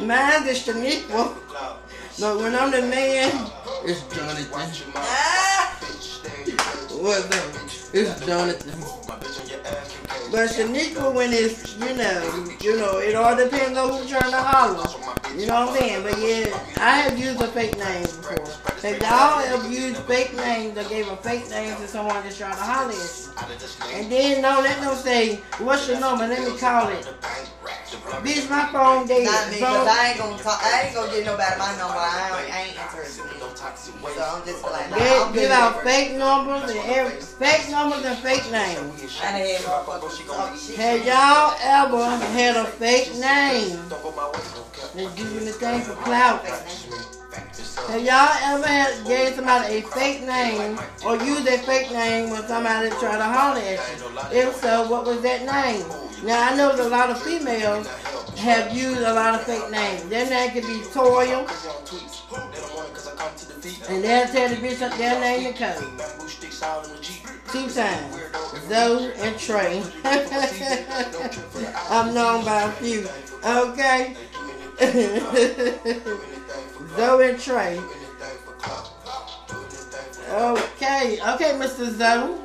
Mine 0.06 0.48
is 0.48 0.66
Shaniqua. 0.66 1.34
But 2.18 2.38
when 2.38 2.54
I'm 2.54 2.70
the 2.70 2.82
man, 2.82 3.50
it's 3.84 4.02
Jonathan. 4.14 4.92
Ah! 4.96 5.78
What's 6.98 7.24
up? 7.26 7.94
It's 7.94 8.26
Jonathan. 8.26 8.72
But 10.32 10.48
Shaniqua, 10.50 11.14
when 11.14 11.32
it's, 11.32 11.76
you 11.78 11.94
know, 11.94 12.56
you 12.60 12.76
know, 12.78 12.98
it 12.98 13.14
all 13.14 13.36
depends 13.36 13.78
on 13.78 13.90
who's 13.90 14.10
trying 14.10 14.30
to 14.30 14.36
holler. 14.42 14.88
You 15.38 15.46
know 15.46 15.66
what 15.66 15.68
I'm 15.70 15.76
saying? 15.76 16.02
But 16.02 16.18
yeah, 16.18 16.58
I 16.78 16.98
have 17.00 17.18
used 17.18 17.40
a 17.40 17.46
fake 17.48 17.76
name 17.78 18.02
before. 18.02 18.46
If 18.82 19.00
y'all 19.02 19.38
have 19.44 19.70
used 19.72 19.98
fake 20.04 20.34
names 20.36 20.76
or 20.78 20.84
gave 20.88 21.08
a 21.08 21.16
fake 21.18 21.48
name 21.50 21.76
to 21.76 21.86
someone 21.88 22.14
that's 22.22 22.38
trying 22.38 22.52
to 22.52 22.58
holler 22.62 22.92
at 22.92 22.96
you. 22.96 23.98
And 23.98 24.10
then 24.10 24.42
don't 24.42 24.62
let 24.64 24.80
them 24.80 24.96
say, 24.96 25.36
what's 25.58 25.88
your 25.88 26.00
number? 26.00 26.26
Let 26.26 26.40
me 26.50 26.58
call 26.58 26.88
it. 26.88 27.06
Bitch, 28.22 28.48
my 28.50 28.66
phone 28.72 29.06
dead. 29.06 29.24
Not 29.24 29.50
me, 29.50 29.58
Phone- 29.58 29.86
I 29.88 30.08
ain't 30.10 30.18
gonna 30.18 30.42
talk. 30.42 30.60
I 30.62 30.82
ain't 30.86 30.94
gonna 30.94 31.10
get 31.12 31.26
nobody 31.26 31.58
my 31.58 31.76
number. 31.76 31.98
I, 31.98 32.42
ain't- 32.44 32.54
I 32.54 32.60
ain't 32.62 32.76
interested. 32.78 33.24
So 34.16 34.22
I'm 34.22 34.44
just 34.46 34.62
like, 34.62 34.90
nah, 34.90 34.96
Give, 35.32 35.34
give 35.42 35.50
out 35.50 35.82
fake 35.82 36.12
numbers 36.16 36.70
and 36.70 36.78
every 36.86 37.20
fake 37.20 37.68
numbers 37.70 38.04
and 38.04 38.18
fake 38.18 38.50
names. 38.50 39.18
Have 40.76 41.04
y'all 41.04 41.54
ever 41.60 42.16
had 42.26 42.56
a 42.56 42.64
fake 42.64 43.12
name 43.14 43.78
that 43.88 45.12
do 45.16 45.24
anything 45.38 45.80
for 45.82 45.94
clout? 46.02 46.44
Have 47.36 48.02
y'all 48.02 48.64
ever 48.64 49.08
gave 49.08 49.34
somebody 49.34 49.76
a 49.76 49.82
fake 49.82 50.22
name 50.22 50.78
or 51.04 51.16
used 51.16 51.46
a 51.46 51.58
fake 51.58 51.90
name 51.92 52.30
when 52.30 52.42
somebody 52.46 52.88
tried 52.90 53.18
to 53.18 53.24
holler 53.24 53.60
at 53.60 53.78
you? 54.32 54.38
If 54.40 54.56
so, 54.56 54.88
what 54.90 55.04
was 55.04 55.20
that 55.22 55.44
name? 55.44 55.86
Now 56.24 56.50
I 56.50 56.56
know 56.56 56.74
that 56.74 56.86
a 56.86 56.88
lot 56.88 57.10
of 57.10 57.22
females 57.22 57.86
have 58.38 58.74
used 58.74 59.00
a 59.00 59.12
lot 59.12 59.34
of 59.34 59.42
fake 59.44 59.70
names. 59.70 60.04
Their 60.08 60.28
name 60.28 60.50
could 60.50 60.62
be 60.64 60.80
Toya, 60.92 61.46
and 63.88 64.04
they'll 64.04 64.26
tell 64.26 64.48
the 64.48 64.56
bitch 64.56 64.98
their 64.98 65.20
name 65.20 65.46
and 65.46 65.56
code. 65.56 65.84
Two 67.52 67.68
times. 67.70 68.16
Zoe 68.68 69.12
and 69.18 69.38
Trey. 69.38 69.82
I'm 71.90 72.14
known 72.14 72.44
by 72.44 72.62
a 72.62 72.72
few. 72.72 73.06
Okay? 73.44 74.16
Zoe 76.96 77.30
and 77.30 77.40
Trey. 77.40 77.80
Okay. 80.30 81.18
Okay, 81.34 81.52
Mr. 81.54 81.90
Zoe. 81.90 82.36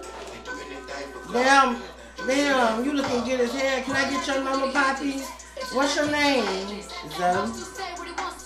Damn. 1.33 1.81
Damn, 2.27 2.85
you 2.85 2.93
looking 2.93 3.23
good 3.23 3.39
as 3.39 3.51
hell. 3.53 3.81
Can 3.83 3.95
I 3.95 4.09
get 4.11 4.27
your 4.27 4.43
number, 4.43 4.71
Poppy? 4.71 5.23
What's 5.73 5.95
your 5.95 6.11
name? 6.11 6.83
Zoe. 7.17 7.51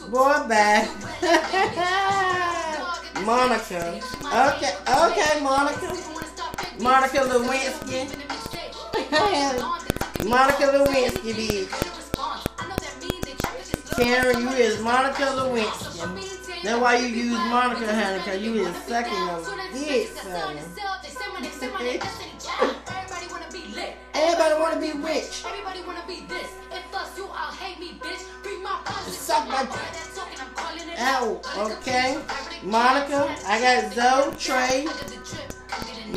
Boy, 0.09 0.47
back. 0.47 0.88
Monica. 3.25 3.99
Okay, 4.23 4.73
okay, 4.88 5.39
Monica. 5.41 5.93
Monica 6.79 7.19
Lewinsky. 7.19 8.07
Monica 10.25 10.63
Lewinsky, 10.63 11.33
bitch. 11.33 12.04
Karen, 13.95 14.41
you 14.41 14.49
is 14.49 14.81
Monica 14.81 15.23
Lewinsky. 15.23 16.63
That's 16.63 16.81
why 16.81 16.97
you 16.97 17.07
use 17.07 17.37
Monica, 17.37 17.93
honey, 17.95 18.17
because 18.17 18.41
you 18.41 18.53
is 18.65 18.75
sucking 18.83 19.13
a 19.13 19.41
dick, 19.73 20.09
honey. 20.17 20.59
Everybody 24.13 24.61
want 24.61 24.73
to 24.73 24.79
be 24.81 24.91
rich. 24.99 25.43
Everybody 25.45 25.81
wanna 25.85 26.03
be 26.07 26.25
this. 26.27 26.49
If 26.71 26.93
us, 26.93 27.17
you 27.17 27.23
all 27.25 27.51
hate 27.53 27.79
me, 27.79 27.97
bitch. 28.01 28.25
Bring 28.43 28.61
my 28.61 28.79
punches. 28.83 29.17
Suck 29.17 29.47
my 29.47 29.59
All 29.59 29.65
that 29.65 30.11
talking, 30.13 30.39
I'm 30.41 30.53
calling 30.55 30.89
it 30.89 30.99
Ow, 30.99 31.41
okay. 31.71 32.19
Monica, 32.63 33.33
I 33.47 33.61
got 33.61 33.93
Zoe, 33.93 34.35
Trey, 34.37 34.87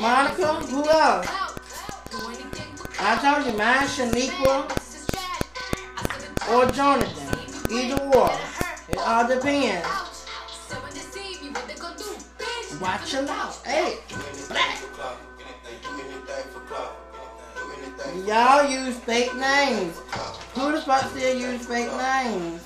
Monica, 0.00 0.54
who 0.66 0.88
else? 0.88 1.28
I 3.00 3.16
told 3.22 3.46
you, 3.46 3.56
mine, 3.56 3.86
Shaniqua, 3.86 4.66
or 6.50 6.70
Jonathan. 6.72 7.27
Either 7.70 8.02
or. 8.16 8.30
It 8.88 8.98
all 8.98 9.28
depends. 9.28 9.86
Watch 12.80 13.12
your 13.12 13.22
mouth. 13.22 13.66
Hey, 13.66 13.98
black. 14.48 14.78
Y'all 18.26 18.70
use 18.70 18.96
fake 18.98 19.34
names. 19.34 19.98
Who 20.54 20.72
the 20.72 20.80
fuck 20.80 21.10
still 21.10 21.38
use 21.38 21.66
fake 21.66 21.90
names? 21.92 22.62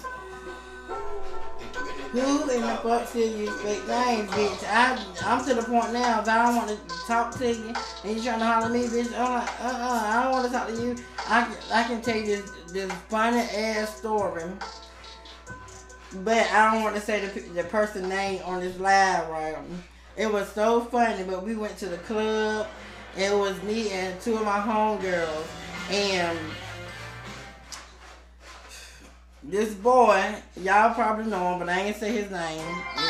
Who 2.12 2.50
in 2.50 2.60
the 2.60 2.76
fuck 2.82 3.08
still 3.08 3.36
use 3.38 3.60
fake 3.62 3.88
names, 3.88 4.30
bitch? 4.30 4.64
I, 4.68 5.02
I'm 5.24 5.44
to 5.46 5.54
the 5.54 5.62
point 5.62 5.94
now, 5.94 6.20
if 6.20 6.28
I 6.28 6.44
don't 6.44 6.56
want 6.56 6.68
to 6.68 6.76
talk 7.06 7.34
to 7.38 7.48
you 7.48 7.72
and 8.04 8.16
you 8.16 8.22
trying 8.22 8.38
to 8.38 8.44
holler 8.44 8.66
at 8.66 8.72
me, 8.72 8.84
bitch, 8.84 9.18
I'm 9.18 9.32
like, 9.32 9.60
uh-uh, 9.60 10.02
I 10.06 10.22
don't 10.22 10.32
want 10.32 10.46
to 10.46 10.52
talk 10.52 10.68
to 10.68 10.74
you. 10.74 10.96
I, 11.26 11.56
I 11.72 11.82
can 11.84 12.02
tell 12.02 12.16
you 12.16 12.26
this, 12.26 12.50
this 12.70 12.92
funny 13.08 13.40
ass 13.40 13.96
story. 13.96 14.44
But 16.16 16.50
I 16.50 16.72
don't 16.72 16.82
want 16.82 16.94
to 16.96 17.00
say 17.00 17.26
the, 17.26 17.40
the 17.40 17.64
person 17.64 18.08
name 18.08 18.42
on 18.44 18.60
this 18.60 18.78
live 18.78 19.28
right. 19.28 19.56
It 20.16 20.30
was 20.30 20.48
so 20.52 20.82
funny, 20.82 21.24
but 21.24 21.42
we 21.42 21.54
went 21.54 21.78
to 21.78 21.86
the 21.86 21.96
club. 21.98 22.66
It 23.16 23.32
was 23.32 23.60
me 23.62 23.90
and 23.90 24.20
two 24.20 24.36
of 24.36 24.44
my 24.44 24.58
homegirls. 24.58 25.46
And 25.90 26.38
this 29.42 29.74
boy, 29.74 30.34
y'all 30.60 30.94
probably 30.94 31.26
know 31.26 31.52
him, 31.52 31.58
but 31.60 31.68
I 31.68 31.80
ain't 31.80 31.94
gonna 31.94 31.98
say 31.98 32.12
his 32.12 32.30
name. 32.30 32.64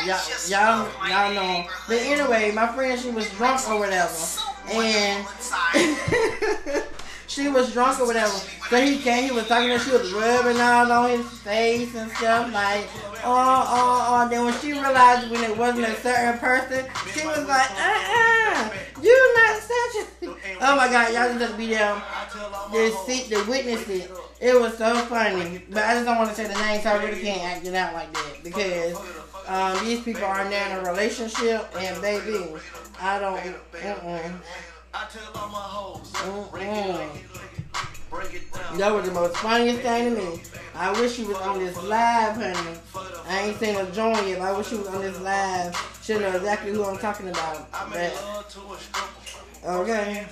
Y'all, 0.05 0.19
y'all, 0.49 0.87
y'all 1.07 1.33
know 1.33 1.43
him. 1.43 1.65
But 1.87 1.97
anyway, 1.97 2.51
my 2.53 2.67
friend, 2.67 2.99
she 2.99 3.11
was 3.11 3.29
drunk 3.31 3.69
or 3.69 3.79
whatever. 3.79 4.15
And 4.71 5.25
she 7.27 7.49
was 7.49 7.73
drunk 7.73 7.99
or 7.99 8.07
whatever. 8.07 8.33
So 8.69 8.81
he 8.81 8.99
came, 8.99 9.25
he 9.25 9.31
was 9.31 9.47
talking 9.47 9.69
to 9.69 9.77
her, 9.77 9.83
she 9.83 9.91
was 9.91 10.13
rubbing 10.13 10.59
all 10.59 10.91
on 10.91 11.09
his 11.09 11.29
face 11.39 11.95
and 11.95 12.11
stuff 12.11 12.53
like, 12.53 12.87
oh, 13.23 13.65
oh, 13.67 14.07
oh. 14.09 14.29
Then 14.29 14.45
when 14.45 14.53
she 14.59 14.71
realized 14.71 15.29
when 15.31 15.43
it 15.43 15.57
wasn't 15.57 15.87
a 15.87 15.95
certain 16.01 16.39
person, 16.39 16.85
she 17.13 17.25
was 17.25 17.47
like, 17.47 17.69
uh-uh, 17.71 18.69
you 19.01 19.35
not 19.35 19.61
such 19.61 20.03
a... 20.03 20.35
Oh 20.61 20.75
my 20.77 20.87
God, 20.87 21.13
y'all 21.13 21.37
just 21.37 21.57
be 21.57 21.67
there 21.67 22.01
to 22.71 22.91
see, 23.05 23.27
to 23.29 23.43
witness 23.49 23.87
it. 23.89 24.09
It 24.39 24.59
was 24.59 24.77
so 24.77 24.95
funny. 25.05 25.61
But 25.69 25.83
I 25.83 25.93
just 25.93 26.05
don't 26.05 26.17
want 26.17 26.29
to 26.29 26.35
say 26.35 26.47
the 26.47 26.53
name, 26.53 26.81
so 26.81 26.89
I 26.89 27.03
really 27.03 27.21
can't 27.21 27.41
act 27.43 27.65
it 27.65 27.73
out 27.75 27.93
like 27.93 28.13
that. 28.13 28.43
Because 28.43 28.97
um, 29.47 29.85
these 29.85 30.01
people 30.01 30.23
are 30.23 30.49
now 30.49 30.79
in 30.79 30.85
a 30.85 30.89
relationship, 30.89 31.67
and 31.77 32.01
baby, 32.01 32.45
I 32.99 33.19
don't... 33.19 33.39
Uh-uh. 33.83 34.31
I 34.95 35.05
tell 35.05 35.41
all 35.41 35.49
my 35.49 35.57
hoes. 35.57 36.11
That 38.77 38.93
was 38.93 39.05
the 39.05 39.11
most 39.11 39.35
funniest 39.37 39.81
thing 39.81 40.15
to 40.15 40.21
me. 40.21 40.41
I 40.75 40.91
wish 40.99 41.13
she 41.13 41.23
was 41.23 41.37
on 41.37 41.59
this 41.59 41.81
live, 41.83 42.35
honey. 42.35 42.77
I 43.27 43.41
ain't 43.41 43.59
seen 43.59 43.75
her 43.75 43.89
join 43.91 44.27
yet, 44.27 44.41
I 44.41 44.55
wish 44.55 44.67
she 44.67 44.75
was 44.75 44.87
on 44.87 45.01
this 45.01 45.19
live. 45.19 45.75
She'll 46.03 46.19
know 46.19 46.35
exactly 46.35 46.71
who 46.71 46.83
I'm 46.83 46.97
talking 46.97 47.29
about. 47.29 47.71
But, 47.89 48.13
okay. 49.65 50.27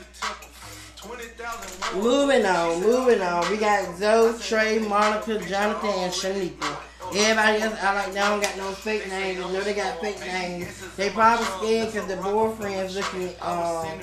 Moving 1.96 2.46
on, 2.46 2.82
moving 2.82 3.22
on. 3.22 3.50
We 3.50 3.58
got 3.58 3.98
Zoe, 3.98 4.38
Trey, 4.40 4.78
Monica, 4.80 5.40
Jonathan, 5.46 5.90
and 5.90 6.14
Shaniqua. 6.14 6.78
Everybody 7.14 7.62
else, 7.62 7.80
I 7.82 7.94
like, 7.94 8.14
they 8.14 8.20
don't 8.20 8.42
got 8.42 8.58
no 8.58 8.72
fake 8.72 9.08
names. 9.10 9.38
You 9.38 9.44
know 9.44 9.62
they 9.62 9.74
got 9.74 10.00
fake 10.00 10.20
names. 10.22 10.96
They 10.96 11.10
probably 11.10 11.46
scared 11.46 11.92
because 11.92 12.08
the 12.08 12.16
boyfriend's 12.18 12.96
looking 12.96 13.30
um, 13.42 14.00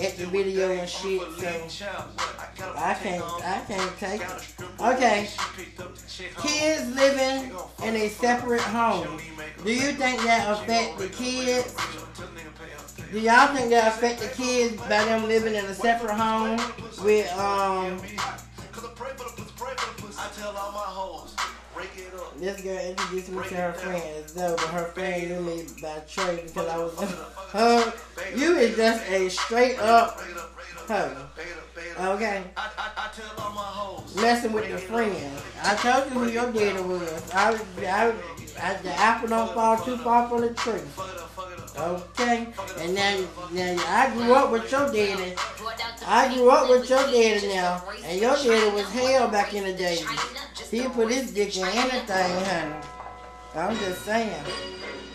at 0.00 0.16
the 0.16 0.26
video 0.26 0.70
and 0.72 0.88
shit. 0.88 1.22
So 1.38 1.46
I 2.76 2.94
can't, 2.94 3.24
I 3.24 3.62
can't 3.66 3.98
take 3.98 4.20
it. 4.20 4.54
Okay, 4.80 5.28
kids 6.42 6.94
living 6.94 7.52
in 7.82 7.96
a 7.96 8.08
separate 8.10 8.60
home. 8.60 9.18
Do 9.64 9.72
you 9.72 9.92
think 9.92 10.20
that 10.22 10.50
affect 10.50 10.98
the 10.98 11.08
kids? 11.08 11.74
Do 13.10 13.20
y'all 13.20 13.54
think 13.54 13.70
that 13.70 13.96
affect 13.96 14.20
the 14.20 14.28
kids 14.28 14.76
by 14.82 15.04
them 15.04 15.26
living 15.26 15.54
in 15.54 15.64
a 15.64 15.74
separate 15.74 16.12
home 16.14 16.60
with 17.02 17.32
um? 17.38 17.98
This 22.38 22.60
girl 22.62 22.78
introduced 22.78 23.28
me 23.30 23.42
to 23.48 23.54
her 23.56 23.72
friends, 23.72 24.32
though, 24.32 24.56
but 24.56 24.66
her 24.66 24.84
friend 24.86 25.28
knew 25.28 25.40
me 25.40 25.66
by 25.80 26.00
trade 26.00 26.46
because 26.46 26.68
I 26.68 26.78
was 26.78 26.98
her. 27.52 27.92
You 28.34 28.56
is 28.56 28.76
just 28.76 29.08
a 29.10 29.28
straight 29.28 29.78
up 29.78 30.20
hoe. 30.86 31.16
Okay. 31.98 32.44
Messing 34.16 34.52
with 34.52 34.70
the 34.70 34.78
friend. 34.78 35.16
I 35.62 35.74
told 35.76 36.12
you 36.12 36.18
who 36.18 36.30
your 36.30 36.52
daddy 36.52 36.82
was. 36.82 37.30
I, 37.32 37.58
I, 37.86 38.14
I, 38.60 38.74
the 38.82 38.92
apple 38.98 39.28
don't 39.28 39.52
fall 39.54 39.76
too 39.78 39.96
far 39.98 40.28
from 40.28 40.42
the 40.42 40.54
tree. 40.54 40.80
Okay, 41.76 42.48
and 42.78 42.94
now, 42.94 43.24
now 43.52 43.76
I 43.86 44.10
grew 44.12 44.34
up 44.34 44.50
with 44.50 44.70
your 44.70 44.92
daddy. 44.92 45.34
I 46.06 46.34
grew 46.34 46.50
up 46.50 46.68
with 46.68 46.88
your 46.90 47.06
daddy 47.06 47.48
now, 47.48 47.84
and 48.04 48.20
your 48.20 48.34
daddy 48.34 48.74
was 48.74 48.90
hell 48.90 49.28
back 49.28 49.54
in 49.54 49.64
the 49.64 49.74
day. 49.74 50.00
He 50.70 50.88
put 50.88 51.12
his 51.12 51.30
dick 51.32 51.56
in 51.56 51.66
anything, 51.66 52.44
honey. 52.46 52.74
I'm 53.54 53.76
just 53.78 54.04
saying. 54.04 54.44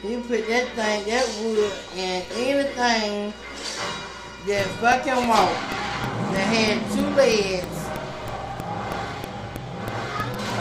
He 0.01 0.17
put 0.17 0.47
that 0.47 0.67
thing, 0.75 1.05
that 1.05 1.27
wood, 1.41 1.71
in 1.97 2.21
that 2.75 4.65
fucking 4.81 5.27
walked 5.27 5.59
that 6.33 6.47
had 6.53 6.77
two 6.91 7.07
legs. 7.15 7.79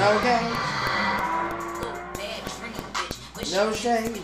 Okay? 0.02 0.42
No 3.52 3.72
shade. 3.72 4.22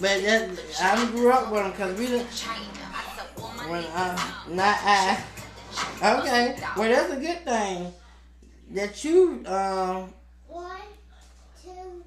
But 0.00 0.22
that, 0.22 0.50
I 0.80 1.06
grew 1.10 1.30
up 1.30 1.50
with 1.52 1.62
him 1.62 1.70
because 1.70 1.98
we 1.98 2.06
didn't. 2.06 2.26
When 3.68 3.84
I, 3.94 4.32
not 4.48 4.78
I. 4.82 5.22
Okay, 6.18 6.56
well 6.76 6.88
that's 6.88 7.12
a 7.12 7.16
good 7.16 7.44
thing 7.44 7.92
that 8.70 9.04
you. 9.04 9.42
Um, 9.46 10.12
One, 10.48 10.70
two, 11.62 12.04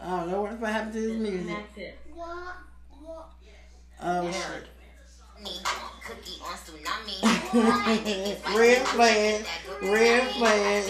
I 0.00 0.20
don't 0.20 0.30
know 0.30 0.42
what 0.42 0.70
happened 0.70 0.92
to 0.94 1.00
this 1.00 1.18
music. 1.18 1.98
one. 2.14 2.52
Oh 4.02 4.32
shit. 4.32 4.66
Cookie 6.06 6.40
on 6.42 6.56
tsunami. 6.56 7.20
red 8.56 8.86
flag, 8.88 9.44
red 9.82 10.32
flag. 10.32 10.84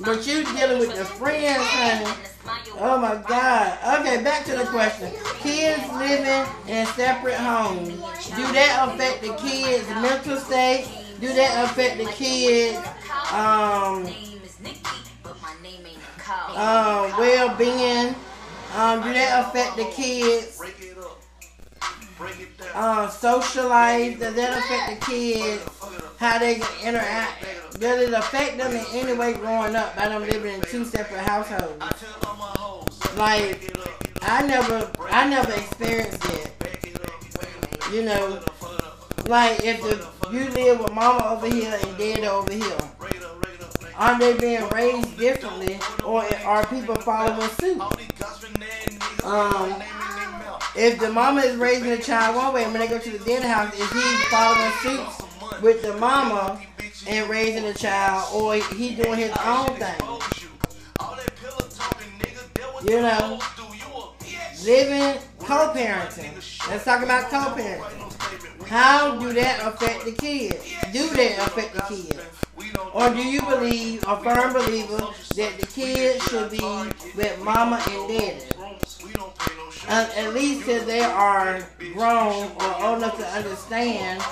but 0.00 0.26
you 0.26 0.44
dealing 0.44 0.78
with 0.78 0.96
your 0.96 1.04
friends, 1.04 1.62
honey. 1.62 2.10
Oh 2.78 2.98
my 2.98 3.22
God. 3.28 4.00
Okay, 4.00 4.22
back 4.24 4.46
to 4.46 4.56
the 4.56 4.64
question. 4.64 5.12
Kids 5.40 5.86
living 5.92 6.46
in 6.66 6.86
separate 6.86 7.34
homes. 7.34 7.88
Do 7.88 8.52
that 8.52 8.88
affect 8.88 9.20
the 9.20 9.34
kids' 9.34 9.86
mental 9.88 10.38
state? 10.38 10.88
Do 11.20 11.28
that 11.34 11.70
affect 11.70 11.98
the 11.98 12.06
kids' 12.06 12.78
um, 13.32 14.08
uh, 16.56 17.14
well-being? 17.18 18.14
Um, 18.74 19.02
do 19.02 19.12
that 19.12 19.48
affect 19.48 19.76
the 19.76 19.84
kids' 19.86 20.62
uh, 22.74 23.08
social 23.08 23.68
life? 23.68 24.18
Does 24.20 24.34
that 24.34 24.58
affect 24.58 25.00
the 25.00 25.06
kids? 25.06 25.62
How 26.18 26.38
they 26.38 26.56
interact? 26.84 27.42
Does 27.80 28.02
it 28.02 28.12
affect 28.12 28.58
them 28.58 28.72
in 28.72 28.84
any 28.92 29.12
way 29.16 29.34
growing 29.34 29.74
up 29.74 29.96
by 29.96 30.08
them 30.08 30.22
living 30.22 30.54
in 30.54 30.60
two 30.62 30.84
separate 30.84 31.20
households? 31.20 31.82
Like, 33.16 33.76
I 34.22 34.46
never, 34.46 34.90
I 35.00 35.28
never 35.28 35.52
experienced 35.52 36.24
it. 36.26 36.52
You 37.92 38.04
know, 38.04 38.40
like 39.26 39.64
if 39.64 39.80
the, 39.80 40.06
you 40.30 40.48
live 40.50 40.80
with 40.80 40.92
mama 40.92 41.24
over 41.30 41.48
here 41.48 41.76
and 41.82 41.98
dad 41.98 42.24
over 42.24 42.52
here, 42.52 42.78
are 44.00 44.18
they 44.18 44.32
being 44.38 44.66
raised 44.70 45.18
differently, 45.18 45.78
or 46.04 46.24
are 46.46 46.66
people 46.68 46.94
following 46.96 47.48
suit? 47.50 47.80
Um, 49.22 49.82
if 50.74 50.98
the 50.98 51.10
mama 51.10 51.42
is 51.42 51.56
raising 51.56 51.90
the 51.90 51.98
child 51.98 52.36
one 52.36 52.54
way, 52.54 52.64
and 52.64 52.72
when 52.72 52.80
they 52.80 52.88
go 52.88 52.98
to 52.98 53.10
the 53.10 53.18
dad 53.18 53.42
house, 53.42 53.74
is 53.74 53.92
he 53.92 54.00
following 54.30 54.72
suit 54.80 55.62
with 55.62 55.82
the 55.82 55.94
mama 55.98 56.58
and 57.06 57.28
raising 57.28 57.64
the 57.64 57.74
child, 57.74 58.34
or 58.34 58.54
he 58.74 58.94
doing 58.94 59.18
his 59.18 59.32
own 59.44 59.68
thing? 59.76 60.00
You 62.82 63.02
know, 63.02 63.38
living 64.64 65.20
co-parenting. 65.38 66.34
Let's 66.68 66.84
talk 66.84 67.02
about 67.02 67.30
co-parenting. 67.30 68.66
How 68.66 69.18
do 69.18 69.32
that 69.32 69.60
affect 69.66 70.04
the 70.04 70.12
kids? 70.12 70.64
Do 70.92 71.08
that 71.10 71.46
affect 71.48 71.74
the 71.74 71.82
kids? 71.82 72.20
Or 72.92 73.10
do 73.10 73.22
you 73.22 73.40
believe, 73.42 74.04
a 74.06 74.16
firm 74.22 74.52
believer, 74.52 75.08
that 75.36 75.58
the 75.58 75.66
kids 75.66 76.22
should 76.28 76.50
be 76.50 76.60
with 77.16 77.40
mama 77.42 77.82
and 77.88 78.08
daddy? 78.08 78.44
Uh, 79.88 80.08
at 80.16 80.34
least 80.34 80.66
till 80.66 80.84
they 80.84 81.00
are 81.00 81.66
grown 81.94 82.50
or 82.60 82.84
old 82.84 82.98
enough 82.98 83.16
to 83.16 83.26
understand, 83.26 84.22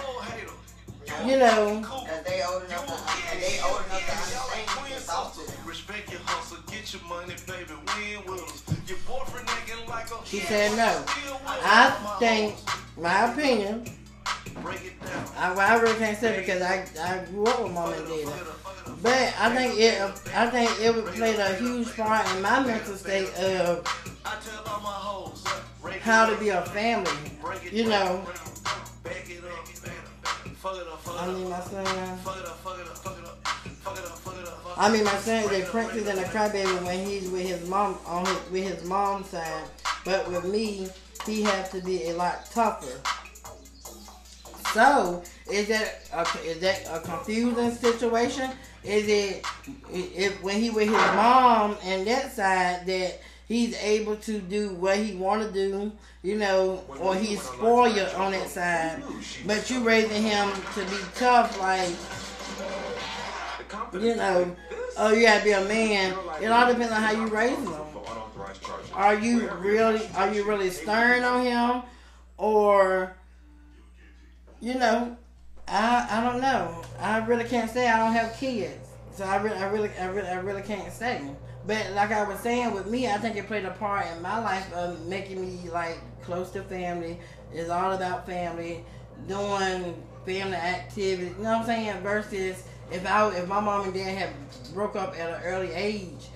you 1.24 1.38
know, 1.38 1.82
Cause 1.82 2.22
they 2.24 2.42
old 2.42 2.64
enough 2.64 2.86
to, 2.86 3.32
and 3.32 3.42
they 3.42 3.60
old 3.60 3.84
enough 3.86 4.06
to 4.06 4.12
understand 4.12 4.68
you 4.88 5.06
talk 5.06 5.34
to 5.34 5.40
them. 5.40 5.66
Respect 5.66 6.10
your 6.10 6.20
hustle, 6.24 6.58
get 6.70 6.92
your 6.92 7.02
money, 7.08 7.34
baby. 7.46 7.74
Win 7.96 8.24
with 8.26 8.42
us. 8.44 8.62
Your 8.88 8.98
boyfriend 9.06 9.48
acting 9.48 9.48
like 9.48 9.57
a 9.57 9.57
she 10.28 10.40
said 10.40 10.76
no. 10.76 11.04
I 11.46 12.16
think, 12.18 12.54
my 12.98 13.32
opinion. 13.32 13.84
I, 15.36 15.54
I 15.54 15.76
really 15.80 15.98
can't 15.98 16.18
say 16.18 16.40
because 16.40 16.60
I, 16.60 16.84
I 17.00 17.24
grew 17.26 17.44
up 17.44 17.62
with 17.62 17.72
mom 17.72 17.92
and 17.94 18.06
dad. 18.06 18.32
But 19.02 19.34
I 19.38 19.54
think 19.54 19.78
it 19.78 20.00
I 20.34 20.50
think 20.50 20.70
it 20.80 20.94
would 20.94 21.06
play 21.14 21.34
a 21.36 21.54
huge 21.54 21.94
part 21.96 22.28
in 22.34 22.42
my 22.42 22.60
mental 22.60 22.96
state 22.96 23.32
of 23.34 23.86
how 26.00 26.26
to 26.26 26.36
be 26.36 26.48
a 26.50 26.62
family. 26.62 27.10
You 27.70 27.88
know, 27.88 28.26
I 31.06 31.26
mean 31.28 31.48
my 31.48 31.60
son. 31.60 32.18
I 34.76 34.90
mean 34.90 35.04
my 35.04 35.16
son 35.16 35.44
is 35.44 35.52
a 35.52 35.70
princess 35.70 36.06
and 36.06 36.18
a 36.20 36.24
crybaby 36.24 36.84
when 36.84 37.04
he's 37.04 37.28
with 37.28 37.46
his 37.46 37.68
mom 37.68 37.98
on 38.06 38.26
his 38.26 38.50
with 38.50 38.64
his 38.64 38.84
mom's 38.84 39.28
side. 39.28 39.64
But 40.04 40.28
with 40.28 40.44
me, 40.44 40.88
he 41.26 41.42
has 41.42 41.70
to 41.70 41.80
be 41.80 42.08
a 42.08 42.14
lot 42.14 42.50
tougher. 42.50 43.00
So 44.72 45.22
is 45.50 45.68
that 45.68 46.02
a, 46.12 46.26
is 46.46 46.60
that 46.60 46.86
a 46.90 47.00
confusing 47.00 47.72
situation? 47.72 48.50
Is 48.84 49.08
it 49.08 49.44
if 49.92 50.42
when 50.42 50.60
he 50.60 50.70
with 50.70 50.88
his 50.88 50.96
mom 51.14 51.76
and 51.82 52.06
that 52.06 52.32
side 52.32 52.86
that 52.86 53.20
he's 53.48 53.76
able 53.82 54.16
to 54.16 54.38
do 54.38 54.74
what 54.74 54.98
he 54.98 55.16
want 55.16 55.42
to 55.42 55.50
do, 55.52 55.90
you 56.22 56.36
know, 56.36 56.84
or 57.00 57.14
he's 57.14 57.42
spoiled 57.42 57.98
on 58.14 58.32
that 58.32 58.48
side, 58.48 59.02
but 59.46 59.68
you 59.70 59.80
raising 59.80 60.22
him 60.22 60.50
to 60.74 60.84
be 60.84 60.98
tough, 61.14 61.58
like 61.60 61.90
you 63.92 64.16
know, 64.16 64.56
oh 64.96 65.12
you 65.12 65.22
gotta 65.26 65.44
be 65.44 65.52
a 65.52 65.64
man. 65.64 66.14
It 66.40 66.46
all 66.46 66.66
depends 66.72 66.92
on 66.92 67.02
how 67.02 67.12
you 67.12 67.26
raise 67.28 67.56
him. 67.58 67.72
Are 68.94 69.14
you 69.14 69.48
really 69.50 70.06
are 70.16 70.32
you 70.32 70.44
really 70.44 70.70
stern 70.70 71.22
on 71.24 71.44
him, 71.44 71.82
or 72.36 73.16
you 74.60 74.74
know, 74.74 75.16
I 75.66 76.06
I 76.10 76.20
don't 76.22 76.40
know. 76.40 76.82
I 76.98 77.18
really 77.26 77.44
can't 77.44 77.70
say 77.70 77.88
I 77.88 77.98
don't 77.98 78.12
have 78.12 78.36
kids, 78.36 78.88
so 79.12 79.24
I 79.24 79.36
really 79.36 79.56
I 79.56 79.68
really 79.68 79.90
I 80.00 80.06
really 80.06 80.28
I 80.28 80.40
really 80.40 80.62
can't 80.62 80.92
say. 80.92 81.22
But 81.66 81.92
like 81.92 82.12
I 82.12 82.24
was 82.24 82.40
saying 82.40 82.72
with 82.72 82.86
me, 82.86 83.08
I 83.08 83.18
think 83.18 83.36
it 83.36 83.46
played 83.46 83.64
a 83.66 83.72
part 83.72 84.06
in 84.14 84.22
my 84.22 84.38
life 84.38 84.72
of 84.72 85.06
making 85.06 85.40
me 85.42 85.68
like 85.70 85.98
close 86.22 86.50
to 86.52 86.62
family. 86.62 87.20
It's 87.52 87.70
all 87.70 87.92
about 87.92 88.26
family. 88.26 88.84
doing 89.26 89.94
family 90.24 90.56
activities. 90.56 91.34
You 91.36 91.42
know 91.42 91.50
what 91.50 91.60
I'm 91.60 91.66
saying? 91.66 92.02
Versus 92.02 92.62
if 92.90 93.06
I 93.06 93.28
if 93.36 93.46
my 93.48 93.60
mom 93.60 93.84
and 93.84 93.94
dad 93.94 94.16
had 94.18 94.30
broke 94.74 94.96
up 94.96 95.14
at 95.18 95.28
an 95.30 95.42
early 95.44 95.72
age, 95.72 96.28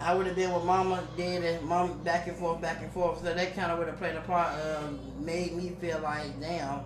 I 0.00 0.14
would 0.14 0.26
have 0.26 0.36
been 0.36 0.52
with 0.52 0.64
mama, 0.64 1.02
dad, 1.16 1.44
and 1.44 1.62
mom 1.66 2.02
back 2.02 2.26
and 2.26 2.36
forth, 2.36 2.60
back 2.60 2.82
and 2.82 2.90
forth. 2.92 3.18
So 3.22 3.32
that 3.32 3.54
kind 3.54 3.70
of 3.70 3.78
would 3.78 3.86
have 3.88 3.98
played 3.98 4.16
a 4.16 4.20
part 4.22 4.52
of 4.58 4.98
made 5.20 5.54
me 5.54 5.70
feel 5.80 6.00
like, 6.00 6.40
damn. 6.40 6.80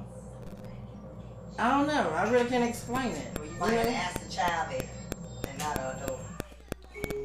I 1.59 1.71
don't 1.71 1.87
know. 1.87 2.11
I 2.11 2.31
really 2.31 2.49
can't 2.51 2.69
explain 2.69 3.13
it. 3.13 3.27
You 3.39 3.45
You 3.51 3.59
might 3.59 3.71
have 3.73 3.87
to 3.87 3.91
know? 3.91 3.97
ask 3.97 4.27
the 4.27 4.33
child 4.33 4.71
that, 4.71 4.85
and 5.49 5.59
not 5.59 5.79
an 5.79 6.03
adult. 6.03 6.21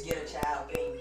Get 0.06 0.30
a 0.30 0.34
child 0.34 0.70
opinion. 0.70 1.00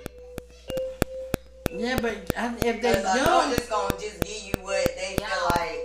Yeah, 1.72 1.98
but 2.02 2.16
I, 2.36 2.54
if 2.56 2.60
they 2.60 2.72
Because 2.94 3.04
adults 3.16 3.50
do, 3.50 3.56
just 3.56 3.70
gonna 3.70 3.94
just 4.00 4.20
give 4.24 4.42
you 4.42 4.54
what 4.64 4.84
they 4.96 5.14
feel 5.16 5.44
like. 5.50 5.78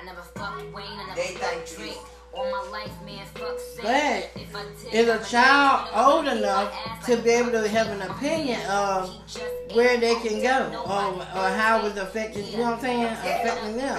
I 0.00 0.04
never 0.04 0.22
fucked 0.22 0.74
Wayne, 0.74 0.84
I 0.86 1.06
never 1.06 1.14
They 1.14 1.28
fucked 1.34 1.68
think 1.68 1.78
you- 1.78 1.94
Drake. 1.94 2.04
All 2.38 2.50
my 2.52 2.70
life, 2.70 2.92
man, 3.04 3.26
fuck 3.34 3.58
sick. 3.58 3.82
But 3.82 4.62
If 4.92 4.94
is 4.94 5.08
a 5.08 5.28
child 5.28 5.88
old 5.92 6.28
enough 6.28 6.72
keep 6.72 6.86
my 6.86 6.92
ass 6.92 7.06
to 7.06 7.16
be 7.16 7.30
able 7.30 7.50
to 7.50 7.68
have 7.68 7.88
an 7.88 8.02
opinion 8.02 8.60
of 8.70 9.10
He 9.10 9.18
just 9.26 9.38
ain't 9.40 9.74
where 9.74 9.98
they 9.98 10.14
can 10.14 10.40
go 10.40 10.82
or, 10.82 11.20
or 11.20 11.48
how 11.50 11.84
it's 11.84 11.98
affecting, 11.98 12.46
you 12.46 12.58
know 12.58 12.64
what 12.64 12.74
I'm 12.74 12.80
saying, 12.80 13.04
affecting 13.04 13.76
them? 13.76 13.98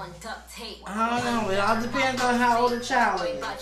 Very 0.00 0.10
much 0.10 0.20
so. 0.20 0.20
Punchline 0.20 0.20
on 0.20 0.20
duct 0.20 0.56
tape. 0.56 0.78
I 0.86 1.10
don't 1.10 1.24
know. 1.24 1.50
It 1.50 1.58
all 1.58 1.82
depends 1.82 2.22
on 2.22 2.34
how 2.34 2.62
old 2.62 2.72
the 2.72 2.80
child 2.80 3.20
is. 3.20 3.26
Very 3.26 3.40
much 3.40 3.60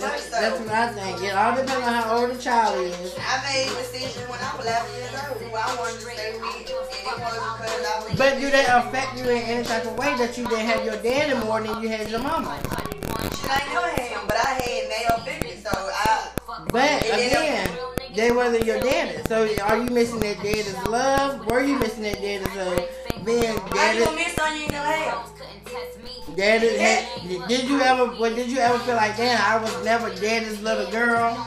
That's, 0.00 0.24
so. 0.24 0.30
that's 0.30 0.60
what 0.60 0.68
I 0.68 0.92
think. 0.92 1.22
It 1.22 1.34
all 1.34 1.56
depends 1.56 1.86
on 1.86 1.94
how 1.94 2.16
old 2.16 2.30
the 2.30 2.38
child 2.38 2.78
is. 2.84 3.14
I 3.18 3.42
made 3.52 3.66
a 3.66 3.74
decision 3.82 4.22
when 4.28 4.38
I 4.40 4.56
was 4.56 4.66
11 4.66 4.94
years 4.94 5.14
old 5.28 5.42
who 5.42 5.56
I 5.56 5.76
wanted 5.76 5.94
to 5.94 6.00
stay 6.00 6.32
with, 6.32 6.54
and 6.54 6.62
it 6.62 6.74
was 6.74 6.88
because 6.88 7.20
I 7.20 8.00
was. 8.06 8.18
But 8.18 8.40
do 8.40 8.50
they 8.50 8.66
affect 8.66 9.18
you 9.18 9.24
in 9.30 9.42
any 9.42 9.64
type 9.64 9.84
of 9.84 9.98
way 9.98 10.16
that 10.16 10.36
you 10.38 10.46
didn't 10.46 10.66
have 10.66 10.84
your 10.84 11.02
daddy 11.02 11.34
more 11.46 11.60
than 11.60 11.82
you 11.82 11.88
had 11.88 12.10
your 12.10 12.20
mama? 12.22 12.60
Shit, 12.60 13.50
I 13.50 13.62
ain't 13.64 13.74
never 13.74 13.88
had 13.88 14.08
him, 14.08 14.20
but 14.26 14.36
I 14.36 14.54
had 14.54 14.88
male 14.88 15.18
figures, 15.24 15.62
so 15.62 15.70
I. 15.70 16.30
But 16.70 17.02
again, 17.04 17.70
they 18.14 18.30
wasn't 18.32 18.64
your 18.64 18.80
daddy. 18.80 19.18
So 19.28 19.48
are 19.62 19.78
you 19.78 19.90
missing 19.90 20.20
that 20.20 20.36
daddy's 20.42 20.76
love? 20.86 21.46
Were 21.46 21.62
you 21.62 21.78
missing 21.78 22.02
that 22.02 22.20
daddy's 22.20 22.56
uh, 22.56 22.86
being 23.24 23.44
How 23.44 23.66
you 23.66 23.74
daddy? 23.74 24.04
gonna 24.04 24.16
miss 24.16 24.34
something 24.34 24.56
you 24.56 24.62
ain't 24.62 24.72
never 24.72 24.86
had? 24.86 26.36
Daddy 26.36 26.78
had, 26.78 27.48
did 27.48 27.68
you 27.68 27.80
ever? 27.80 28.06
What 28.06 28.34
did 28.34 28.50
you 28.50 28.58
ever 28.58 28.78
feel 28.80 28.96
like? 28.96 29.16
Damn, 29.16 29.40
I 29.42 29.62
was 29.62 29.84
never 29.84 30.14
daddy's 30.14 30.60
little 30.62 30.90
girl. 30.90 31.46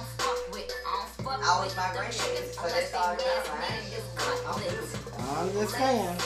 I 1.46 1.60
was 1.62 1.76
my 1.76 1.90
granddaddy, 1.92 2.48
so 2.52 2.62
that's 2.70 2.94
all 2.94 3.16
that. 3.16 3.50
I 3.52 3.76
ain't 3.76 3.94
I'm 5.38 5.52
just 5.52 5.76
saying. 5.76 6.18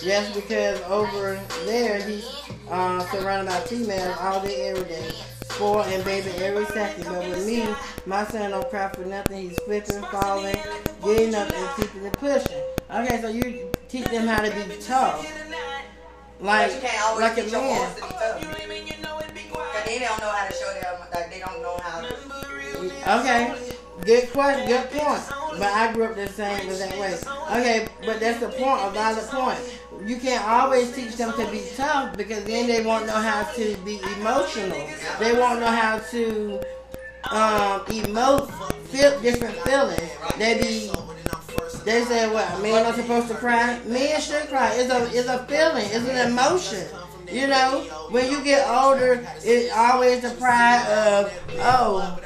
Just 0.00 0.34
because 0.34 0.80
over 0.82 1.40
there 1.64 2.02
he's 2.02 2.26
uh, 2.68 3.00
surrounded 3.10 3.50
by 3.50 3.60
females 3.60 4.16
all 4.20 4.42
day, 4.42 4.70
every 4.70 4.84
day, 4.84 5.10
spoiled 5.44 5.86
and 5.86 6.04
baby 6.04 6.30
every 6.38 6.64
second. 6.66 7.04
But 7.04 7.20
with 7.28 7.46
me, 7.46 7.68
my 8.04 8.24
son 8.24 8.50
don't 8.50 8.68
cry 8.68 8.90
for 8.92 9.04
nothing. 9.04 9.48
He's 9.50 9.58
flipping, 9.60 10.02
falling, 10.06 10.56
getting 11.04 11.34
up, 11.34 11.52
and 11.52 11.76
keeping 11.76 12.04
it 12.04 12.12
pushing. 12.14 12.62
Okay, 12.90 13.20
so 13.20 13.28
you 13.28 13.70
teach 13.94 14.06
them 14.06 14.26
how 14.26 14.42
to 14.42 14.50
be 14.50 14.76
tough, 14.82 15.24
like 16.40 16.72
you 16.74 16.80
can't 16.80 17.20
like 17.20 17.38
a 17.38 17.42
teach 17.42 17.52
your 17.52 17.60
man. 17.60 17.94
to 17.94 18.02
be 18.02 18.08
tough. 18.08 18.40
Cause 19.54 19.84
they 19.86 19.98
don't 20.00 20.18
know 20.18 20.30
how 20.30 20.48
to 20.48 20.52
show 20.52 20.74
them, 20.80 21.00
like 21.14 21.30
they 21.30 21.38
don't 21.38 21.62
know 21.62 21.78
how 21.80 22.00
to. 22.00 23.20
Okay, 23.20 23.54
good 24.04 24.32
question, 24.32 24.66
good 24.66 24.90
point. 24.90 25.22
But 25.60 25.72
I 25.72 25.92
grew 25.92 26.06
up 26.06 26.16
the 26.16 26.26
same 26.26 26.68
the 26.68 26.74
that 26.74 26.98
way. 26.98 27.14
Okay, 27.52 27.86
but 28.04 28.18
that's 28.18 28.40
the 28.40 28.48
point, 28.48 28.82
a 28.82 28.90
valid 28.90 29.28
point. 29.28 29.60
You 30.04 30.16
can't 30.16 30.44
always 30.44 30.92
teach 30.92 31.14
them 31.14 31.32
to 31.34 31.48
be 31.52 31.62
tough 31.76 32.16
because 32.16 32.42
then 32.42 32.66
they 32.66 32.84
won't 32.84 33.06
know 33.06 33.12
how 33.12 33.44
to 33.52 33.76
be 33.84 34.00
emotional. 34.18 34.76
They 35.20 35.34
won't 35.34 35.60
know 35.60 35.70
how 35.70 35.98
to 35.98 36.56
um, 37.30 37.86
emote, 37.86 38.50
feel 38.88 39.20
different 39.20 39.56
feelings. 39.58 40.10
They 40.36 40.60
be 40.60 41.13
they 41.84 42.04
say 42.04 42.32
what 42.32 42.62
men 42.62 42.86
are 42.86 42.92
supposed 42.92 43.28
to 43.28 43.34
cry. 43.34 43.80
Men 43.86 44.20
should 44.20 44.48
cry. 44.48 44.72
It's 44.74 44.90
a 44.90 45.18
it's 45.18 45.28
a 45.28 45.44
feeling. 45.46 45.86
It's 45.86 46.08
an 46.08 46.30
emotion. 46.30 46.86
You 47.30 47.46
know, 47.46 47.80
when 48.10 48.30
you 48.30 48.44
get 48.44 48.68
older, 48.68 49.26
it's 49.42 49.72
always 49.74 50.20
the 50.20 50.30
pride 50.30 50.86
of 50.88 51.32
oh 51.60 52.20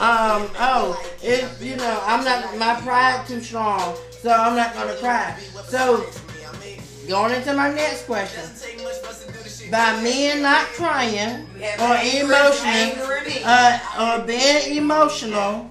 um, 0.00 0.50
oh, 0.58 1.00
it, 1.22 1.48
you 1.60 1.76
know, 1.76 2.02
I'm 2.04 2.24
not, 2.24 2.58
my 2.58 2.74
pride 2.80 3.24
too 3.26 3.40
strong, 3.40 3.96
so 4.10 4.30
I'm 4.30 4.56
not 4.56 4.74
gonna 4.74 4.96
cry. 4.96 5.38
So, 5.68 6.04
going 7.08 7.34
into 7.34 7.54
my 7.54 7.72
next 7.72 8.06
question, 8.06 8.42
by 9.70 10.02
men 10.02 10.42
not 10.42 10.66
crying 10.74 11.46
or 11.80 11.96
emotional, 12.02 13.06
uh, 13.44 14.18
or 14.20 14.26
being 14.26 14.76
emotional, 14.76 15.70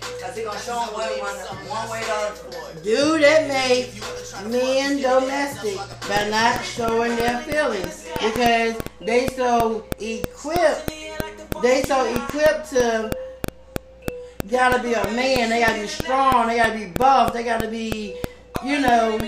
Cause 0.00 0.36
way 1.90 2.02
other. 2.10 2.82
Do 2.82 3.18
that 3.18 3.48
make 3.48 3.92
men 4.50 5.00
domestic 5.00 5.76
by 6.08 6.28
not 6.28 6.64
showing 6.64 7.16
their 7.16 7.40
feelings 7.42 8.08
because 8.20 8.76
they 9.00 9.28
so 9.28 9.84
equipped, 10.00 10.92
they 11.62 11.82
so 11.82 12.14
equipped 12.14 12.70
to 12.70 13.10
gotta 14.48 14.82
be 14.82 14.94
a 14.94 15.04
man, 15.12 15.50
they 15.50 15.60
gotta 15.60 15.80
be 15.80 15.86
strong, 15.86 16.46
they 16.46 16.56
gotta 16.56 16.74
be 16.74 16.86
buff, 16.86 17.32
they 17.32 17.44
gotta 17.44 17.68
be, 17.68 18.16
you 18.64 18.80
know, 18.80 19.18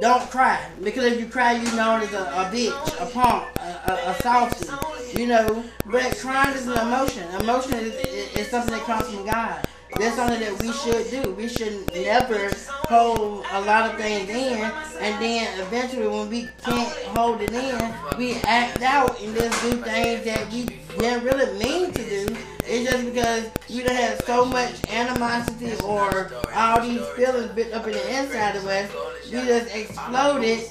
don't 0.00 0.30
cry 0.30 0.60
because 0.82 1.04
if 1.04 1.20
you 1.20 1.26
cry, 1.26 1.52
you 1.52 1.76
know 1.76 2.00
it's 2.02 2.12
a, 2.12 2.22
a 2.22 2.50
bitch, 2.52 3.02
a 3.02 3.10
punk, 3.12 3.44
a, 3.56 3.90
a, 3.92 4.10
a 4.10 5.18
you 5.18 5.26
know. 5.26 5.64
But 5.86 6.16
crying 6.18 6.56
is 6.56 6.66
an 6.66 6.78
emotion. 6.78 7.24
Emotion 7.40 7.74
is, 7.74 7.94
is, 8.06 8.36
is 8.36 8.48
something 8.48 8.72
that 8.72 8.84
comes 8.84 9.08
from 9.08 9.24
God. 9.24 9.66
That's 9.94 10.16
something 10.16 10.40
that 10.40 10.60
we 10.60 10.72
should 10.72 11.10
do. 11.10 11.32
We 11.32 11.48
should 11.48 11.90
never 11.94 12.50
hold 12.88 13.44
a 13.52 13.60
lot 13.62 13.90
of 13.90 13.96
things 13.96 14.28
in, 14.28 14.62
and 15.00 15.22
then 15.22 15.60
eventually, 15.60 16.08
when 16.08 16.28
we 16.28 16.48
can't 16.62 16.92
hold 17.16 17.40
it 17.40 17.52
in, 17.52 17.94
we 18.18 18.34
act 18.42 18.82
out 18.82 19.20
and 19.20 19.34
just 19.34 19.62
do 19.62 19.72
things 19.82 20.24
that 20.24 20.52
we 20.52 20.64
didn't 20.98 21.24
really 21.24 21.58
mean 21.58 21.92
to 21.92 22.02
do. 22.02 22.36
It's 22.68 22.90
just 22.90 23.04
because 23.04 23.50
we 23.70 23.84
done 23.84 23.94
had 23.94 24.24
so 24.24 24.44
much 24.44 24.90
animosity 24.90 25.76
or 25.84 26.32
all 26.52 26.80
these 26.80 27.06
feelings 27.10 27.52
built 27.52 27.72
up 27.72 27.86
in 27.86 27.92
the 27.92 28.18
inside 28.18 28.56
of 28.56 28.66
us, 28.66 28.90
we 29.26 29.38
just 29.42 29.74
exploded 29.74 30.64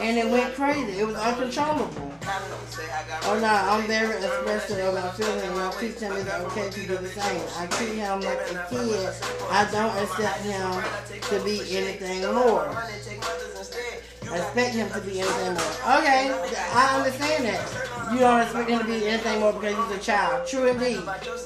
and 0.00 0.18
it 0.18 0.28
went 0.28 0.54
crazy. 0.54 0.98
It 0.98 1.06
was 1.06 1.14
uncontrollable. 1.14 2.12
Oh 3.24 3.38
no, 3.40 3.48
I'm 3.48 3.86
very 3.86 4.16
expressive 4.16 4.78
of 4.78 4.94
my 4.94 5.10
feelings 5.12 5.42
and 5.42 5.58
I 5.58 5.70
teach 5.80 5.98
him 6.00 6.12
okay 6.12 6.70
to 6.70 6.86
do 6.86 6.96
the 6.96 7.08
same. 7.08 7.42
I 7.56 7.66
treat 7.66 7.94
him 7.94 8.07
like 8.16 8.38
a 8.38 8.66
kid. 8.70 9.14
I 9.50 9.68
don't 9.70 9.96
accept 10.02 10.40
him 10.40 11.20
to 11.20 11.44
be 11.44 11.76
anything 11.76 12.34
more. 12.34 12.68
I 14.30 14.36
expect 14.36 14.74
him 14.74 14.90
to 14.90 15.00
be 15.00 15.20
anything 15.20 15.54
more. 15.54 15.98
Okay, 15.98 16.32
I 16.74 16.96
understand 16.98 17.44
that. 17.46 18.12
You 18.12 18.20
don't 18.20 18.40
expect 18.40 18.70
him 18.70 18.78
to 18.80 18.84
be 18.84 19.06
anything 19.06 19.40
more 19.40 19.52
because 19.52 19.76
he's 19.76 19.98
a 19.98 20.00
child. 20.00 20.46
True 20.46 20.66
indeed. 20.66 21.02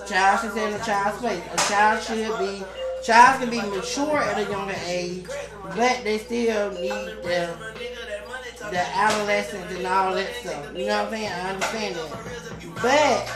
Child 0.08 0.40
should 0.40 0.52
stay 0.52 0.68
in 0.68 0.80
a 0.80 0.84
child's 0.84 1.18
place. 1.18 1.42
A 1.52 1.56
child 1.68 2.02
should 2.02 2.38
be 2.38 2.64
child 3.02 3.40
can 3.40 3.50
be 3.50 3.60
mature 3.60 4.18
at 4.18 4.38
a 4.38 4.50
younger 4.50 4.76
age, 4.86 5.26
but 5.74 6.04
they 6.04 6.18
still 6.18 6.70
need 6.72 6.90
the 7.22 7.72
the 8.70 8.78
adolescence 8.78 9.72
and 9.72 9.86
all 9.86 10.14
that 10.14 10.32
stuff. 10.36 10.70
You 10.76 10.86
know 10.86 11.02
what 11.02 11.06
I'm 11.06 11.10
saying? 11.10 11.32
I 11.32 11.50
understand 11.50 11.94
that. 11.96 12.51
But 12.82 13.28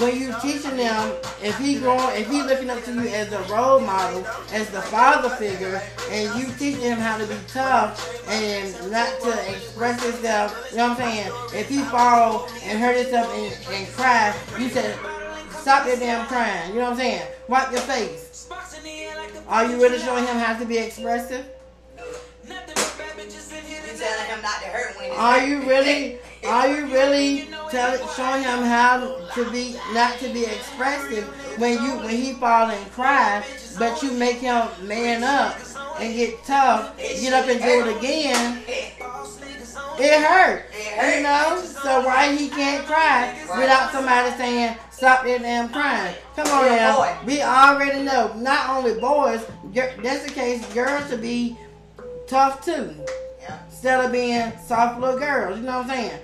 when 0.00 0.18
you're 0.18 0.38
teaching 0.40 0.76
them, 0.76 1.12
if 1.42 1.58
he 1.58 1.78
growing, 1.78 2.20
if 2.20 2.28
he 2.28 2.42
looking 2.42 2.70
up 2.70 2.82
to 2.84 2.92
you 2.92 3.08
as 3.08 3.30
a 3.32 3.42
role 3.52 3.80
model, 3.80 4.26
as 4.50 4.70
the 4.70 4.80
father 4.80 5.28
figure, 5.28 5.82
and 6.10 6.40
you 6.40 6.52
teaching 6.54 6.80
him 6.80 6.98
how 6.98 7.18
to 7.18 7.26
be 7.26 7.36
tough 7.46 8.28
and 8.28 8.90
not 8.90 9.20
to 9.20 9.54
express 9.54 10.02
himself, 10.02 10.68
you 10.70 10.78
know 10.78 10.88
what 10.88 11.00
I'm 11.00 11.12
saying? 11.12 11.32
If 11.52 11.68
he 11.68 11.82
fall 11.82 12.48
and 12.62 12.78
hurt 12.78 12.96
himself 12.96 13.30
and, 13.34 13.74
and 13.74 13.92
cry, 13.94 14.34
you 14.58 14.68
said, 14.70 14.98
stop 15.50 15.86
your 15.86 15.96
damn 15.96 16.26
crying. 16.26 16.70
You 16.70 16.76
know 16.76 16.84
what 16.84 16.92
I'm 16.92 16.96
saying? 16.96 17.26
Wipe 17.48 17.70
your 17.70 17.80
face. 17.82 18.48
Are 19.48 19.66
you 19.66 19.76
really 19.76 19.98
showing 19.98 20.24
him 20.24 20.36
how 20.36 20.58
to 20.58 20.64
be 20.64 20.78
expressive? 20.78 21.46
You 22.46 22.54
telling 23.96 24.26
him 24.26 24.42
not 24.42 24.60
to 24.60 24.68
hurt 24.68 24.96
when 24.98 25.10
Are 25.12 25.46
you 25.46 25.60
really? 25.68 26.18
Are 26.46 26.68
you 26.68 26.86
really 26.86 27.48
tell 27.70 27.96
showing 28.08 28.42
him 28.42 28.62
how 28.62 29.18
to 29.34 29.50
be 29.50 29.76
not 29.92 30.18
to 30.18 30.32
be 30.32 30.44
expressive 30.44 31.24
when 31.58 31.82
you 31.82 31.96
when 31.98 32.10
he 32.10 32.34
fall 32.34 32.70
and 32.70 32.90
cry, 32.92 33.44
but 33.78 34.02
you 34.02 34.12
make 34.12 34.36
him 34.36 34.68
man 34.82 35.24
up 35.24 35.56
and 35.98 36.14
get 36.14 36.44
tough, 36.44 36.96
get 36.98 37.32
up 37.32 37.48
and 37.48 37.60
do 37.60 37.88
it 37.88 37.96
again. 37.96 38.62
It 39.96 40.22
hurt, 40.22 40.64
you 41.16 41.22
know. 41.22 41.62
So 41.64 42.04
why 42.04 42.34
he 42.34 42.48
can't 42.48 42.84
cry 42.84 43.32
without 43.56 43.92
somebody 43.92 44.36
saying 44.36 44.76
stop 44.90 45.24
that 45.24 45.40
damn 45.40 45.68
crying? 45.70 46.14
Come 46.36 46.48
on 46.48 46.66
now, 46.66 47.22
we 47.24 47.42
already 47.42 48.02
know. 48.02 48.34
Not 48.34 48.70
only 48.70 49.00
boys, 49.00 49.46
that's 49.72 50.24
the 50.24 50.32
case. 50.32 50.66
Girls 50.74 51.08
to 51.10 51.16
be 51.16 51.56
tough 52.26 52.64
too 52.64 52.94
instead 53.66 54.04
of 54.04 54.12
being 54.12 54.52
soft 54.66 55.00
little 55.00 55.18
girls. 55.18 55.58
You 55.58 55.64
know 55.64 55.78
what 55.78 55.90
I'm 55.90 55.90
saying? 55.90 56.20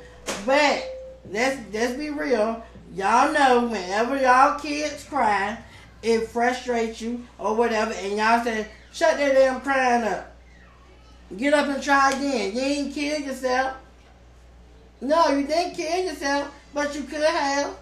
But 0.47 0.85
let's 1.31 1.59
let's 1.73 1.95
be 1.95 2.11
real. 2.11 2.63
Y'all 2.95 3.33
know 3.33 3.67
whenever 3.67 4.17
y'all 4.21 4.59
kids 4.59 5.05
cry, 5.05 5.59
it 6.03 6.29
frustrates 6.29 7.01
you 7.01 7.25
or 7.39 7.55
whatever, 7.55 7.93
and 7.93 8.17
y'all 8.17 8.43
say, 8.43 8.67
"Shut 8.93 9.17
that 9.17 9.35
damn 9.35 9.61
crying 9.61 10.05
up. 10.05 10.33
Get 11.37 11.55
up 11.55 11.69
and 11.69 11.83
try 11.83 12.11
again. 12.11 12.55
You 12.55 12.61
ain't 12.61 12.95
kill 12.95 13.21
yourself. 13.21 13.77
No, 15.01 15.29
you 15.29 15.47
didn't 15.47 15.75
kill 15.75 16.05
yourself, 16.05 16.53
but 16.75 16.95
you 16.95 17.03
could 17.03 17.23
have. 17.23 17.77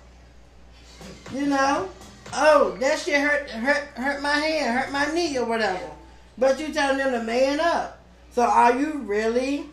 You 1.33 1.47
know." 1.47 1.89
Oh, 2.33 2.77
that 2.81 2.99
shit 2.99 3.21
hurt, 3.21 3.49
hurt, 3.49 3.85
hurt 3.95 4.21
my 4.23 4.35
hand, 4.35 4.79
hurt 4.79 4.93
my 4.93 5.07
knee, 5.15 5.39
or 5.39 5.47
whatever. 5.47 5.91
But 6.37 6.61
you 6.61 6.73
telling 6.73 6.99
them 6.99 7.13
to 7.13 7.23
man 7.23 7.59
up. 7.59 7.99
So 8.33 8.43
are 8.43 8.79
you 8.79 8.99
really 8.99 9.67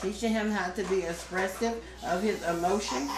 teaching 0.00 0.32
him 0.32 0.50
how 0.50 0.70
to 0.70 0.84
be 0.84 1.02
expressive 1.02 1.74
of 2.06 2.22
his 2.22 2.42
emotions? 2.44 3.10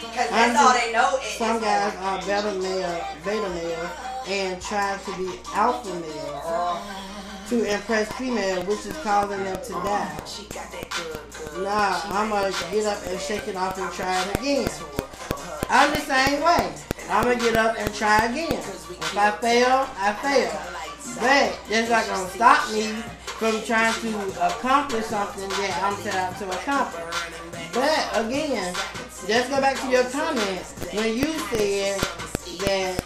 Because 0.00 0.30
that's 0.30 0.58
all 0.58 0.72
they 0.72 0.92
know. 0.92 1.18
Some 1.36 1.60
guys 1.60 1.94
are 1.96 2.18
beta 2.20 2.58
male, 2.60 3.06
beta 3.24 3.48
male, 3.50 3.90
and 4.28 4.60
try 4.62 4.98
to 5.04 5.16
be 5.16 5.38
alpha 5.54 5.94
male 5.94 6.82
to 7.48 7.74
impress 7.74 8.10
female, 8.12 8.62
which 8.64 8.86
is 8.86 8.96
causing 8.98 9.42
them 9.44 9.62
to 9.62 9.72
die. 9.72 10.18
Nah, 11.58 12.00
I'm 12.04 12.30
gonna 12.30 12.52
get 12.70 12.86
up 12.86 12.98
and 13.06 13.20
shake 13.20 13.48
it 13.48 13.56
off 13.56 13.78
and 13.78 13.92
try 13.92 14.22
it 14.22 14.38
again. 14.38 14.68
I'm 15.68 15.90
the 15.90 16.00
same 16.00 16.42
way. 16.42 16.72
I'm 17.08 17.24
gonna 17.24 17.36
get 17.36 17.56
up 17.56 17.76
and 17.78 17.92
try 17.94 18.26
again. 18.26 18.52
If 18.52 19.16
I 19.16 19.30
fail, 19.32 19.88
I 19.98 20.12
fail. 20.14 20.76
But 21.20 21.58
that's 21.68 21.88
not 21.88 22.06
gonna 22.06 22.28
stop 22.30 22.72
me 22.72 23.02
from 23.38 23.62
trying 23.62 23.92
to 24.00 24.46
accomplish 24.46 25.04
something 25.06 25.48
that 25.48 25.80
I'm 25.82 25.96
set 26.02 26.14
out 26.14 26.38
to 26.38 26.48
accomplish. 26.48 27.04
But 27.74 28.26
again, 28.26 28.74
let's 29.28 29.48
go 29.50 29.60
back 29.60 29.78
to 29.80 29.88
your 29.88 30.04
comment 30.04 30.62
when 30.92 31.14
you 31.14 31.26
said 31.50 32.00
that, 32.64 33.04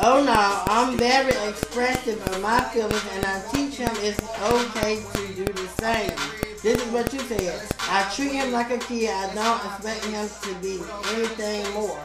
oh 0.00 0.24
no, 0.24 0.72
I'm 0.72 0.96
very 0.96 1.34
expressive 1.48 2.26
of 2.26 2.40
my 2.40 2.60
feelings 2.72 3.04
and 3.12 3.26
I 3.26 3.42
teach 3.52 3.76
him 3.76 3.90
it's 3.96 4.18
okay 4.40 5.02
to 5.12 5.34
do 5.34 5.44
the 5.44 5.68
same. 5.78 6.16
This 6.62 6.82
is 6.82 6.90
what 6.92 7.12
you 7.12 7.20
said. 7.20 7.68
I 7.80 8.10
treat 8.16 8.32
him 8.32 8.50
like 8.50 8.70
a 8.70 8.78
kid. 8.78 9.10
I 9.10 9.34
don't 9.34 9.62
expect 9.66 10.06
him 10.06 10.26
to 10.26 10.60
be 10.62 10.80
anything 11.12 11.70
more. 11.74 12.00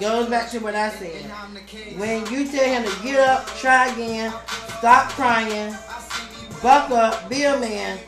Goes 0.00 0.30
back 0.30 0.50
to 0.52 0.60
what 0.60 0.74
I 0.74 0.88
said. 0.88 1.30
When 1.98 2.26
you 2.32 2.48
tell 2.50 2.64
him 2.64 2.90
to 2.90 3.02
get 3.02 3.20
up, 3.20 3.46
try 3.48 3.88
again, 3.88 4.32
stop 4.78 5.10
crying, 5.10 5.76
buck 6.62 6.90
up, 6.90 7.28
be 7.28 7.44
a 7.44 7.58
man, 7.58 7.98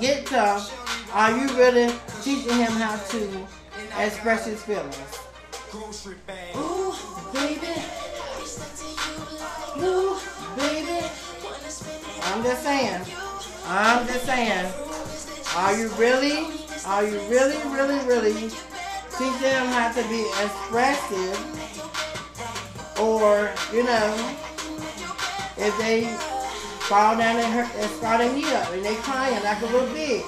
get 0.00 0.26
tough, 0.26 0.70
are 1.14 1.36
you 1.36 1.46
really 1.56 1.92
teaching 2.22 2.56
him 2.56 2.72
how 2.72 2.96
to 2.96 3.46
express 3.98 4.46
his 4.46 4.62
feelings? 4.62 5.18
Ooh, 5.74 6.94
baby. 7.32 7.66
Ooh, 9.78 10.18
baby. 10.56 11.06
I'm 12.24 12.42
just 12.42 12.62
saying. 12.62 13.02
I'm 13.66 14.06
just 14.06 14.24
saying. 14.26 14.72
Are 15.56 15.76
you 15.76 15.88
really, 15.90 16.46
are 16.86 17.04
you 17.04 17.18
really, 17.28 17.56
really, 17.72 17.98
really 18.06 18.50
teaching 19.18 19.50
him 19.50 19.66
how 19.66 19.92
to 19.92 20.02
be 20.08 20.22
expressive? 20.42 21.38
Or, 23.00 23.50
you 23.72 23.84
know, 23.84 24.36
if 25.56 25.76
they 25.78 26.31
fall 26.88 27.16
down 27.16 27.36
and 27.36 27.52
hurt 27.52 27.74
and 27.76 27.90
start 27.92 28.20
their 28.20 28.32
knee 28.32 28.52
up 28.54 28.70
and 28.72 28.84
they 28.84 28.94
crying 28.96 29.42
like 29.44 29.60
a 29.62 29.66
little 29.66 29.88
bitch. 29.88 30.24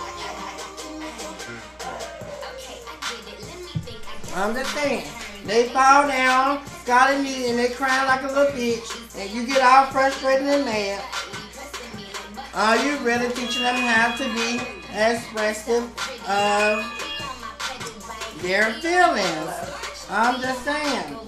I'm 4.36 4.54
just 4.54 4.74
saying. 4.74 5.06
They 5.44 5.68
fall 5.68 6.08
down, 6.08 6.62
got 6.86 7.12
a 7.12 7.22
knee, 7.22 7.50
and 7.50 7.58
they 7.58 7.68
crying 7.68 8.08
like 8.08 8.22
a 8.22 8.28
little 8.28 8.52
bitch, 8.52 9.18
and 9.18 9.30
you 9.30 9.46
get 9.46 9.62
all 9.62 9.86
frustrated 9.86 10.46
and 10.48 10.64
mad. 10.64 11.04
Are 12.54 12.76
you 12.78 12.96
really 12.98 13.28
teaching 13.34 13.62
them 13.62 13.76
how 13.76 14.16
to 14.16 14.24
be 14.32 14.60
expressive 14.90 15.84
of 16.26 16.82
their 18.40 18.72
feelings? 18.74 20.06
I'm 20.08 20.40
just 20.40 20.64
saying. 20.64 21.18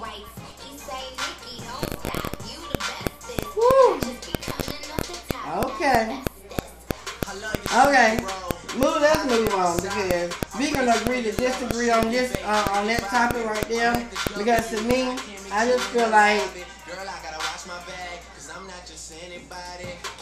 On 9.37 9.77
because 9.77 10.33
we 10.59 10.73
gonna 10.73 10.97
agree 11.03 11.23
to 11.23 11.31
disagree 11.31 11.91
on 11.91 12.11
this 12.11 12.35
uh, 12.43 12.69
on 12.73 12.87
that 12.87 13.01
topic 13.01 13.45
right 13.45 13.69
there. 13.69 13.93
Because 14.35 14.71
to 14.71 14.81
me, 14.85 15.15
I 15.53 15.67
just 15.67 15.85
feel 15.91 16.09
like 16.09 16.41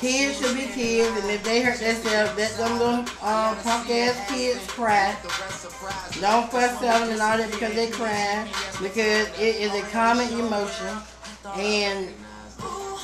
kids 0.00 0.40
should 0.40 0.56
be 0.56 0.66
kids, 0.66 1.16
and 1.22 1.30
if 1.30 1.44
they 1.44 1.62
hurt 1.62 1.78
themselves, 1.78 2.36
let 2.36 2.56
them 2.56 2.78
little 2.80 3.04
uh, 3.22 3.54
punk 3.62 3.88
ass 3.88 4.28
kids 4.28 4.66
cry. 4.72 5.14
Don't 6.20 6.50
fuss 6.50 6.80
them 6.80 7.10
and 7.10 7.20
all 7.20 7.38
that 7.38 7.52
because 7.52 7.74
they 7.74 7.90
cry 7.90 8.48
because 8.82 9.28
it 9.38 9.56
is 9.62 9.72
a 9.74 9.82
common 9.92 10.28
emotion 10.40 10.98
and 11.54 12.08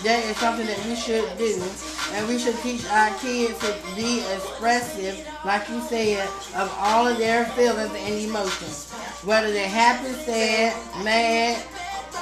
that 0.03 0.25
is 0.25 0.37
something 0.39 0.67
that 0.67 0.85
we 0.87 0.97
should 0.97 1.39
do. 1.39 1.90
And 2.13 2.27
we 2.29 2.39
should 2.39 2.57
teach 2.59 2.85
our 2.91 3.17
kids 3.19 3.59
to 3.61 3.75
be 3.95 4.21
expressive, 4.35 5.27
like 5.45 5.69
you 5.69 5.81
said, 5.83 6.27
of 6.57 6.75
all 6.79 7.07
of 7.07 7.19
their 7.19 7.45
feelings 7.47 7.93
and 7.95 8.15
emotions. 8.15 8.91
Whether 9.25 9.53
they're 9.53 9.69
happy, 9.69 10.13
sad, 10.25 10.75
mad, 11.05 11.63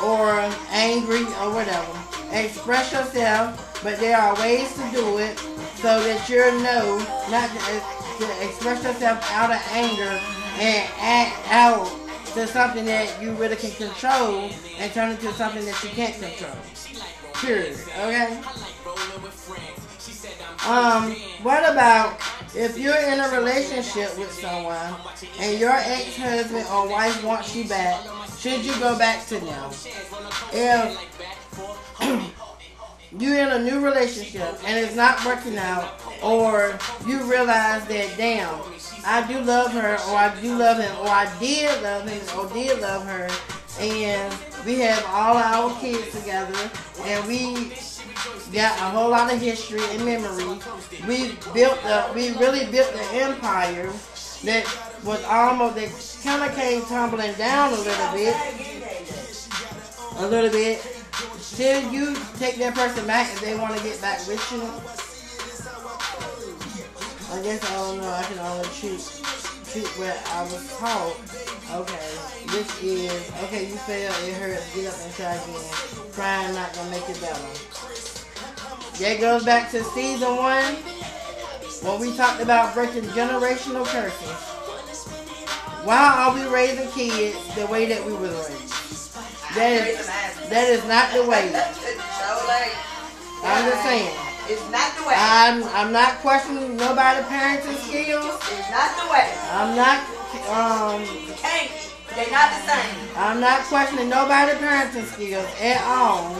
or 0.04 0.40
angry, 0.70 1.24
or 1.40 1.54
whatever. 1.54 1.98
Express 2.32 2.92
yourself, 2.92 3.80
but 3.82 3.98
there 3.98 4.16
are 4.16 4.34
ways 4.36 4.72
to 4.74 4.90
do 4.92 5.18
it 5.18 5.38
so 5.80 6.02
that 6.02 6.28
you 6.28 6.38
know 6.62 6.98
not 7.30 7.48
to, 7.50 8.24
to 8.24 8.46
express 8.46 8.84
yourself 8.84 9.24
out 9.32 9.50
of 9.50 9.60
anger 9.72 10.20
and 10.58 10.90
act 10.98 11.36
out 11.50 11.86
to 12.34 12.46
something 12.46 12.84
that 12.84 13.22
you 13.22 13.32
really 13.32 13.56
can 13.56 13.70
control 13.70 14.50
and 14.78 14.92
turn 14.92 15.12
it 15.12 15.20
to 15.20 15.32
something 15.32 15.64
that 15.64 15.82
you 15.82 15.88
can't 15.90 16.14
control. 16.20 16.56
Period. 17.34 17.78
Okay? 18.00 18.40
Um, 20.68 21.12
what 21.42 21.66
about 21.70 22.20
if 22.54 22.78
you're 22.78 22.94
in 22.94 23.20
a 23.20 23.30
relationship 23.30 24.18
with 24.18 24.30
someone 24.30 24.94
and 25.40 25.58
your 25.58 25.72
ex-husband 25.72 26.66
or 26.70 26.90
wife 26.90 27.24
wants 27.24 27.56
you 27.56 27.66
back, 27.66 28.04
should 28.38 28.62
you 28.62 28.78
go 28.78 28.98
back 28.98 29.26
to 29.28 29.38
them? 29.38 29.70
If 30.52 30.94
you're 33.18 33.38
in 33.38 33.48
a 33.48 33.58
new 33.64 33.80
relationship 33.80 34.60
and 34.66 34.78
it's 34.78 34.94
not 34.94 35.24
working 35.24 35.56
out, 35.56 36.02
or 36.22 36.78
you 37.06 37.22
realize 37.22 37.86
that, 37.86 38.12
damn, 38.18 38.60
I 39.06 39.26
do 39.26 39.40
love 39.40 39.72
her, 39.72 39.94
or 39.94 40.16
I 40.16 40.38
do 40.42 40.54
love 40.54 40.78
him, 40.78 40.94
or 40.98 41.08
I 41.08 41.34
did 41.40 41.82
love 41.82 42.06
him, 42.06 42.38
or 42.38 42.52
did 42.52 42.78
love 42.82 43.06
her, 43.06 43.30
and 43.80 44.34
we 44.66 44.80
have 44.80 45.02
all 45.06 45.38
our 45.38 45.80
kids 45.80 46.10
together, 46.12 46.70
and 47.04 47.26
we 47.26 47.72
got 48.52 48.78
a 48.78 48.90
whole 48.90 49.10
lot 49.10 49.32
of 49.32 49.40
history 49.40 49.82
and 49.90 50.04
memory. 50.04 50.44
We 51.06 51.32
built 51.52 51.84
up, 51.86 52.14
we 52.14 52.30
really 52.38 52.70
built 52.70 52.92
an 52.94 53.14
empire 53.14 53.90
that 54.44 54.64
was 55.04 55.22
almost, 55.24 55.76
that 55.76 55.90
kind 56.24 56.50
of 56.50 56.56
came 56.56 56.82
tumbling 56.82 57.34
down 57.34 57.72
a 57.72 57.76
little 57.76 58.12
bit, 58.12 58.36
a 60.16 60.26
little 60.26 60.50
bit. 60.50 60.80
Should 61.40 61.92
you 61.92 62.14
take 62.38 62.56
that 62.56 62.74
person 62.74 63.06
back 63.06 63.32
if 63.32 63.40
they 63.40 63.56
want 63.56 63.76
to 63.76 63.82
get 63.82 64.00
back 64.00 64.18
with 64.26 64.40
you? 64.52 64.62
I 67.30 67.42
guess 67.42 67.62
I 67.62 67.74
don't 67.74 68.00
know. 68.00 68.08
I 68.08 68.22
can 68.22 68.38
only 68.38 68.64
treat 68.72 69.00
treat 69.68 69.86
what 69.98 70.16
I 70.32 70.42
was 70.44 70.64
taught. 70.78 71.16
Okay, 71.70 72.08
this 72.48 72.82
is 72.82 73.30
okay. 73.44 73.68
You 73.68 73.76
fail, 73.76 74.12
it 74.24 74.34
hurts. 74.34 74.74
Get 74.74 74.86
up 74.86 74.96
and 75.04 75.14
try 75.14 75.34
again. 75.34 76.12
Crying 76.12 76.54
not 76.54 76.72
gonna 76.72 76.90
make 76.90 77.08
it 77.08 77.20
better. 77.20 77.97
That 78.98 79.20
goes 79.20 79.44
back 79.44 79.70
to 79.70 79.84
season 79.94 80.36
one 80.36 80.74
when 81.86 82.00
we 82.00 82.16
talked 82.16 82.42
about 82.42 82.74
breaking 82.74 83.04
generational 83.14 83.86
curses. 83.86 84.38
why 85.86 86.18
are 86.18 86.34
we 86.34 86.42
raising 86.52 86.90
kids 86.90 87.38
the 87.54 87.66
way 87.68 87.86
that 87.86 88.04
we 88.04 88.12
were 88.12 88.26
raised? 88.26 89.14
That 89.54 89.86
is 89.86 90.06
that 90.50 90.66
is 90.66 90.82
not 90.90 91.14
the 91.14 91.22
way. 91.30 91.46
I'm 93.46 93.70
just 93.70 93.82
saying. 93.86 94.10
it's 94.50 94.66
not 94.74 94.90
the 94.98 95.06
way. 95.06 95.14
I'm 95.14 95.62
I'm 95.78 95.92
not 95.92 96.18
questioning 96.18 96.76
nobody's 96.76 97.24
parenting 97.30 97.78
skills. 97.86 98.34
It's 98.50 98.70
not 98.74 98.98
the 98.98 99.06
way. 99.14 99.30
I'm 99.54 99.76
not 99.78 100.02
um 100.50 101.02
You 101.06 101.34
can't. 101.38 101.70
They're 102.16 102.30
not 102.32 102.50
the 102.50 102.66
same. 102.66 103.16
I'm 103.16 103.38
not 103.38 103.60
questioning 103.70 104.08
nobody's 104.08 104.58
parenting 104.58 105.06
skills 105.06 105.46
at 105.62 105.80
all. 105.86 106.34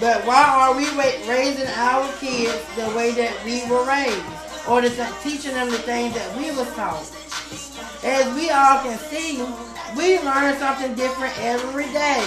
But 0.00 0.26
why 0.26 0.42
are 0.44 0.76
we 0.76 0.88
raising 1.28 1.66
our 1.68 2.12
kids 2.18 2.60
the 2.76 2.88
way 2.96 3.12
that 3.12 3.32
we 3.44 3.64
were 3.70 3.86
raised, 3.86 4.68
or 4.68 4.80
the 4.80 4.90
th- 4.90 5.08
teaching 5.22 5.52
them 5.54 5.70
the 5.70 5.78
things 5.78 6.14
that 6.14 6.36
we 6.36 6.50
was 6.50 6.72
taught? 6.74 7.06
As 8.02 8.34
we 8.34 8.50
all 8.50 8.82
can 8.82 8.98
see, 8.98 9.38
we 9.96 10.18
learn 10.20 10.56
something 10.58 10.94
different 10.94 11.32
every 11.38 11.86
day. 11.92 12.22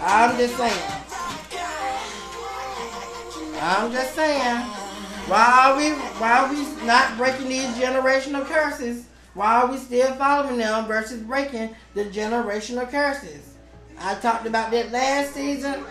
I'm 0.00 0.36
just 0.38 0.56
saying. 0.56 0.92
I'm 3.60 3.92
just 3.92 4.14
saying. 4.14 4.56
Why 5.26 5.44
are 5.66 5.76
we 5.76 5.90
why 5.90 6.38
are 6.38 6.48
we 6.50 6.86
not 6.86 7.16
breaking 7.18 7.48
these 7.48 7.66
generational 7.76 8.46
curses? 8.46 9.04
Why 9.34 9.60
are 9.60 9.70
we 9.70 9.76
still 9.76 10.14
following 10.14 10.58
them 10.58 10.86
versus 10.86 11.20
breaking 11.22 11.74
the 11.94 12.04
generational 12.06 12.90
curses? 12.90 13.47
I 14.00 14.14
talked 14.16 14.46
about 14.46 14.70
that 14.70 14.90
last 14.92 15.34
season 15.34 15.84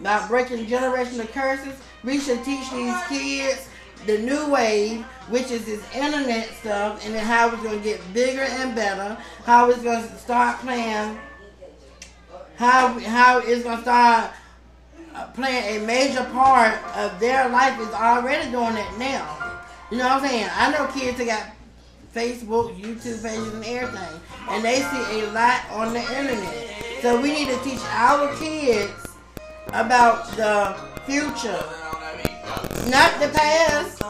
about 0.00 0.28
breaking 0.28 0.66
generational 0.66 1.30
curses. 1.32 1.74
We 2.04 2.18
should 2.18 2.44
teach 2.44 2.70
these 2.70 2.96
kids 3.08 3.68
the 4.06 4.18
new 4.18 4.48
wave, 4.48 5.04
which 5.28 5.50
is 5.50 5.64
this 5.64 5.82
internet 5.94 6.48
stuff, 6.60 7.04
and 7.04 7.14
then 7.14 7.24
how 7.24 7.52
it's 7.52 7.62
gonna 7.62 7.78
get 7.78 8.00
bigger 8.14 8.42
and 8.42 8.74
better. 8.74 9.16
How 9.44 9.70
it's 9.70 9.82
gonna 9.82 10.18
start 10.18 10.58
playing. 10.60 11.18
How 12.56 12.98
how 13.00 13.38
it's 13.38 13.64
gonna 13.64 13.82
start 13.82 14.30
uh, 15.14 15.26
playing 15.28 15.82
a 15.82 15.86
major 15.86 16.24
part 16.24 16.74
of 16.96 17.18
their 17.18 17.48
life 17.48 17.78
is 17.80 17.88
already 17.88 18.50
doing 18.50 18.74
that 18.74 18.96
now. 18.98 19.64
You 19.90 19.98
know 19.98 20.04
what 20.04 20.22
I'm 20.22 20.28
saying? 20.28 20.48
I 20.52 20.70
know 20.70 20.86
kids 20.88 21.18
that 21.18 21.26
got 21.26 21.46
Facebook, 22.18 22.74
YouTube 22.74 23.22
pages, 23.22 23.54
and 23.54 23.64
everything, 23.64 24.20
and 24.50 24.64
they 24.64 24.80
see 24.80 25.20
a 25.20 25.30
lot 25.30 25.60
on 25.70 25.92
the 25.92 26.00
internet. 26.00 26.74
So 27.00 27.20
we 27.20 27.30
need 27.30 27.46
to 27.46 27.56
teach 27.62 27.78
our 27.92 28.34
kids 28.38 29.06
about 29.68 30.26
the 30.32 30.74
future, 31.06 31.62
not 32.90 33.20
the 33.20 33.30
past. 33.32 34.02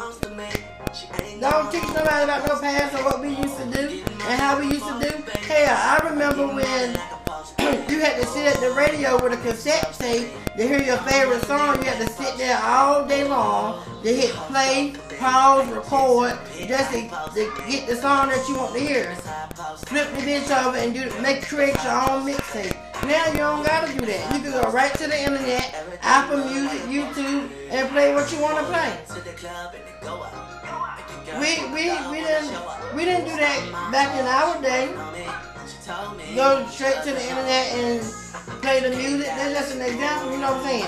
Don't 1.39 1.71
teach 1.71 1.83
nobody 1.89 2.25
about 2.25 2.49
no 2.49 2.59
past 2.59 2.95
or 2.95 3.05
what 3.05 3.21
we 3.21 3.29
used 3.29 3.59
to 3.59 3.67
do 3.67 4.03
and 4.09 4.41
how 4.41 4.59
we 4.59 4.69
used 4.69 4.87
to 4.87 4.99
do. 5.01 5.31
Hell, 5.43 5.77
I 5.77 6.09
remember 6.09 6.47
when 6.47 6.99
you 7.59 8.01
had 8.01 8.21
to 8.21 8.27
sit 8.27 8.47
at 8.47 8.61
the 8.61 8.73
radio 8.73 9.23
with 9.23 9.33
a 9.33 9.37
cassette 9.39 9.93
tape 9.95 10.29
to 10.57 10.67
hear 10.67 10.83
your 10.83 10.99
favorite 10.99 11.45
song. 11.45 11.79
You 11.79 11.85
had 11.85 12.07
to 12.07 12.13
sit 12.13 12.37
there 12.37 12.59
all 12.63 13.07
day 13.07 13.25
long 13.25 13.85
to 14.03 14.15
hit 14.15 14.31
play, 14.31 14.95
pause, 15.19 15.69
record, 15.69 16.39
just 16.67 16.93
to, 16.93 17.09
to 17.35 17.63
get 17.69 17.87
the 17.89 17.97
song 17.97 18.29
that 18.29 18.49
you 18.49 18.57
want 18.57 18.75
to 18.75 18.81
hear. 18.81 19.15
Flip 19.87 20.09
the 20.13 20.21
bitch 20.21 20.65
over 20.65 20.77
and 20.77 20.95
do 20.95 21.11
make 21.21 21.47
create 21.47 21.75
your 21.83 22.11
own 22.11 22.27
mixtape. 22.27 22.77
Now 23.07 23.27
you 23.31 23.39
don't 23.39 23.65
gotta 23.65 23.93
do 23.93 24.05
that. 24.07 24.35
You 24.35 24.43
can 24.43 24.53
go 24.53 24.71
right 24.71 24.93
to 24.95 25.07
the 25.07 25.19
internet, 25.19 25.75
Apple 26.03 26.39
Music, 26.39 26.81
YouTube, 26.83 27.49
and 27.71 27.89
play 27.91 28.15
what 28.15 28.31
you 28.33 28.41
want 28.41 28.59
to 28.59 28.65
play. 28.65 28.99
We 31.39 31.65
we 31.73 31.91
we 32.11 32.19
didn't 32.25 32.51
we 32.95 33.05
didn't 33.05 33.27
do 33.27 33.37
that 33.37 33.91
back 33.93 34.17
in 34.19 34.27
our 34.27 34.61
day. 34.63 34.89
Go 35.89 36.69
straight 36.69 37.01
to 37.05 37.13
the 37.13 37.23
internet 37.23 37.73
and 37.73 38.03
play 38.61 38.81
the 38.81 38.91
music. 38.91 39.27
That's 39.27 39.59
just 39.59 39.75
an 39.75 39.81
example. 39.81 40.33
You 40.33 40.39
know 40.39 40.53
what 40.53 40.61
I'm 40.61 40.65
saying? 40.65 40.87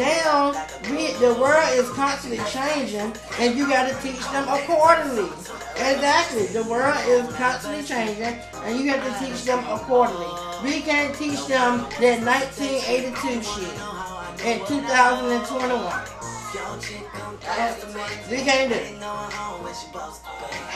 Now 0.00 0.52
we 0.90 1.12
the 1.20 1.34
world 1.38 1.68
is 1.72 1.90
constantly 1.90 2.40
changing, 2.50 3.14
and 3.38 3.58
you 3.58 3.68
got 3.68 3.90
to 3.90 3.96
teach 4.00 4.22
them 4.32 4.48
accordingly. 4.48 5.28
Exactly, 5.76 6.46
the 6.46 6.64
world 6.64 6.96
is 7.06 7.30
constantly 7.34 7.84
changing, 7.84 8.40
and 8.64 8.80
you 8.80 8.90
have 8.90 9.04
to 9.04 9.12
teach 9.26 9.44
them 9.44 9.62
accordingly. 9.68 10.32
We 10.64 10.80
can't 10.80 11.14
teach 11.14 11.46
them 11.46 11.86
that 12.00 12.24
1982 12.24 13.42
shit 13.44 13.74
in 14.46 14.64
2021. 14.66 17.09
We 18.30 18.36
can't 18.44 18.68
do 18.70 18.76
it. 18.76 19.00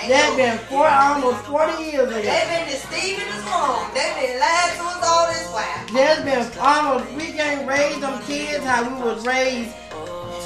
That 0.09 0.35
been 0.37 0.59
four, 0.69 0.89
almost 0.89 1.45
40 1.47 1.83
years 1.83 2.09
ago. 2.09 2.23
They've 2.23 2.49
been 2.49 2.67
deceiving 2.69 3.29
us 3.29 3.45
long. 3.47 3.93
They've 3.93 4.17
been 4.17 4.41
lying 4.41 4.73
to 4.77 4.85
us 4.85 5.01
all 5.05 5.27
this 5.29 5.47
while. 5.53 5.87
There's 5.93 6.25
been 6.25 6.45
almost, 6.59 7.13
we 7.13 7.33
can't 7.33 7.69
raise 7.69 8.01
them 8.01 8.23
kids 8.25 8.65
how 8.65 8.83
we 8.89 8.95
was 9.03 9.27
raised 9.27 9.75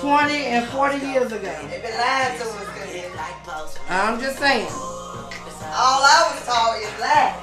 20 0.00 0.34
and 0.34 0.66
40 0.68 0.98
years 1.06 1.32
ago. 1.32 1.54
They've 1.70 1.82
been 1.82 1.98
lying 1.98 2.38
to 2.38 2.44
us. 2.44 3.78
I'm 3.88 4.20
just 4.20 4.38
saying. 4.38 4.68
All 4.68 6.02
I 6.02 6.30
was 6.32 6.44
taught 6.44 6.78
is 6.78 7.00
lie. 7.00 7.34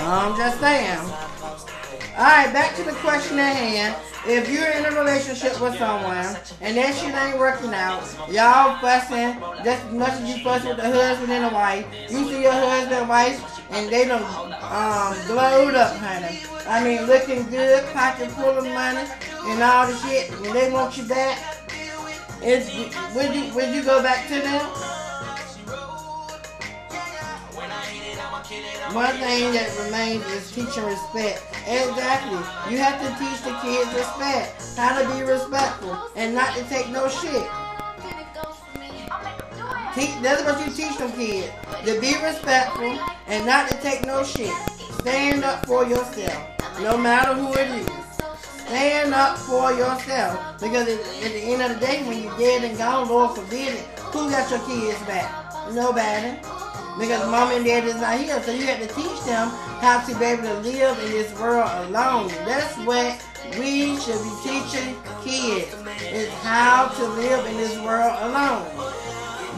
I'm 0.00 0.36
just 0.36 0.60
saying. 0.60 1.81
Alright, 2.14 2.52
back 2.52 2.76
to 2.76 2.82
the 2.82 2.92
question 2.92 3.38
at 3.38 3.56
hand. 3.56 3.96
If 4.26 4.50
you're 4.50 4.70
in 4.70 4.84
a 4.84 4.90
relationship 4.90 5.58
with 5.62 5.78
someone 5.78 6.36
and 6.60 6.76
that 6.76 6.94
shit 6.94 7.14
ain't 7.14 7.38
working 7.38 7.72
out, 7.72 8.04
y'all 8.30 8.78
fussing 8.80 9.40
just 9.64 9.82
as 9.86 9.92
much 9.92 10.12
as 10.20 10.28
you 10.28 10.44
fuss 10.44 10.62
with 10.62 10.76
the 10.76 10.82
husband 10.82 11.32
and 11.32 11.44
the 11.46 11.54
wife. 11.54 11.86
You 12.10 12.24
see 12.28 12.42
your 12.42 12.52
husband 12.52 12.96
and 12.96 13.08
wife 13.08 13.60
and 13.70 13.90
they 13.90 14.06
done 14.06 14.22
um, 14.22 15.16
glowed 15.26 15.74
up, 15.74 15.96
honey. 15.96 16.42
I 16.66 16.84
mean, 16.84 17.06
looking 17.06 17.48
good, 17.48 17.82
pocket 17.94 18.30
full 18.32 18.58
of 18.58 18.64
money 18.64 19.08
and 19.44 19.62
all 19.62 19.86
the 19.86 19.96
shit, 19.96 20.30
and 20.30 20.54
they 20.54 20.70
want 20.70 20.98
you 20.98 21.04
back. 21.04 21.38
Is 22.42 22.68
would 23.14 23.34
you 23.34 23.54
would 23.54 23.74
you 23.74 23.82
go 23.82 24.02
back 24.02 24.28
to 24.28 24.34
them? 24.34 25.01
One 28.92 29.14
thing 29.18 29.52
that 29.52 29.70
remains 29.84 30.26
is 30.26 30.50
teaching 30.50 30.84
respect. 30.84 31.42
Exactly. 31.66 32.42
You 32.70 32.78
have 32.78 33.00
to 33.00 33.08
teach 33.22 33.40
the 33.42 33.54
kids 33.62 33.88
respect. 33.94 34.76
How 34.76 35.00
to 35.00 35.08
be 35.14 35.22
respectful 35.22 36.10
and 36.16 36.34
not 36.34 36.56
to 36.56 36.64
take 36.64 36.90
no 36.90 37.08
shit. 37.08 37.46
That's 40.22 40.42
what 40.44 40.66
you 40.66 40.72
teach 40.72 40.98
them 40.98 41.12
kids. 41.12 41.52
To 41.84 42.00
be 42.00 42.14
respectful 42.22 42.98
and 43.28 43.46
not 43.46 43.70
to 43.70 43.80
take 43.80 44.04
no 44.06 44.24
shit. 44.24 44.52
Stand 45.00 45.44
up 45.44 45.64
for 45.66 45.84
yourself. 45.86 46.80
No 46.80 46.98
matter 46.98 47.34
who 47.34 47.52
it 47.54 47.70
is. 47.70 47.88
Stand 48.66 49.14
up 49.14 49.38
for 49.38 49.72
yourself. 49.72 50.60
Because 50.60 50.88
at, 50.88 51.00
at 51.24 51.32
the 51.32 51.42
end 51.42 51.62
of 51.62 51.78
the 51.78 51.86
day, 51.86 52.02
when 52.08 52.22
you're 52.22 52.38
dead 52.38 52.64
and 52.64 52.76
gone, 52.76 53.08
Lord 53.08 53.36
forbid 53.36 53.74
it, 53.74 53.86
who 53.98 54.30
got 54.30 54.50
your 54.50 54.60
kids 54.66 55.00
back? 55.06 55.72
Nobody 55.72 56.38
because 56.98 57.28
mom 57.30 57.52
and 57.52 57.64
dad 57.64 57.84
is 57.84 57.96
not 57.96 58.18
here. 58.18 58.42
So 58.42 58.52
you 58.52 58.66
have 58.66 58.80
to 58.80 58.94
teach 58.94 59.24
them 59.24 59.48
how 59.80 60.04
to 60.06 60.18
be 60.18 60.24
able 60.24 60.42
to 60.44 60.58
live 60.60 60.98
in 61.04 61.10
this 61.12 61.32
world 61.38 61.70
alone. 61.88 62.28
That's 62.44 62.76
what 62.86 63.20
we 63.58 63.98
should 63.98 64.22
be 64.22 64.32
teaching 64.42 64.96
kids 65.24 65.74
is 66.12 66.28
how 66.42 66.88
to 66.88 67.04
live 67.20 67.46
in 67.46 67.56
this 67.56 67.78
world 67.80 68.14
alone. 68.22 68.64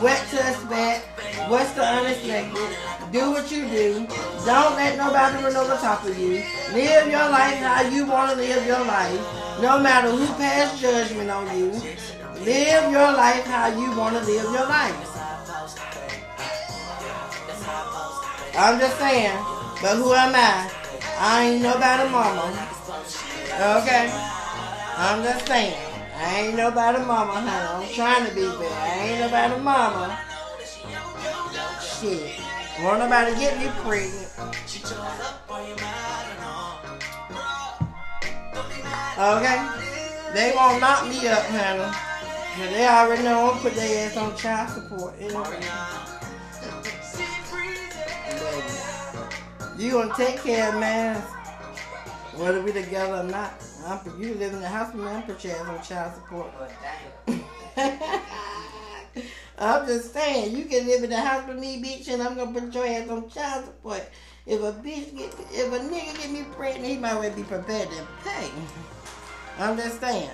What 0.01 0.19
to 0.31 0.37
expect, 0.37 1.07
what's 1.49 1.73
the 1.73 1.85
unexpected, 1.85 2.77
do 3.13 3.31
what 3.31 3.51
you 3.51 3.69
do, 3.69 4.07
don't 4.45 4.75
let 4.75 4.99
nobody 4.99 5.43
run 5.43 5.57
over 5.57 5.77
top 5.77 6.05
of 6.05 6.19
you, 6.19 6.43
live 6.73 7.07
your 7.09 7.29
life 7.31 7.59
how 7.59 7.83
you 7.83 8.07
want 8.07 8.33
to 8.33 8.37
live 8.37 8.67
your 8.67 8.85
life, 8.85 9.21
no 9.63 9.79
matter 9.79 10.11
who 10.11 10.27
pass 10.35 10.81
judgment 10.81 11.31
on 11.31 11.47
you, 11.57 11.71
live 12.45 12.91
your 12.91 13.13
life 13.13 13.45
how 13.45 13.69
you 13.69 13.97
want 13.97 14.17
to 14.17 14.25
live 14.25 14.45
your 14.53 14.67
life. 14.67 15.15
I'm 18.57 18.79
just 18.79 18.99
saying, 18.99 19.37
but 19.83 19.97
who 19.97 20.13
am 20.15 20.35
I? 20.35 20.71
I 21.19 21.45
ain't 21.45 21.63
nobody 21.63 22.09
mama. 22.11 22.53
Okay? 23.83 24.11
I'm 24.97 25.23
just 25.23 25.47
saying. 25.47 25.75
I 26.17 26.41
ain't 26.41 26.57
nobody 26.57 26.99
mama, 27.05 27.41
honey. 27.41 27.87
I'm 27.87 27.93
trying 27.93 28.29
to 28.29 28.35
be, 28.35 28.47
but 28.47 28.71
I 28.71 28.99
ain't 28.99 29.21
nobody 29.21 29.61
mama. 29.61 30.19
Shit. 31.83 32.41
Won't 32.81 33.01
nobody 33.01 33.35
get 33.39 33.59
me 33.59 33.67
pregnant. 33.83 34.31
Okay? 39.19 39.59
They 40.33 40.53
won't 40.55 40.81
knock 40.81 41.09
me 41.09 41.29
up, 41.29 41.45
honey. 41.47 42.71
They 42.73 42.87
already 42.87 43.23
know 43.25 43.51
I'm 43.51 43.59
put 43.61 43.75
their 43.75 44.07
ass 44.07 44.17
on 44.17 44.37
child 44.37 44.71
support. 44.71 45.15
Anyway. 45.19 46.14
You 49.77 49.91
gonna 49.91 50.15
take 50.15 50.41
care 50.41 50.69
of 50.69 50.79
man, 50.79 51.21
whether 52.37 52.63
we 52.63 52.71
together 52.71 53.17
or 53.17 53.25
not. 53.25 53.55
I'm, 53.85 53.99
you 54.21 54.35
live 54.35 54.53
in 54.53 54.61
the 54.61 54.69
house 54.69 54.95
with 54.95 55.05
me, 55.05 55.11
I'm 55.11 55.25
put 55.25 55.45
your 55.45 55.57
ass 55.57 55.69
on 55.69 55.83
child 55.83 56.15
support. 56.15 56.47
I'm 59.59 59.87
just 59.87 60.13
saying, 60.13 60.57
you 60.57 60.67
can 60.67 60.87
live 60.87 61.03
in 61.03 61.11
the 61.11 61.21
house 61.21 61.47
with 61.49 61.59
me, 61.59 61.83
bitch, 61.83 62.09
and 62.09 62.23
I'm 62.23 62.37
gonna 62.37 62.59
put 62.61 62.73
your 62.73 62.87
ass 62.87 63.09
on 63.09 63.29
child 63.29 63.65
support. 63.65 64.09
If 64.47 64.61
a 64.61 64.73
bitch 64.73 65.17
get, 65.17 65.35
if 65.51 65.73
a 65.73 65.79
nigga 65.79 66.19
get 66.19 66.31
me 66.31 66.45
pregnant, 66.53 66.87
he 66.87 66.97
might 66.97 67.15
well 67.15 67.35
be 67.35 67.43
prepared 67.43 67.89
to 67.91 68.07
pay. 68.23 68.51
I'm 69.59 69.77
just 69.77 70.01
saying. 70.01 70.31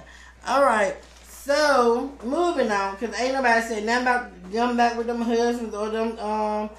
All 0.46 0.64
right. 0.64 0.96
So 1.22 2.12
moving 2.22 2.70
on, 2.70 2.96
cause 2.98 3.18
ain't 3.18 3.32
nobody 3.32 3.66
said 3.66 3.84
nothing 3.84 4.02
about 4.02 4.52
them 4.52 4.76
back 4.76 4.98
with 4.98 5.06
them 5.06 5.22
husbands 5.22 5.74
or 5.74 5.88
them 5.88 6.18
um 6.18 6.70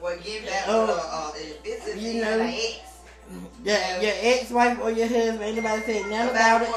Well, 0.00 0.16
give 0.24 0.44
that 0.46 0.64
Oh. 0.66 0.84
uh, 0.86 1.28
uh, 1.28 1.32
if 1.36 1.62
this 1.62 1.86
is 1.88 2.02
You 2.02 2.22
know. 2.22 2.40
ex. 2.40 2.80
your, 3.64 3.76
your 4.02 4.14
ex 4.22 4.50
wife 4.50 4.78
or 4.82 4.90
your 4.90 5.06
husband. 5.08 5.42
anybody 5.42 5.82
said 5.82 6.06
nothing 6.10 6.30
about 6.30 6.62
it. 6.62 6.68